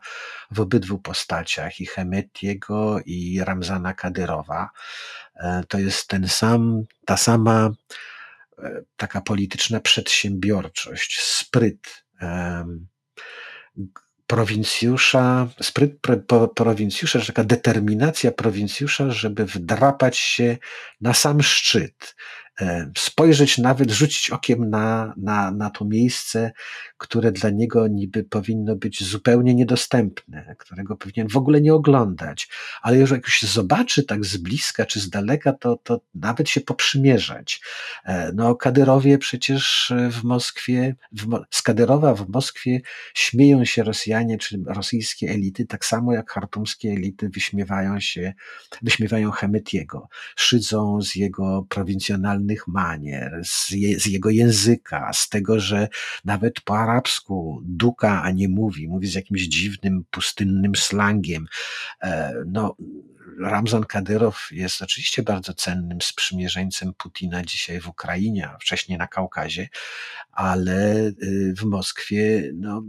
w 0.51 0.61
obydwu 0.61 0.99
postaciach, 0.99 1.81
i 1.81 1.87
Hemetiego, 1.87 3.01
i 3.07 3.41
Ramzana 3.45 3.95
Kadyrowa. 3.95 4.71
E, 5.37 5.65
to 5.69 5.79
jest 5.79 6.09
ten 6.09 6.29
sam, 6.29 6.83
ta 7.05 7.17
sama 7.17 7.71
e, 8.59 8.83
taka 8.97 9.21
polityczna 9.21 9.81
przedsiębiorczość, 9.81 11.21
spryt 11.21 12.05
prowincjusza, 14.27 15.49
spryt 15.63 15.93
prowincjusza, 16.55 17.21
taka 17.21 17.45
determinacja 17.45 18.33
prowincjusza, 18.33 19.11
żeby 19.11 19.47
wdrapać 19.47 20.19
się 20.19 20.59
na 21.01 21.15
sam 21.15 21.43
szczyt, 21.43 22.15
spojrzeć 22.99 23.59
nawet, 23.59 23.91
rzucić 23.91 24.31
okiem 24.31 24.71
na, 24.71 25.15
na, 25.17 25.51
na 25.51 25.71
to 25.71 25.85
miejsce, 25.85 26.53
które 26.99 27.33
dla 27.33 27.51
niego 27.51 27.89
niby 27.89 28.25
powinno 28.25 28.77
być 28.77 29.05
zupełnie 29.05 29.55
niedostępne, 29.55 30.55
którego 30.59 30.97
powinien 30.97 31.29
w 31.29 31.37
ogóle 31.37 31.61
nie 31.61 31.75
oglądać, 31.75 32.49
ale 32.83 32.99
już 32.99 33.11
jak 33.11 33.29
się 33.29 33.47
zobaczy 33.47 34.05
tak 34.05 34.25
z 34.25 34.37
bliska 34.37 34.87
czy 34.87 35.01
z 35.01 35.11
daleka, 35.11 35.53
to, 35.53 35.79
to 35.83 36.01
nawet 36.15 36.49
się 36.49 36.61
poprzymierzać. 36.61 37.61
E, 38.05 38.33
no, 38.35 38.55
Kadyrowie 38.55 39.19
przecież 39.19 39.93
w 40.11 40.25
Moskwie, 40.25 40.95
w, 41.13 41.41
z 41.51 41.63
Kadyrowa 41.63 42.15
w 42.15 42.29
Moskwie 42.29 42.81
śmieją 43.15 43.65
się 43.65 43.83
Rosjanie, 43.83 44.39
czy 44.39 44.63
rosyjskie 44.67 45.31
elity, 45.31 45.67
tak 45.67 45.85
samo 45.85 46.13
jak 46.13 46.31
chartumskie 46.31 46.91
elity 46.91 47.29
wyśmiewają 47.29 48.01
się, 48.01 48.35
wyśmiewają 48.83 49.31
Hemetiego, 49.31 50.09
szydzą 50.37 51.03
z 51.03 51.17
jego 51.17 51.67
prowincjonalnych 52.45 52.69
manier, 52.69 53.41
z, 53.45 53.71
je, 53.71 54.01
z, 54.01 54.07
jego 54.07 54.31
języka, 54.31 55.13
z 55.13 55.29
tego, 55.29 55.61
że 55.61 55.89
nawet 56.25 56.61
po 56.61 56.79
arabsku 56.79 57.63
duka, 57.65 58.23
a 58.23 58.31
nie 58.31 58.49
mówi, 58.49 58.89
mówi 58.89 59.07
z 59.07 59.15
jakimś 59.15 59.43
dziwnym, 59.43 60.05
pustynnym 60.11 60.77
slangiem. 60.77 61.47
E, 62.03 62.35
no, 62.47 62.77
Ramzan 63.41 63.85
Kadyrow 63.85 64.49
jest 64.51 64.83
oczywiście 64.83 65.23
bardzo 65.23 65.55
cennym 65.55 65.99
sprzymierzeńcem 66.03 66.95
Putina 66.95 67.43
dzisiaj 67.43 67.81
w 67.81 67.89
Ukrainie, 67.89 68.49
a 68.49 68.59
wcześniej 68.59 68.99
na 68.99 69.07
Kaukazie, 69.07 69.69
ale 70.33 70.97
y, 71.23 71.55
w 71.59 71.65
Moskwie 71.65 72.51
no, 72.55 72.83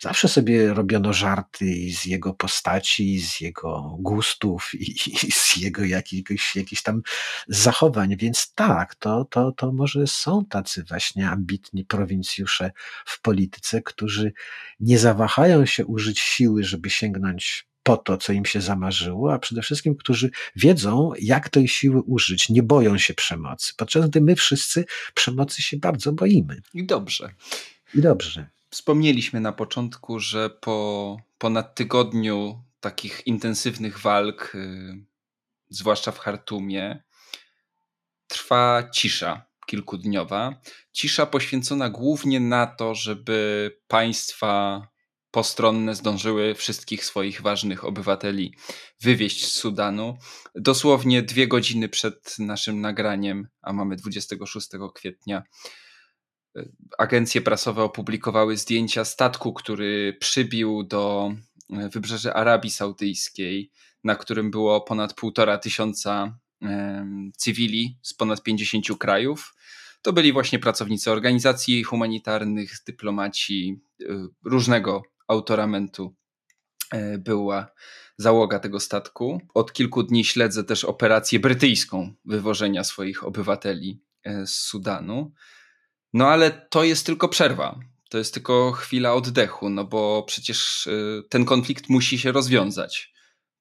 zawsze 0.00 0.28
sobie 0.28 0.74
robiono 0.74 1.12
żarty 1.12 1.64
z 1.90 2.04
jego 2.04 2.34
postaci, 2.34 3.20
z 3.20 3.40
jego 3.40 3.96
gustów 3.98 4.70
i, 4.74 4.90
i 5.26 5.32
z 5.32 5.56
jego 5.56 5.84
jakiegoś, 5.84 6.56
jakichś 6.56 6.82
tam 6.82 7.02
zachowań, 7.48 8.16
więc 8.16 8.54
tak, 8.54 8.94
to, 8.94 9.24
to, 9.24 9.52
to 9.52 9.72
może 9.72 10.06
są 10.06 10.44
tacy 10.44 10.84
właśnie 10.84 11.30
ambitni 11.30 11.84
prowincjusze 11.84 12.70
w 13.06 13.20
polityce, 13.20 13.82
którzy 13.82 14.32
nie 14.80 14.98
zawahają 14.98 15.66
się 15.66 15.86
użyć 15.86 16.20
siły, 16.20 16.64
żeby 16.64 16.90
sięgnąć 16.90 17.69
po 17.82 17.96
to, 17.96 18.16
co 18.16 18.32
im 18.32 18.44
się 18.44 18.60
zamarzyło, 18.60 19.34
a 19.34 19.38
przede 19.38 19.62
wszystkim, 19.62 19.96
którzy 19.96 20.30
wiedzą, 20.56 21.12
jak 21.20 21.48
tej 21.48 21.68
siły 21.68 22.02
użyć, 22.02 22.48
nie 22.48 22.62
boją 22.62 22.98
się 22.98 23.14
przemocy, 23.14 23.72
podczas 23.76 24.08
gdy 24.08 24.20
my 24.20 24.36
wszyscy 24.36 24.84
przemocy 25.14 25.62
się 25.62 25.76
bardzo 25.76 26.12
boimy. 26.12 26.62
I 26.74 26.86
dobrze. 26.86 27.34
I 27.94 28.00
dobrze. 28.00 28.48
Wspomnieliśmy 28.70 29.40
na 29.40 29.52
początku, 29.52 30.20
że 30.20 30.50
po 30.50 31.16
ponad 31.38 31.74
tygodniu 31.74 32.62
takich 32.80 33.26
intensywnych 33.26 33.98
walk, 33.98 34.52
yy, 34.54 35.04
zwłaszcza 35.68 36.12
w 36.12 36.18
Hartumie, 36.18 37.02
trwa 38.26 38.90
cisza 38.94 39.50
kilkudniowa. 39.66 40.60
Cisza 40.92 41.26
poświęcona 41.26 41.90
głównie 41.90 42.40
na 42.40 42.66
to, 42.66 42.94
żeby 42.94 43.70
państwa 43.88 44.82
postronne 45.30 45.94
zdążyły 45.94 46.54
wszystkich 46.54 47.04
swoich 47.04 47.42
ważnych 47.42 47.84
obywateli 47.84 48.54
wywieźć 49.00 49.46
z 49.46 49.52
Sudanu. 49.52 50.16
Dosłownie 50.54 51.22
dwie 51.22 51.48
godziny 51.48 51.88
przed 51.88 52.38
naszym 52.38 52.80
nagraniem, 52.80 53.48
a 53.62 53.72
mamy 53.72 53.96
26 53.96 54.68
kwietnia, 54.94 55.42
e, 56.56 56.64
agencje 56.98 57.40
prasowe 57.40 57.82
opublikowały 57.82 58.56
zdjęcia 58.56 59.04
statku, 59.04 59.52
który 59.52 60.16
przybił 60.20 60.82
do 60.82 61.32
e, 61.70 61.88
wybrzeży 61.88 62.34
Arabii 62.34 62.70
Saudyjskiej, 62.70 63.70
na 64.04 64.16
którym 64.16 64.50
było 64.50 64.80
ponad 64.80 65.14
półtora 65.14 65.58
tysiąca 65.58 66.38
cywili 67.36 67.98
z 68.02 68.14
ponad 68.14 68.42
50 68.42 68.98
krajów. 68.98 69.54
To 70.02 70.12
byli 70.12 70.32
właśnie 70.32 70.58
pracownicy 70.58 71.10
organizacji 71.10 71.82
humanitarnych, 71.82 72.72
dyplomaci 72.86 73.80
e, 74.00 74.04
różnego 74.44 75.02
autoramentu 75.30 76.14
e, 76.92 77.18
była 77.18 77.72
załoga 78.16 78.58
tego 78.58 78.80
statku. 78.80 79.40
Od 79.54 79.72
kilku 79.72 80.02
dni 80.02 80.24
śledzę 80.24 80.64
też 80.64 80.84
operację 80.84 81.40
brytyjską 81.40 82.14
wywożenia 82.24 82.84
swoich 82.84 83.24
obywateli 83.24 84.02
e, 84.24 84.46
z 84.46 84.56
Sudanu. 84.56 85.32
No 86.12 86.28
ale 86.28 86.50
to 86.50 86.84
jest 86.84 87.06
tylko 87.06 87.28
przerwa. 87.28 87.80
To 88.10 88.18
jest 88.18 88.34
tylko 88.34 88.72
chwila 88.72 89.14
oddechu, 89.14 89.70
no 89.70 89.84
bo 89.84 90.22
przecież 90.26 90.86
e, 90.86 91.22
ten 91.28 91.44
konflikt 91.44 91.88
musi 91.88 92.18
się 92.18 92.32
rozwiązać. 92.32 93.12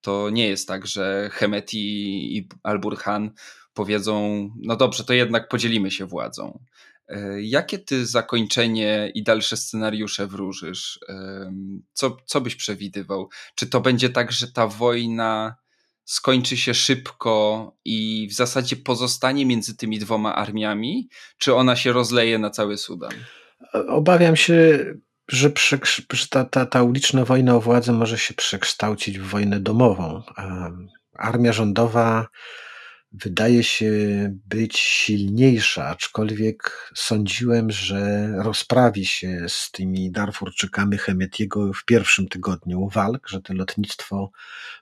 To 0.01 0.29
nie 0.29 0.47
jest 0.47 0.67
tak, 0.67 0.87
że 0.87 1.29
Hemeti 1.33 2.37
i 2.37 2.49
Al-Burhan 2.63 3.31
powiedzą: 3.73 4.49
No 4.61 4.75
dobrze, 4.75 5.03
to 5.03 5.13
jednak 5.13 5.49
podzielimy 5.49 5.91
się 5.91 6.05
władzą. 6.05 6.59
E, 7.09 7.41
jakie 7.41 7.79
ty 7.79 8.05
zakończenie 8.05 9.11
i 9.15 9.23
dalsze 9.23 9.57
scenariusze 9.57 10.27
wróżysz? 10.27 10.99
Co, 11.93 12.17
co 12.25 12.41
byś 12.41 12.55
przewidywał? 12.55 13.29
Czy 13.55 13.67
to 13.67 13.81
będzie 13.81 14.09
tak, 14.09 14.31
że 14.31 14.51
ta 14.51 14.67
wojna 14.67 15.55
skończy 16.03 16.57
się 16.57 16.73
szybko 16.73 17.71
i 17.85 18.27
w 18.31 18.33
zasadzie 18.33 18.75
pozostanie 18.75 19.45
między 19.45 19.77
tymi 19.77 19.99
dwoma 19.99 20.35
armiami, 20.35 21.09
czy 21.37 21.55
ona 21.55 21.75
się 21.75 21.91
rozleje 21.91 22.39
na 22.39 22.49
cały 22.49 22.77
Sudan? 22.77 23.11
Obawiam 23.87 24.35
się, 24.35 24.85
że, 25.27 25.51
że 26.13 26.27
ta, 26.29 26.45
ta, 26.45 26.65
ta 26.65 26.83
uliczna 26.83 27.25
wojna 27.25 27.55
o 27.55 27.61
władzę 27.61 27.91
może 27.91 28.17
się 28.17 28.33
przekształcić 28.33 29.19
w 29.19 29.27
wojnę 29.27 29.59
domową. 29.59 30.23
Armia 31.17 31.53
rządowa 31.53 32.27
wydaje 33.11 33.63
się 33.63 33.91
być 34.45 34.79
silniejsza, 34.79 35.87
aczkolwiek 35.87 36.91
sądziłem, 36.95 37.71
że 37.71 38.27
rozprawi 38.37 39.05
się 39.05 39.45
z 39.47 39.71
tymi 39.71 40.11
Darfurczykami 40.11 40.97
Hemetiego 40.97 41.73
w 41.73 41.85
pierwszym 41.85 42.27
tygodniu 42.27 42.89
walk, 42.89 43.29
że 43.29 43.41
to 43.41 43.53
lotnictwo 43.53 44.31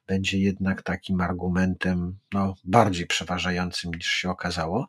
będzie 0.08 0.40
jednak 0.40 0.82
takim 0.82 1.22
argumentem 1.22 2.18
no, 2.34 2.56
bardziej 2.64 3.08
przeważającym 3.08 3.92
niż 3.94 4.08
się 4.08 4.30
okazało. 4.30 4.88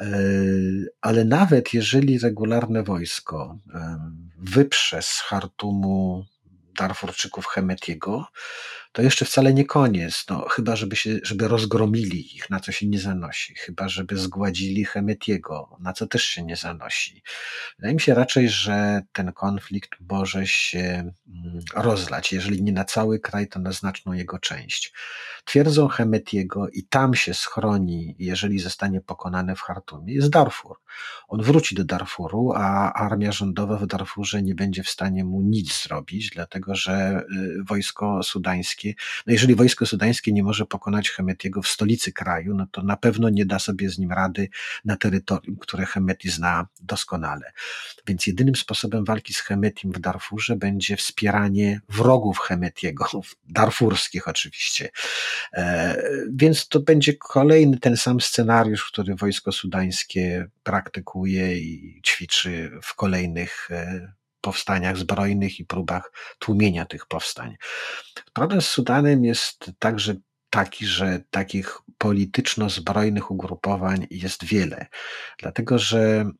E, 0.00 0.06
ale 1.00 1.24
nawet 1.24 1.74
jeżeli 1.74 2.18
regularne 2.18 2.82
wojsko 2.82 3.58
wyprze 4.38 5.02
z 5.02 5.20
Hartumu 5.20 6.24
Darfurczyków 6.78 7.46
Hemetiego, 7.46 8.26
to 8.94 9.02
jeszcze 9.02 9.24
wcale 9.24 9.54
nie 9.54 9.64
koniec. 9.64 10.24
No, 10.30 10.46
chyba, 10.48 10.76
żeby, 10.76 10.96
się, 10.96 11.18
żeby 11.22 11.48
rozgromili 11.48 12.36
ich, 12.36 12.50
na 12.50 12.60
co 12.60 12.72
się 12.72 12.86
nie 12.86 12.98
zanosi. 12.98 13.54
Chyba, 13.54 13.88
żeby 13.88 14.16
zgładzili 14.16 14.84
Hemetiego, 14.84 15.76
na 15.80 15.92
co 15.92 16.06
też 16.06 16.24
się 16.24 16.42
nie 16.42 16.56
zanosi. 16.56 17.22
Wydaje 17.78 17.94
mi 17.94 18.00
się 18.00 18.14
raczej, 18.14 18.48
że 18.48 19.02
ten 19.12 19.32
konflikt 19.32 19.90
może 20.10 20.46
się 20.46 21.12
mm, 21.28 21.60
rozlać, 21.74 22.32
jeżeli 22.32 22.62
nie 22.62 22.72
na 22.72 22.84
cały 22.84 23.20
kraj, 23.20 23.48
to 23.48 23.60
na 23.60 23.72
znaczną 23.72 24.12
jego 24.12 24.38
część. 24.38 24.92
Twierdzą 25.44 25.88
Hemetiego 25.88 26.68
i 26.68 26.82
tam 26.82 27.14
się 27.14 27.34
schroni, 27.34 28.16
jeżeli 28.18 28.58
zostanie 28.58 29.00
pokonany 29.00 29.56
w 29.56 29.60
Hartumie, 29.60 30.14
jest 30.14 30.30
Darfur. 30.30 30.76
On 31.28 31.42
wróci 31.42 31.74
do 31.74 31.84
Darfuru, 31.84 32.52
a 32.56 32.92
armia 32.92 33.32
rządowa 33.32 33.76
w 33.76 33.86
Darfurze 33.86 34.42
nie 34.42 34.54
będzie 34.54 34.82
w 34.82 34.88
stanie 34.88 35.24
mu 35.24 35.42
nic 35.42 35.82
zrobić, 35.82 36.30
dlatego 36.30 36.74
że 36.74 37.24
y, 37.60 37.64
wojsko 37.64 38.22
sudańskie, 38.22 38.83
no 39.26 39.32
jeżeli 39.32 39.54
wojsko 39.54 39.86
sudańskie 39.86 40.32
nie 40.32 40.42
może 40.42 40.66
pokonać 40.66 41.10
Hemetiego 41.10 41.62
w 41.62 41.68
stolicy 41.68 42.12
kraju, 42.12 42.54
no 42.54 42.66
to 42.70 42.82
na 42.82 42.96
pewno 42.96 43.28
nie 43.28 43.46
da 43.46 43.58
sobie 43.58 43.90
z 43.90 43.98
nim 43.98 44.12
rady 44.12 44.48
na 44.84 44.96
terytorium, 44.96 45.56
które 45.56 45.86
Hemeti 45.86 46.30
zna 46.30 46.66
doskonale. 46.80 47.52
Więc 48.06 48.26
jedynym 48.26 48.56
sposobem 48.56 49.04
walki 49.04 49.34
z 49.34 49.40
Hemetim 49.40 49.92
w 49.92 49.98
Darfurze 49.98 50.56
będzie 50.56 50.96
wspieranie 50.96 51.80
wrogów 51.88 52.38
Hemetiego, 52.38 53.06
darfurskich 53.48 54.28
oczywiście. 54.28 54.88
E, 55.52 56.02
więc 56.32 56.68
to 56.68 56.80
będzie 56.80 57.14
kolejny 57.14 57.78
ten 57.78 57.96
sam 57.96 58.20
scenariusz, 58.20 58.90
który 58.90 59.14
wojsko 59.14 59.52
sudańskie 59.52 60.46
praktykuje 60.62 61.58
i 61.58 62.00
ćwiczy 62.06 62.70
w 62.82 62.94
kolejnych 62.94 63.68
e, 63.70 64.12
powstaniach 64.44 64.96
zbrojnych 64.96 65.60
i 65.60 65.64
próbach 65.64 66.12
tłumienia 66.38 66.84
tych 66.84 67.06
powstań. 67.06 67.56
Problem 68.32 68.60
z 68.62 68.68
Sudanem 68.68 69.24
jest 69.24 69.70
także 69.78 70.14
taki, 70.50 70.86
że 70.86 71.20
takich 71.30 71.78
polityczno-zbrojnych 71.98 73.30
ugrupowań 73.30 74.06
jest 74.10 74.44
wiele, 74.44 74.86
dlatego 75.38 75.78
że 75.78 76.30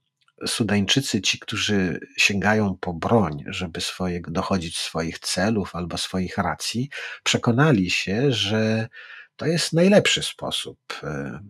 Sudańczycy, 0.47 1.21
ci, 1.21 1.39
którzy 1.39 2.01
sięgają 2.19 2.77
po 2.81 2.93
broń, 2.93 3.45
żeby 3.47 3.81
swoje, 3.81 4.21
dochodzić 4.29 4.79
swoich 4.79 5.19
celów 5.19 5.77
albo 5.77 5.99
swoich 5.99 6.39
racji, 6.39 6.89
przekonali 7.25 7.91
się, 7.91 8.33
że 8.33 8.89
to 9.37 9.47
jest 9.47 9.73
najlepszy 9.73 10.23
sposób, 10.23 10.79
e, 11.03 11.41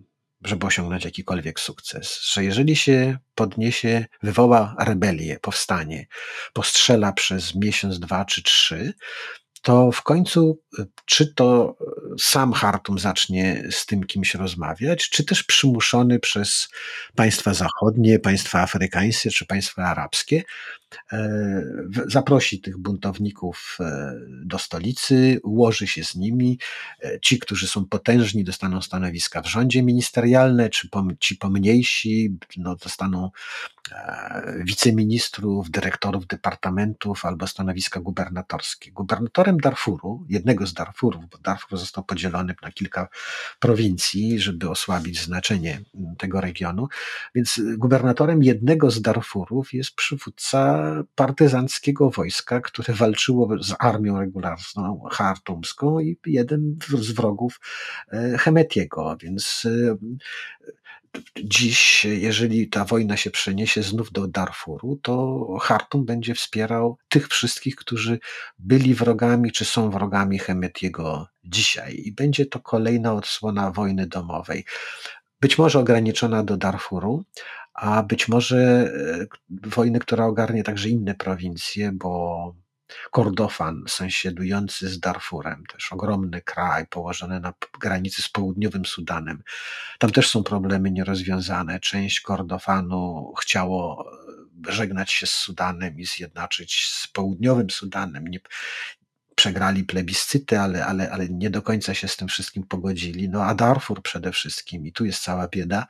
żeby 0.45 0.67
osiągnąć 0.67 1.05
jakikolwiek 1.05 1.61
sukces. 1.61 2.21
Że 2.33 2.45
jeżeli 2.45 2.77
się 2.77 3.19
podniesie, 3.35 4.07
wywoła 4.23 4.77
rebelię, 4.79 5.39
powstanie, 5.43 6.07
postrzela 6.53 7.13
przez 7.13 7.55
miesiąc, 7.55 7.99
dwa 7.99 8.25
czy 8.25 8.43
trzy, 8.43 8.95
to 9.65 9.93
w 9.93 10.03
końcu, 10.03 10.61
e, 10.79 10.85
czy 11.05 11.35
to 11.35 11.77
e, 11.81 11.85
sam 12.19 12.53
Hartum 12.53 12.99
zacznie 12.99 13.65
z 13.71 13.87
tym 13.87 14.05
kimś 14.05 14.35
rozmawiać, 14.35 15.09
czy 15.11 15.25
też 15.25 15.43
przymuszony 15.43 16.19
przez 16.19 16.69
państwa 17.15 17.55
zachodnie, 17.55 18.19
państwa 18.19 18.61
afrykańskie 18.61 19.31
czy 19.31 19.47
państwa 19.47 19.83
arabskie, 19.83 20.43
zaprosi 22.07 22.61
tych 22.61 22.79
buntowników 22.79 23.77
e, 23.81 24.15
do 24.45 24.59
stolicy, 24.59 25.41
ułoży 25.43 25.87
się 25.87 26.05
z 26.05 26.15
nimi. 26.15 26.59
E, 27.03 27.21
ci, 27.21 27.39
którzy 27.39 27.69
są 27.69 27.85
potężni, 27.85 28.45
dostaną 28.45 28.83
stanowiska 28.83 29.43
w 29.43 29.47
rządzie 29.47 29.83
ministerialne, 29.83 30.71
czy 30.71 30.89
ci 31.21 31.37
pomniejsi 31.37 32.39
no, 32.57 32.77
dostaną 32.77 33.31
wiceministrów, 34.65 35.71
dyrektorów 35.71 36.27
departamentów 36.27 37.25
albo 37.25 37.47
stanowiska 37.47 38.01
gubernatorskie. 38.01 38.93
Gubernatorem 38.93 39.59
Darfuru, 39.59 40.27
jednego 40.29 40.67
z 40.67 40.75
Darfurów, 40.75 41.25
bo 41.31 41.39
Darfur 41.39 41.79
został 41.79 42.05
podzielony 42.05 42.55
na 42.63 42.73
kilka 42.73 43.09
prowincji, 43.61 44.41
żeby 44.41 44.71
osłabić 44.71 45.23
znaczenie 45.23 45.81
tego 46.19 46.41
regionu, 46.41 46.89
więc 47.35 47.61
gubernatorem 47.77 48.43
jednego 48.43 48.91
z 48.91 49.03
Darfurów 49.03 49.73
jest 49.73 49.95
przywódca 49.95 50.84
partyzanckiego 51.15 52.11
wojska, 52.11 52.61
które 52.61 52.95
walczyło 52.95 53.49
z 53.63 53.75
armią 53.79 54.19
regularną 54.21 55.03
chartumską 55.11 56.01
i 56.01 56.17
jeden 56.27 56.77
z 56.99 57.13
wrogów 57.13 57.61
e, 58.13 58.39
Hemetiego, 58.39 59.17
więc 59.21 59.67
e, 59.67 59.97
dziś, 61.37 62.05
jeżeli 62.05 62.69
ta 62.69 62.85
wojna 62.85 63.17
się 63.17 63.31
przeniesie 63.31 63.83
znów 63.83 64.13
do 64.13 64.29
Darfuru, 64.29 64.99
to 65.03 65.47
Hartum 65.61 66.05
będzie 66.05 66.35
wspierał 66.35 66.99
tych 67.09 67.29
wszystkich, 67.29 67.77
którzy 67.77 68.19
byli 68.59 68.95
wrogami 68.95 69.53
czy 69.53 69.65
są 69.65 69.91
wrogami 69.91 70.39
Hemetiego 70.39 71.27
dzisiaj. 71.45 72.03
I 72.05 72.13
będzie 72.13 72.47
to 72.47 72.61
kolejna 72.61 73.13
odsłona 73.13 73.71
wojny 73.71 74.07
domowej. 74.07 74.65
Być 75.41 75.59
może 75.59 75.79
ograniczona 75.79 76.43
do 76.43 76.57
Darfuru, 76.57 77.25
a 77.75 78.03
być 78.03 78.29
może 78.29 78.59
e, 78.59 79.27
wojny, 79.69 79.99
która 79.99 80.27
ogarnie 80.27 80.65
także 80.65 80.89
inne 80.89 81.15
prowincje, 81.15 81.93
bo 81.93 82.55
Kordofan, 83.11 83.85
sąsiadujący 83.89 84.89
z 84.89 85.01
Darfurem, 85.01 85.65
też 85.73 85.93
ogromny 85.93 86.43
kraj 86.43 86.87
położony 86.87 87.41
na 87.41 87.53
granicy 87.81 88.23
z 88.23 88.29
południowym 88.29 88.85
Sudanem. 88.85 89.43
Tam 89.99 90.11
też 90.11 90.31
są 90.31 90.43
problemy 90.43 90.91
nierozwiązane. 90.91 91.81
Część 91.81 92.21
Kordofanu 92.21 93.33
chciało 93.41 94.07
e, 94.69 94.73
żegnać 94.73 95.13
się 95.13 95.27
z 95.27 95.31
Sudanem 95.31 96.01
i 96.01 96.07
zjednoczyć 96.07 96.87
z 96.87 97.07
południowym 97.07 97.71
Sudanem. 97.71 98.29
Nie, 98.29 98.41
przegrali 99.35 99.85
plebiscyty, 99.85 100.59
ale, 100.59 100.87
ale, 100.87 101.11
ale 101.11 101.29
nie 101.29 101.51
do 101.51 101.63
końca 101.63 101.95
się 101.95 102.09
z 102.09 102.17
tym 102.17 102.29
wszystkim 102.29 102.63
pogodzili. 102.63 103.29
No 103.29 103.45
a 103.45 103.55
Darfur 103.55 104.03
przede 104.03 104.33
wszystkim, 104.33 104.87
i 104.87 104.93
tu 104.93 105.05
jest 105.05 105.23
cała 105.23 105.49
bieda, 105.49 105.87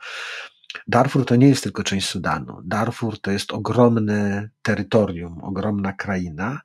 Darfur 0.87 1.25
to 1.25 1.35
nie 1.35 1.47
jest 1.47 1.63
tylko 1.63 1.83
część 1.83 2.07
Sudanu. 2.07 2.61
Darfur 2.63 3.21
to 3.21 3.31
jest 3.31 3.51
ogromne 3.51 4.49
terytorium, 4.61 5.43
ogromna 5.43 5.93
kraina, 5.93 6.61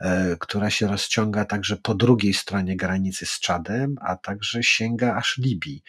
e, 0.00 0.36
która 0.40 0.70
się 0.70 0.86
rozciąga 0.86 1.44
także 1.44 1.76
po 1.76 1.94
drugiej 1.94 2.34
stronie 2.34 2.76
granicy 2.76 3.26
z 3.26 3.40
Czadem, 3.40 3.94
a 4.00 4.16
także 4.16 4.62
sięga 4.62 5.14
aż 5.14 5.38
Libii. 5.38 5.82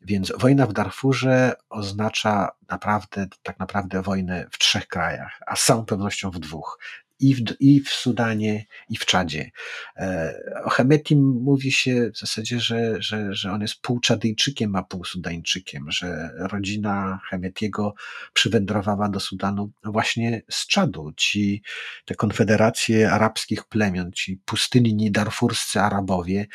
Więc 0.00 0.32
wojna 0.38 0.66
w 0.66 0.72
Darfurze 0.72 1.52
oznacza 1.68 2.48
naprawdę, 2.68 3.26
tak 3.42 3.58
naprawdę 3.58 4.02
wojnę 4.02 4.46
w 4.50 4.58
trzech 4.58 4.86
krajach, 4.86 5.40
a 5.46 5.56
z 5.56 5.64
całą 5.64 5.84
pewnością 5.84 6.30
w 6.30 6.38
dwóch 6.38 6.78
i 7.20 7.34
w, 7.34 7.40
i 7.60 7.80
w 7.80 7.88
Sudanie, 7.88 8.66
i 8.88 8.96
w 8.96 9.06
Czadzie. 9.06 9.50
E, 9.96 10.34
o 10.64 10.70
Hemetim 10.70 11.40
mówi 11.42 11.72
się 11.72 12.10
w 12.14 12.18
zasadzie, 12.18 12.60
że, 12.60 13.02
że, 13.02 13.34
że 13.34 13.52
on 13.52 13.60
jest 13.60 13.80
pół 13.82 14.00
Czadyjczykiem, 14.00 14.76
a 14.76 14.82
pół 14.82 15.04
Sudańczykiem, 15.04 15.90
że 15.90 16.30
rodzina 16.38 17.20
Hemetiego 17.30 17.94
przywędrowała 18.32 19.08
do 19.08 19.20
Sudanu 19.20 19.72
właśnie 19.84 20.42
z 20.50 20.66
Czadu. 20.66 21.12
Ci, 21.16 21.62
te 22.04 22.14
konfederacje 22.14 23.12
arabskich 23.12 23.64
plemion, 23.64 24.12
ci 24.12 24.40
pustynni 24.44 25.10
darfurscy 25.10 25.80
Arabowie, 25.80 26.46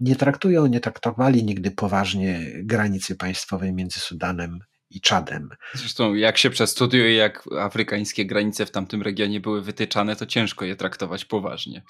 nie 0.00 0.16
traktują, 0.16 0.66
nie 0.66 0.80
traktowali 0.80 1.44
nigdy 1.44 1.70
poważnie 1.70 2.52
granicy 2.64 3.16
państwowej 3.16 3.72
między 3.72 4.00
Sudanem 4.00 4.58
i 4.90 5.00
Czadem. 5.00 5.50
Zresztą 5.74 6.14
jak 6.14 6.38
się 6.38 6.50
przestudiuje, 6.50 7.14
jak 7.14 7.48
afrykańskie 7.58 8.26
granice 8.26 8.66
w 8.66 8.70
tamtym 8.70 9.02
regionie 9.02 9.40
były 9.40 9.62
wytyczane, 9.62 10.16
to 10.16 10.26
ciężko 10.26 10.64
je 10.64 10.76
traktować 10.76 11.24
poważnie. 11.24 11.82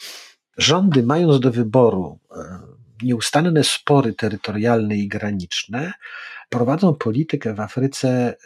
Rządy, 0.57 1.03
mając 1.03 1.41
do 1.41 1.51
wyboru 1.51 2.19
e, 2.31 2.59
nieustanne 3.03 3.65
spory 3.65 4.15
terytorialne 4.15 4.97
i 4.97 5.09
graniczne, 5.09 5.93
prowadzą 6.49 6.95
politykę 6.95 7.55
w 7.55 7.61
Afryce 7.61 8.37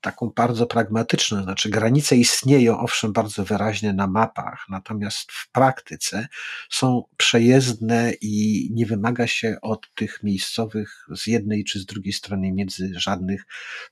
taką 0.00 0.32
bardzo 0.36 0.66
pragmatyczną, 0.66 1.42
znaczy 1.42 1.70
granice 1.70 2.16
istnieją 2.16 2.78
owszem 2.78 3.12
bardzo 3.12 3.44
wyraźnie 3.44 3.92
na 3.92 4.06
mapach, 4.06 4.66
natomiast 4.68 5.32
w 5.32 5.50
praktyce 5.50 6.28
są 6.70 7.02
przejezdne 7.16 8.12
i 8.20 8.68
nie 8.72 8.86
wymaga 8.86 9.26
się 9.26 9.56
od 9.62 9.94
tych 9.94 10.22
miejscowych 10.22 11.06
z 11.16 11.26
jednej 11.26 11.64
czy 11.64 11.78
z 11.78 11.86
drugiej 11.86 12.12
strony 12.12 12.52
między 12.52 12.90
żadnych 12.96 13.44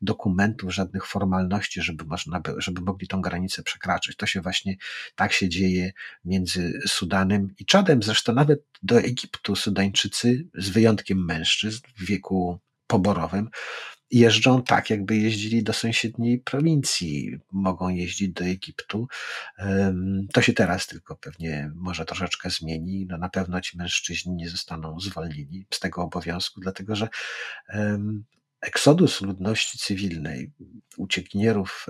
dokumentów, 0.02 0.74
żadnych 0.74 1.06
formalności, 1.06 1.82
żeby 1.82 2.04
można 2.04 2.40
by, 2.40 2.54
żeby 2.58 2.80
mogli 2.80 3.08
tą 3.08 3.20
granicę 3.20 3.62
przekraczać. 3.62 4.16
To 4.16 4.26
się 4.26 4.40
właśnie 4.40 4.76
tak 5.14 5.32
się 5.32 5.48
dzieje 5.48 5.92
między 6.24 6.80
Sudanem 6.86 7.48
i 7.58 7.64
Czadem. 7.64 8.02
Zresztą 8.02 8.32
nawet 8.34 8.64
do 8.82 8.98
Egiptu 9.00 9.56
Sudańczycy, 9.56 10.48
z 10.54 10.68
wyjątkiem 10.68 11.24
mężczyzn 11.24 11.82
w 11.96 12.04
wieku 12.04 12.60
poborowym, 12.90 13.50
jeżdżą 14.10 14.62
tak, 14.62 14.90
jakby 14.90 15.16
jeździli 15.16 15.62
do 15.62 15.72
sąsiedniej 15.72 16.38
prowincji, 16.38 17.38
mogą 17.52 17.88
jeździć 17.88 18.32
do 18.32 18.44
Egiptu. 18.44 19.08
To 20.32 20.42
się 20.42 20.52
teraz 20.52 20.86
tylko 20.86 21.16
pewnie 21.16 21.70
może 21.74 22.04
troszeczkę 22.04 22.50
zmieni. 22.50 23.06
No 23.08 23.18
na 23.18 23.28
pewno 23.28 23.60
ci 23.60 23.78
mężczyźni 23.78 24.34
nie 24.34 24.48
zostaną 24.48 25.00
zwolnieni 25.00 25.66
z 25.74 25.80
tego 25.80 26.02
obowiązku, 26.02 26.60
dlatego 26.60 26.96
że 26.96 27.08
eksodus 28.60 29.20
ludności 29.20 29.78
cywilnej, 29.78 30.52
uciekinierów 30.96 31.86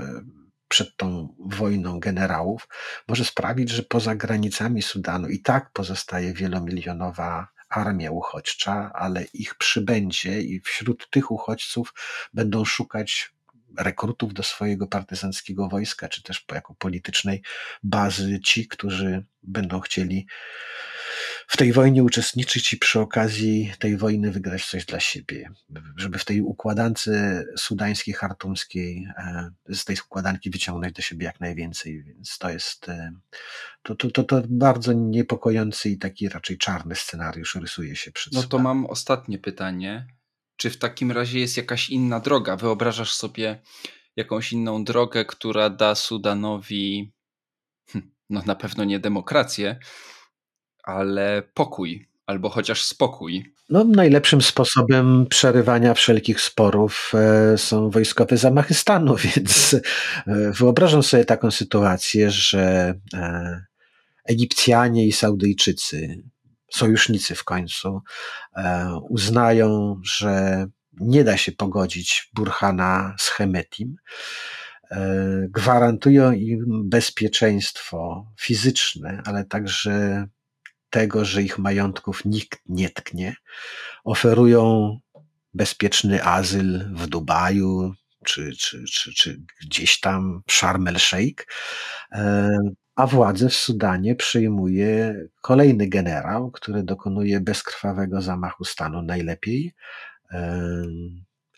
przed 0.69 0.97
tą 0.97 1.35
wojną 1.39 2.01
generałów 2.01 2.69
może 3.09 3.25
sprawić, 3.25 3.71
że 3.71 3.83
poza 3.83 4.15
granicami 4.15 4.83
Sudanu 4.83 5.29
i 5.29 5.39
tak 5.43 5.73
pozostaje 5.73 6.33
wielomilionowa 6.33 7.49
armia 7.71 8.11
uchodźcza, 8.11 8.93
ale 8.95 9.25
ich 9.35 9.55
przybędzie 9.55 10.43
i 10.43 10.61
wśród 10.61 11.11
tych 11.11 11.31
uchodźców 11.31 11.95
będą 12.33 12.65
szukać 12.65 13.33
rekrutów 13.79 14.35
do 14.35 14.43
swojego 14.43 14.87
partyzanckiego 14.87 15.69
wojska, 15.69 16.09
czy 16.09 16.23
też 16.23 16.45
jako 16.53 16.75
politycznej 16.75 17.43
bazy 17.83 18.41
ci, 18.41 18.69
którzy 18.69 19.25
będą 19.43 19.81
chcieli 19.81 20.27
w 21.51 21.57
tej 21.57 21.73
wojnie 21.73 22.03
uczestniczyć 22.05 22.73
i 22.73 22.77
przy 22.77 23.01
okazji 23.01 23.73
tej 23.79 23.97
wojny 23.97 24.31
wygrać 24.31 24.67
coś 24.67 24.85
dla 24.85 25.01
siebie, 25.01 25.51
żeby 25.97 26.19
w 26.19 26.25
tej 26.25 26.41
układance 26.41 27.11
sudańskiej, 27.57 28.15
hartumskiej, 28.15 29.07
e, 29.17 29.51
z 29.69 29.85
tej 29.85 29.97
układanki 30.07 30.51
wyciągnąć 30.51 30.93
do 30.93 31.03
siebie 31.03 31.27
jak 31.27 31.41
najwięcej, 31.41 32.03
więc 32.03 32.39
to 32.39 32.51
jest 32.51 32.89
e, 32.89 33.13
to, 33.83 33.95
to, 33.95 34.11
to, 34.11 34.25
to 34.25 34.43
bardzo 34.49 34.93
niepokojący 34.93 35.91
i 35.91 35.99
taki 35.99 36.29
raczej 36.29 36.59
czarny 36.59 36.95
scenariusz 36.95 37.55
rysuje 37.55 37.97
się 37.97 38.13
przed 38.13 38.33
No 38.33 38.43
to 38.43 38.59
mam 38.59 38.87
ostatnie 38.87 39.39
pytanie. 39.39 40.07
Czy 40.57 40.71
w 40.71 40.79
takim 40.79 41.13
razie 41.13 41.41
jest 41.41 41.57
jakaś 41.57 41.91
inna 41.91 42.21
droga? 42.21 42.57
Wyobrażasz 42.57 43.13
sobie 43.13 43.63
jakąś 44.17 44.53
inną 44.53 44.85
drogę, 44.85 45.25
która 45.25 45.71
da 45.71 45.95
Sudanowi, 45.95 47.13
hm, 47.91 48.11
no 48.31 48.43
na 48.47 48.55
pewno 48.55 48.85
nie 48.85 48.99
demokrację, 48.99 49.79
ale 50.83 51.43
pokój, 51.55 52.09
albo 52.27 52.49
chociaż 52.49 52.83
spokój. 52.83 53.55
No, 53.71 53.85
najlepszym 53.85 54.43
sposobem 54.43 55.27
przerywania 55.27 55.95
wszelkich 55.95 56.41
sporów 56.41 57.13
e, 57.15 57.59
są 57.59 57.91
wojskowe 57.91 58.37
zamachy 58.37 58.75
stanu, 58.75 59.17
więc 59.27 59.75
e, 59.75 59.81
wyobrażam 60.53 61.03
sobie 61.03 61.25
taką 61.25 61.51
sytuację, 61.51 62.31
że 62.31 62.95
e, 63.15 63.65
Egipcjanie 64.25 65.07
i 65.07 65.13
Saudyjczycy, 65.13 66.23
sojusznicy 66.71 67.35
w 67.35 67.45
końcu, 67.45 68.01
uznają, 69.09 70.01
że 70.05 70.67
nie 71.01 71.25
da 71.25 71.37
się 71.37 71.53
pogodzić 71.53 72.31
Burhana 72.35 73.15
z 73.19 73.29
Hemetim, 73.29 73.97
gwarantują 75.49 76.33
im 76.33 76.89
bezpieczeństwo 76.89 78.27
fizyczne, 78.39 79.23
ale 79.25 79.45
także 79.45 80.27
tego, 80.91 81.25
że 81.25 81.43
ich 81.43 81.59
majątków 81.59 82.25
nikt 82.25 82.61
nie 82.67 82.91
tknie. 82.91 83.37
Oferują 84.05 84.99
bezpieczny 85.55 86.25
azyl 86.25 86.91
w 86.95 87.07
Dubaju 87.07 87.95
czy, 88.25 88.53
czy, 88.59 88.85
czy, 88.85 89.15
czy 89.15 89.41
gdzieś 89.61 90.01
tam 90.01 90.43
w 90.47 90.53
Sharm 90.53 90.89
el-Sheikh, 90.89 91.47
e, 92.13 92.51
a 92.95 93.07
władzę 93.07 93.49
w 93.49 93.55
Sudanie 93.55 94.15
przejmuje 94.15 95.15
kolejny 95.41 95.89
generał, 95.89 96.51
który 96.51 96.83
dokonuje 96.83 97.41
bezkrwawego 97.41 98.21
zamachu 98.21 98.65
stanu 98.65 99.03
najlepiej. 99.03 99.75
E, 100.33 100.63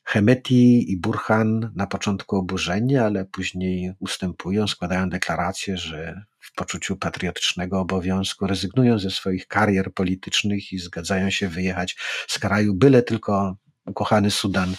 Hemeti 0.05 0.93
i 0.93 0.97
Burhan 0.97 1.73
na 1.75 1.87
początku 1.87 2.37
oburzeni, 2.37 2.97
ale 2.97 3.25
później 3.25 3.93
ustępują, 3.99 4.67
składają 4.67 5.11
deklarację, 5.11 5.77
że 5.77 6.25
w 6.43 6.55
poczuciu 6.55 6.97
patriotycznego 6.97 7.81
obowiązku 7.81 8.47
rezygnują 8.47 8.99
ze 8.99 9.11
swoich 9.11 9.47
karier 9.47 9.95
politycznych 9.95 10.73
i 10.73 10.79
zgadzają 10.79 11.31
się 11.31 11.49
wyjechać 11.49 11.97
z 12.29 12.39
kraju, 12.39 12.75
byle 12.75 13.03
tylko 13.03 13.57
ukochany 13.87 14.31
Sudan 14.31 14.75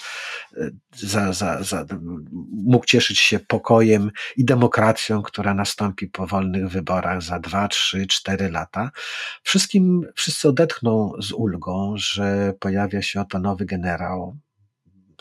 e, 0.58 0.70
za, 0.96 1.34
za, 1.34 1.64
za, 1.64 1.86
mógł 2.52 2.86
cieszyć 2.86 3.20
się 3.20 3.40
pokojem 3.40 4.12
i 4.38 4.46
demokracją, 4.46 5.22
która 5.22 5.54
nastąpi 5.54 6.08
po 6.08 6.28
wolnych 6.28 6.70
wyborach 6.70 7.22
za 7.22 7.40
dwa, 7.40 7.68
trzy, 7.68 8.08
cztery 8.08 8.52
lata. 8.52 8.92
Wszystkim, 9.44 10.08
wszyscy 10.16 10.48
odetchną 10.48 11.12
z 11.20 11.32
ulgą, 11.32 11.94
że 11.98 12.54
pojawia 12.60 13.02
się 13.02 13.22
oto 13.22 13.40
nowy 13.40 13.66
generał, 13.66 14.38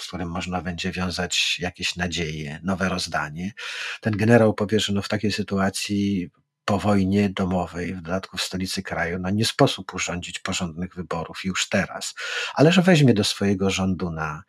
z 0.01 0.07
którym 0.07 0.31
można 0.31 0.61
będzie 0.61 0.93
wiązać 0.93 1.59
jakieś 1.59 1.97
nadzieje, 1.97 2.61
nowe 2.63 2.89
rozdanie. 2.89 3.53
Ten 4.01 4.17
generał 4.17 4.55
powie, 4.55 4.81
że 4.81 4.93
no 4.93 5.03
w 5.03 5.09
takiej 5.09 5.33
sytuacji 5.33 6.31
po 6.65 6.79
wojnie 6.79 7.31
domowej, 7.31 7.95
w 7.95 8.03
dodatku 8.03 8.37
w 8.37 8.43
stolicy 8.43 8.83
kraju, 8.83 9.19
no 9.19 9.31
nie 9.31 9.45
sposób 9.45 9.95
urządzić 9.95 10.39
porządnych 10.39 10.95
wyborów 10.95 11.45
już 11.45 11.69
teraz, 11.69 12.15
ale 12.55 12.73
że 12.73 12.83
weźmie 12.83 13.15
do 13.15 13.25
swojego 13.25 13.71
rządu 13.71 14.11
na 14.11 14.43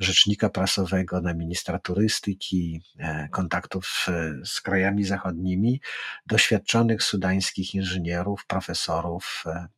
rzecznika 0.00 0.48
prasowego, 0.48 1.20
na 1.20 1.34
ministra 1.34 1.78
turystyki, 1.78 2.82
e, 2.98 3.28
kontaktów 3.28 4.06
z 4.44 4.60
krajami 4.60 5.04
zachodnimi, 5.04 5.80
doświadczonych 6.26 7.02
sudańskich 7.02 7.74
inżynierów, 7.74 8.46
profesorów, 8.46 9.44
e, 9.46 9.68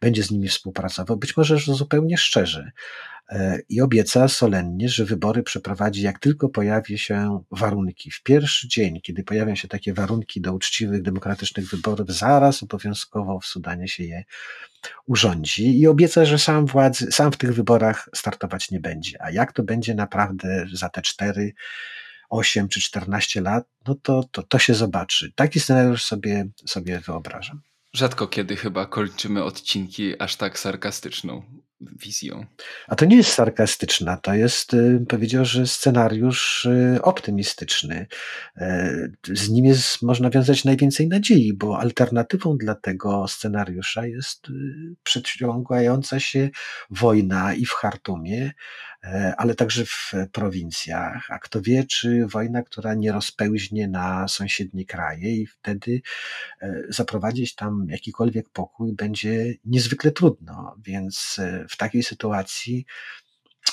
będzie 0.00 0.22
z 0.22 0.30
nimi 0.30 0.48
współpracował, 0.48 1.16
być 1.16 1.36
może 1.36 1.58
że 1.58 1.74
zupełnie 1.74 2.16
szczerze, 2.16 2.72
i 3.68 3.80
obieca 3.80 4.28
solennie, 4.28 4.88
że 4.88 5.04
wybory 5.04 5.42
przeprowadzi, 5.42 6.02
jak 6.02 6.18
tylko 6.18 6.48
pojawi 6.48 6.98
się 6.98 7.42
warunki. 7.50 8.10
W 8.10 8.22
pierwszy 8.22 8.68
dzień, 8.68 9.00
kiedy 9.00 9.24
pojawią 9.24 9.54
się 9.54 9.68
takie 9.68 9.94
warunki 9.94 10.40
do 10.40 10.52
uczciwych, 10.52 11.02
demokratycznych 11.02 11.68
wyborów, 11.70 12.10
zaraz 12.10 12.62
obowiązkowo 12.62 13.40
w 13.40 13.46
Sudanie 13.46 13.88
się 13.88 14.04
je 14.04 14.24
urządzi 15.06 15.80
i 15.80 15.86
obieca, 15.86 16.24
że 16.24 16.38
sam 16.38 16.66
władzy, 16.66 17.12
sam 17.12 17.32
w 17.32 17.36
tych 17.36 17.54
wyborach 17.54 18.08
startować 18.14 18.70
nie 18.70 18.80
będzie. 18.80 19.22
A 19.22 19.30
jak 19.30 19.52
to 19.52 19.62
będzie 19.62 19.94
naprawdę 19.94 20.66
za 20.72 20.88
te 20.88 21.02
cztery 21.02 21.52
8 22.28 22.68
czy 22.68 22.80
14 22.80 23.40
lat, 23.40 23.64
no 23.88 23.94
to, 23.94 24.24
to, 24.32 24.42
to 24.42 24.58
się 24.58 24.74
zobaczy. 24.74 25.32
Taki 25.34 25.60
scenariusz 25.60 26.04
sobie, 26.04 26.46
sobie 26.66 27.00
wyobrażam. 27.00 27.60
Rzadko 27.96 28.26
kiedy 28.28 28.56
chyba 28.56 28.86
kończymy 28.86 29.44
odcinki 29.44 30.22
aż 30.22 30.36
tak 30.36 30.58
sarkastyczną 30.58 31.42
wizją. 31.80 32.46
A 32.88 32.96
to 32.96 33.04
nie 33.04 33.16
jest 33.16 33.32
sarkastyczna, 33.32 34.16
to 34.16 34.34
jest, 34.34 34.74
y, 34.74 35.04
powiedział, 35.08 35.44
że 35.44 35.66
scenariusz 35.66 36.64
y, 36.64 36.98
optymistyczny. 37.02 38.06
E, 38.56 38.92
z 39.32 39.50
nim 39.50 39.64
jest, 39.64 40.02
można 40.02 40.30
wiązać 40.30 40.64
najwięcej 40.64 41.08
nadziei, 41.08 41.52
bo 41.52 41.78
alternatywą 41.78 42.56
dla 42.56 42.74
tego 42.74 43.28
scenariusza 43.28 44.06
jest 44.06 44.48
y, 44.48 44.52
przeciągająca 45.02 46.20
się 46.20 46.50
wojna 46.90 47.54
i 47.54 47.66
w 47.66 47.72
Chartumie, 47.72 48.44
e, 48.44 48.52
ale 49.36 49.54
także 49.54 49.84
w 49.86 50.12
prowincjach. 50.32 51.30
A 51.30 51.38
kto 51.38 51.62
wie, 51.62 51.84
czy 51.84 52.26
wojna, 52.26 52.62
która 52.62 52.94
nie 52.94 53.12
rozpełźnie 53.12 53.88
na 53.88 54.28
sąsiednie 54.28 54.84
kraje 54.84 55.36
i 55.36 55.46
wtedy 55.46 56.00
e, 56.62 56.82
zaprowadzić 56.88 57.54
tam 57.54 57.86
jakikolwiek 57.90 58.48
pokój 58.48 58.92
będzie 58.92 59.54
niezwykle 59.64 60.10
trudno. 60.10 60.76
Więc 60.84 61.40
w 61.70 61.76
takiej 61.76 62.02
sytuacji 62.02 62.86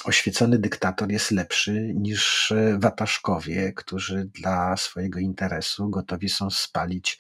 oświecony 0.04 0.60
dyktator 0.60 1.12
jest 1.12 1.32
lepszy 1.32 1.94
niż 1.96 2.52
e, 2.52 2.78
wataszkowie, 2.80 3.74
którzy 3.74 4.30
dla 4.42 4.78
swojego 4.78 5.20
interesu 5.20 5.90
gotowi 5.90 6.30
są 6.30 6.50
spalić 6.50 7.20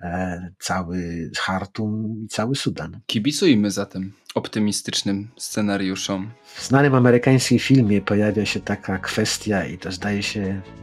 e, 0.00 0.50
cały 0.58 1.30
Hartum 1.38 2.22
i 2.24 2.28
cały 2.28 2.56
Sudan. 2.56 3.00
Kibicujmy 3.06 3.70
zatem 3.70 4.12
optymistycznym 4.34 5.28
scenariuszom. 5.36 6.30
W 6.54 6.66
znanym 6.66 6.94
amerykańskim 6.94 7.58
filmie 7.58 8.00
pojawia 8.00 8.46
się 8.46 8.60
taka 8.60 8.98
kwestia 8.98 9.64
i 9.64 9.78
to 9.78 9.92
zdaje 9.92 10.22
się, 10.22 10.40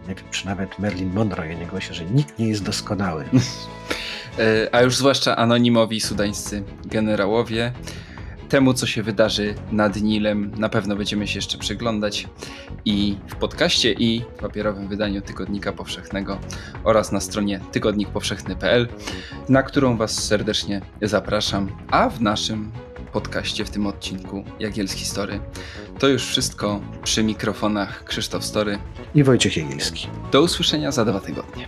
nie 0.08 0.16
wiem, 0.16 0.26
czy 0.32 0.46
nawet 0.46 0.80
Merlin 0.80 1.14
Monroe 1.14 1.56
nie 1.56 1.66
głosi, 1.66 1.94
że 1.94 2.06
nikt 2.06 2.40
nie 2.40 2.48
jest 2.48 2.64
doskonały. 2.64 3.26
E, 4.40 4.76
a 4.76 4.82
już 4.82 4.96
zwłaszcza 4.96 5.36
anonimowi 5.36 6.02
sudańscy 6.02 6.64
generałowie 6.86 7.74
temu, 8.50 8.74
co 8.74 8.88
się 8.88 9.04
wydarzy 9.04 9.56
nad 9.72 10.02
Nilem. 10.02 10.52
Na 10.58 10.70
pewno 10.70 10.96
będziemy 10.96 11.28
się 11.28 11.38
jeszcze 11.38 11.58
przyglądać 11.58 12.28
i 12.86 13.18
w 13.28 13.36
podcaście, 13.36 13.92
i 13.94 14.22
w 14.22 14.40
papierowym 14.42 14.88
wydaniu 14.88 15.22
Tygodnika 15.22 15.74
Powszechnego 15.74 16.40
oraz 16.84 17.12
na 17.12 17.20
stronie 17.20 17.60
tygodnikpowszechny.pl, 17.72 18.88
na 19.50 19.64
którą 19.64 19.98
Was 19.98 20.24
serdecznie 20.24 20.82
zapraszam, 21.02 21.72
a 21.92 22.10
w 22.10 22.22
naszym 22.22 22.72
podcaście 23.14 23.66
w 23.66 23.70
tym 23.70 23.88
odcinku 23.88 24.44
Jagielski 24.60 25.06
Story. 25.06 25.40
To 26.00 26.08
już 26.08 26.26
wszystko 26.26 26.82
przy 27.04 27.24
mikrofonach 27.24 28.04
Krzysztof 28.04 28.46
Story. 28.46 28.80
I 29.16 29.24
Wojciech 29.24 29.58
Jagielski. 29.58 30.08
Do 30.32 30.42
usłyszenia 30.42 30.92
za 30.92 31.06
dwa 31.06 31.20
tygodnie. 31.20 31.68